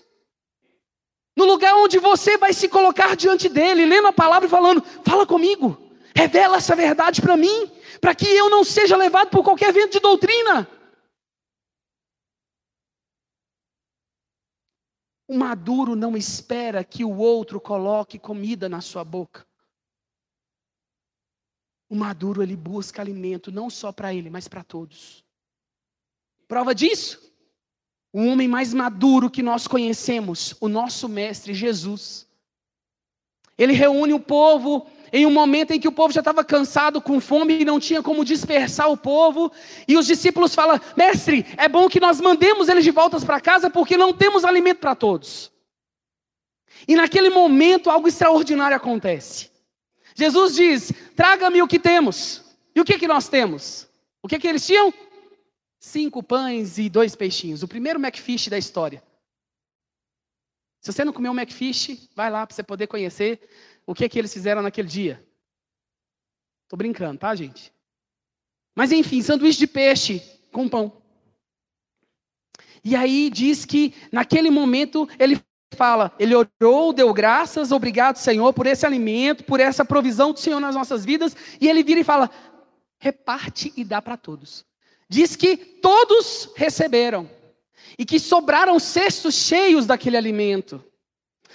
no 1.37 1.45
lugar 1.45 1.75
onde 1.75 1.99
você 1.99 2.35
vai 2.35 2.51
se 2.51 2.67
colocar 2.67 3.15
diante 3.15 3.47
dele, 3.47 3.85
lendo 3.85 4.07
a 4.07 4.13
palavra 4.13 4.47
e 4.47 4.49
falando: 4.49 4.81
fala 5.05 5.23
comigo, 5.23 5.77
revela 6.15 6.57
essa 6.57 6.75
verdade 6.75 7.21
para 7.21 7.37
mim, 7.37 7.71
para 8.01 8.15
que 8.15 8.25
eu 8.25 8.49
não 8.49 8.63
seja 8.63 8.97
levado 8.97 9.29
por 9.29 9.43
qualquer 9.43 9.71
vento 9.71 9.91
de 9.91 9.99
doutrina. 9.99 10.67
O 15.27 15.37
maduro 15.37 15.95
não 15.95 16.17
espera 16.17 16.83
que 16.83 17.03
o 17.05 17.17
outro 17.17 17.61
coloque 17.61 18.17
comida 18.17 18.67
na 18.67 18.81
sua 18.81 19.03
boca. 19.03 19.45
O 21.87 21.95
maduro 21.95 22.41
ele 22.41 22.55
busca 22.55 23.01
alimento 23.01 23.51
não 23.51 23.69
só 23.69 23.91
para 23.91 24.11
ele, 24.11 24.29
mas 24.29 24.47
para 24.47 24.63
todos. 24.63 25.23
Prova 26.47 26.73
disso? 26.73 27.26
O 28.13 28.25
homem 28.25 28.47
mais 28.47 28.73
maduro 28.73 29.29
que 29.29 29.43
nós 29.43 29.67
conhecemos, 29.67 30.55
o 30.59 30.67
nosso 30.67 31.07
mestre 31.09 31.53
Jesus. 31.53 32.27
Ele 33.57 33.73
reúne 33.73 34.13
o 34.13 34.19
povo 34.19 34.87
em 35.11 35.25
um 35.25 35.31
momento 35.31 35.71
em 35.71 35.79
que 35.79 35.87
o 35.87 35.91
povo 35.91 36.13
já 36.13 36.19
estava 36.19 36.43
cansado, 36.43 37.01
com 37.01 37.19
fome 37.19 37.61
e 37.61 37.65
não 37.65 37.79
tinha 37.79 38.03
como 38.03 38.25
dispersar 38.25 38.89
o 38.89 38.97
povo. 38.97 39.51
E 39.87 39.97
os 39.97 40.05
discípulos 40.05 40.53
falam: 40.53 40.79
Mestre, 40.95 41.45
é 41.57 41.67
bom 41.67 41.89
que 41.89 41.99
nós 41.99 42.21
mandemos 42.21 42.69
eles 42.69 42.83
de 42.83 42.91
volta 42.91 43.19
para 43.21 43.41
casa 43.41 43.69
porque 43.69 43.97
não 43.97 44.13
temos 44.13 44.45
alimento 44.45 44.79
para 44.79 44.95
todos. 44.95 45.51
E 46.87 46.95
naquele 46.95 47.29
momento 47.29 47.89
algo 47.89 48.07
extraordinário 48.07 48.77
acontece. 48.77 49.49
Jesus 50.15 50.55
diz: 50.55 50.91
Traga-me 51.15 51.61
o 51.61 51.67
que 51.67 51.79
temos. 51.79 52.43
E 52.75 52.81
o 52.81 52.85
que, 52.85 52.99
que 52.99 53.07
nós 53.07 53.27
temos? 53.27 53.87
O 54.21 54.27
que, 54.27 54.37
que 54.37 54.47
eles 54.47 54.65
tinham? 54.65 54.93
Cinco 55.87 56.21
pães 56.21 56.77
e 56.77 56.89
dois 56.89 57.15
peixinhos. 57.15 57.63
O 57.63 57.67
primeiro 57.67 57.97
McFish 57.97 58.49
da 58.49 58.57
história. 58.57 59.01
Se 60.81 60.91
você 60.91 61.05
não 61.05 61.13
comeu 61.13 61.31
um 61.31 61.39
McFish, 61.39 62.09
vai 62.13 62.29
lá 62.29 62.45
para 62.45 62.53
você 62.53 62.61
poder 62.61 62.87
conhecer 62.87 63.39
o 63.85 63.95
que, 63.95 64.09
que 64.09 64.19
eles 64.19 64.33
fizeram 64.33 64.61
naquele 64.61 64.89
dia. 64.89 65.25
Estou 66.63 66.75
brincando, 66.75 67.17
tá, 67.19 67.33
gente? 67.33 67.73
Mas 68.75 68.91
enfim, 68.91 69.21
sanduíche 69.21 69.59
de 69.59 69.65
peixe 69.65 70.19
com 70.51 70.67
pão. 70.67 71.01
E 72.83 72.93
aí 72.93 73.29
diz 73.29 73.63
que 73.63 73.95
naquele 74.11 74.49
momento 74.49 75.07
ele 75.17 75.41
fala, 75.73 76.13
ele 76.19 76.35
orou, 76.35 76.91
deu 76.91 77.13
graças, 77.13 77.71
obrigado, 77.71 78.17
Senhor, 78.17 78.51
por 78.51 78.67
esse 78.67 78.85
alimento, 78.85 79.45
por 79.45 79.61
essa 79.61 79.85
provisão 79.85 80.33
do 80.33 80.39
Senhor 80.39 80.59
nas 80.59 80.75
nossas 80.75 81.05
vidas, 81.05 81.33
e 81.61 81.69
ele 81.69 81.81
vira 81.81 82.01
e 82.01 82.03
fala: 82.03 82.29
reparte 82.99 83.71
e 83.77 83.85
dá 83.85 84.01
para 84.01 84.17
todos. 84.17 84.66
Diz 85.09 85.35
que 85.35 85.55
todos 85.55 86.49
receberam 86.55 87.29
e 87.97 88.05
que 88.05 88.19
sobraram 88.19 88.77
cestos 88.79 89.35
cheios 89.35 89.85
daquele 89.85 90.17
alimento. 90.17 90.83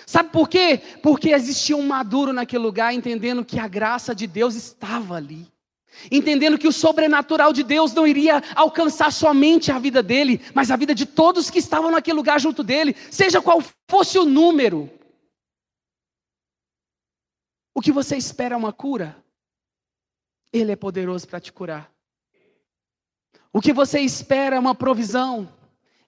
Sabe 0.07 0.31
por 0.31 0.49
quê? 0.49 0.81
Porque 1.03 1.31
existia 1.31 1.77
um 1.77 1.87
maduro 1.87 2.33
naquele 2.33 2.63
lugar, 2.63 2.93
entendendo 2.93 3.45
que 3.45 3.59
a 3.59 3.69
graça 3.69 4.15
de 4.15 4.27
Deus 4.27 4.55
estava 4.55 5.17
ali. 5.17 5.47
Entendendo 6.11 6.59
que 6.59 6.67
o 6.67 6.73
sobrenatural 6.73 7.53
de 7.53 7.63
Deus 7.63 7.93
não 7.93 8.07
iria 8.07 8.43
alcançar 8.57 9.13
somente 9.13 9.71
a 9.71 9.79
vida 9.79 10.03
dele, 10.03 10.41
mas 10.55 10.71
a 10.71 10.77
vida 10.77 10.95
de 10.95 11.05
todos 11.05 11.51
que 11.51 11.59
estavam 11.59 11.91
naquele 11.91 12.17
lugar 12.17 12.41
junto 12.41 12.65
dele, 12.65 12.97
seja 13.11 13.43
qual 13.43 13.63
fosse 13.89 14.19
o 14.19 14.25
número. 14.25 14.91
O 17.75 17.81
que 17.81 17.93
você 17.93 18.17
espera 18.17 18.55
é 18.55 18.57
uma 18.59 18.73
cura? 18.73 19.23
Ele 20.53 20.73
é 20.73 20.77
poderoso 20.77 21.29
para 21.29 21.41
te 21.41 21.53
curar. 21.53 21.93
O 23.53 23.61
que 23.61 23.73
você 23.73 24.01
espera 24.01 24.57
é 24.57 24.59
uma 24.59 24.75
provisão? 24.75 25.49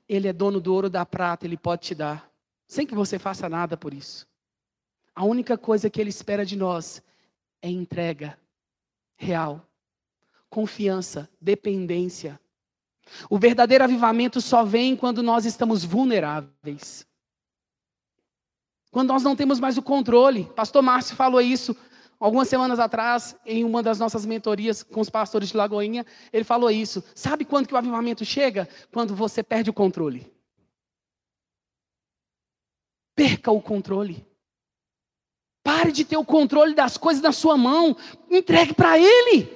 Ele 0.08 0.28
é 0.28 0.32
dono 0.32 0.60
do 0.60 0.72
ouro 0.72 0.88
da 0.88 1.04
prata, 1.04 1.46
ele 1.46 1.56
pode 1.56 1.82
te 1.82 1.94
dar, 1.94 2.30
sem 2.66 2.86
que 2.86 2.94
você 2.94 3.18
faça 3.18 3.48
nada 3.48 3.76
por 3.76 3.92
isso. 3.92 4.26
A 5.14 5.24
única 5.24 5.58
coisa 5.58 5.90
que 5.90 6.00
ele 6.00 6.10
espera 6.10 6.44
de 6.44 6.56
nós 6.56 7.02
é 7.60 7.68
entrega 7.68 8.38
real, 9.16 9.66
confiança, 10.48 11.28
dependência. 11.40 12.40
O 13.28 13.38
verdadeiro 13.38 13.84
avivamento 13.84 14.40
só 14.40 14.64
vem 14.64 14.96
quando 14.96 15.22
nós 15.22 15.44
estamos 15.44 15.84
vulneráveis. 15.84 17.06
Quando 18.90 19.08
nós 19.08 19.22
não 19.22 19.36
temos 19.36 19.60
mais 19.60 19.76
o 19.76 19.82
controle. 19.82 20.44
Pastor 20.56 20.82
Márcio 20.82 21.16
falou 21.16 21.40
isso 21.40 21.76
algumas 22.24 22.48
semanas 22.48 22.78
atrás, 22.78 23.36
em 23.44 23.64
uma 23.64 23.82
das 23.82 23.98
nossas 23.98 24.24
mentorias 24.24 24.82
com 24.82 24.98
os 25.02 25.10
pastores 25.10 25.50
de 25.50 25.56
Lagoinha, 25.58 26.06
ele 26.32 26.42
falou 26.42 26.70
isso. 26.70 27.04
Sabe 27.14 27.44
quando 27.44 27.68
que 27.68 27.74
o 27.74 27.76
avivamento 27.76 28.24
chega? 28.24 28.66
Quando 28.90 29.14
você 29.14 29.42
perde 29.42 29.68
o 29.68 29.74
controle. 29.74 30.26
Perca 33.14 33.50
o 33.50 33.60
controle. 33.60 34.26
Pare 35.62 35.92
de 35.92 36.02
ter 36.02 36.16
o 36.16 36.24
controle 36.24 36.74
das 36.74 36.96
coisas 36.96 37.22
na 37.22 37.30
sua 37.30 37.58
mão. 37.58 37.94
Entregue 38.30 38.72
para 38.72 38.98
Ele. 38.98 39.46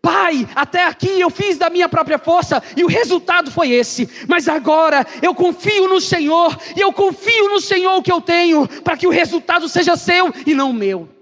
Pai, 0.00 0.48
até 0.54 0.86
aqui 0.86 1.20
eu 1.20 1.28
fiz 1.28 1.58
da 1.58 1.68
minha 1.68 1.88
própria 1.88 2.18
força 2.18 2.62
e 2.74 2.82
o 2.82 2.88
resultado 2.88 3.50
foi 3.50 3.72
esse. 3.72 4.08
Mas 4.26 4.48
agora 4.48 5.06
eu 5.20 5.34
confio 5.34 5.86
no 5.86 6.00
Senhor 6.00 6.56
e 6.74 6.80
eu 6.80 6.94
confio 6.94 7.50
no 7.50 7.60
Senhor 7.60 8.02
que 8.02 8.10
eu 8.10 8.22
tenho 8.22 8.66
para 8.82 8.96
que 8.96 9.06
o 9.06 9.10
resultado 9.10 9.68
seja 9.68 9.98
seu 9.98 10.32
e 10.46 10.54
não 10.54 10.72
meu. 10.72 11.15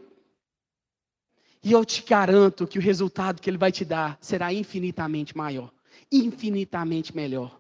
E 1.65 1.73
eu 1.73 1.83
te 1.83 2.03
garanto 2.03 2.67
que 2.67 2.79
o 2.79 2.83
resultado 2.83 3.41
que 3.41 3.49
ele 3.49 3.57
vai 3.57 3.73
te 3.73 3.87
dar 3.87 4.19
será 4.21 4.53
infinitamente 4.53 5.35
maior, 5.35 5.73
infinitamente 6.13 7.17
melhor. 7.17 7.59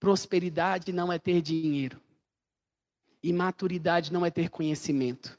Prosperidade 0.00 0.92
não 0.92 1.12
é 1.12 1.18
ter 1.18 1.40
dinheiro. 1.40 2.00
E 3.22 3.32
maturidade 3.32 4.12
não 4.12 4.26
é 4.26 4.30
ter 4.30 4.48
conhecimento. 4.48 5.38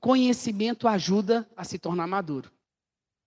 Conhecimento 0.00 0.88
ajuda 0.88 1.48
a 1.56 1.62
se 1.62 1.78
tornar 1.78 2.08
maduro, 2.08 2.50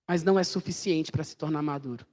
mas 0.05 0.21
não 0.21 0.37
é 0.37 0.43
suficiente 0.43 1.11
para 1.13 1.23
se 1.23 1.37
tornar 1.37 1.61
maduro. 1.61 2.05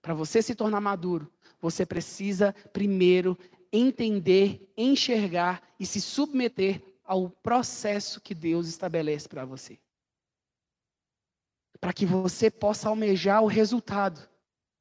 Para 0.00 0.14
você 0.14 0.40
se 0.40 0.54
tornar 0.54 0.80
maduro, 0.80 1.32
você 1.60 1.84
precisa 1.84 2.54
primeiro 2.72 3.36
entender, 3.72 4.70
enxergar 4.76 5.62
e 5.80 5.86
se 5.86 6.00
submeter 6.00 6.80
ao 7.08 7.30
processo 7.30 8.20
que 8.20 8.34
Deus 8.34 8.68
estabelece 8.68 9.26
para 9.26 9.46
você. 9.46 9.80
Para 11.80 11.94
que 11.94 12.04
você 12.04 12.50
possa 12.50 12.90
almejar 12.90 13.42
o 13.42 13.46
resultado, 13.46 14.28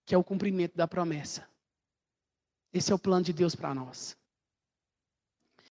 que 0.06 0.14
é 0.14 0.18
o 0.18 0.24
cumprimento 0.24 0.76
da 0.76 0.86
promessa. 0.86 1.48
Esse 2.74 2.92
é 2.92 2.96
o 2.96 3.00
plano 3.00 3.24
de 3.24 3.32
Deus 3.32 3.56
para 3.56 3.74
nós. 3.74 4.18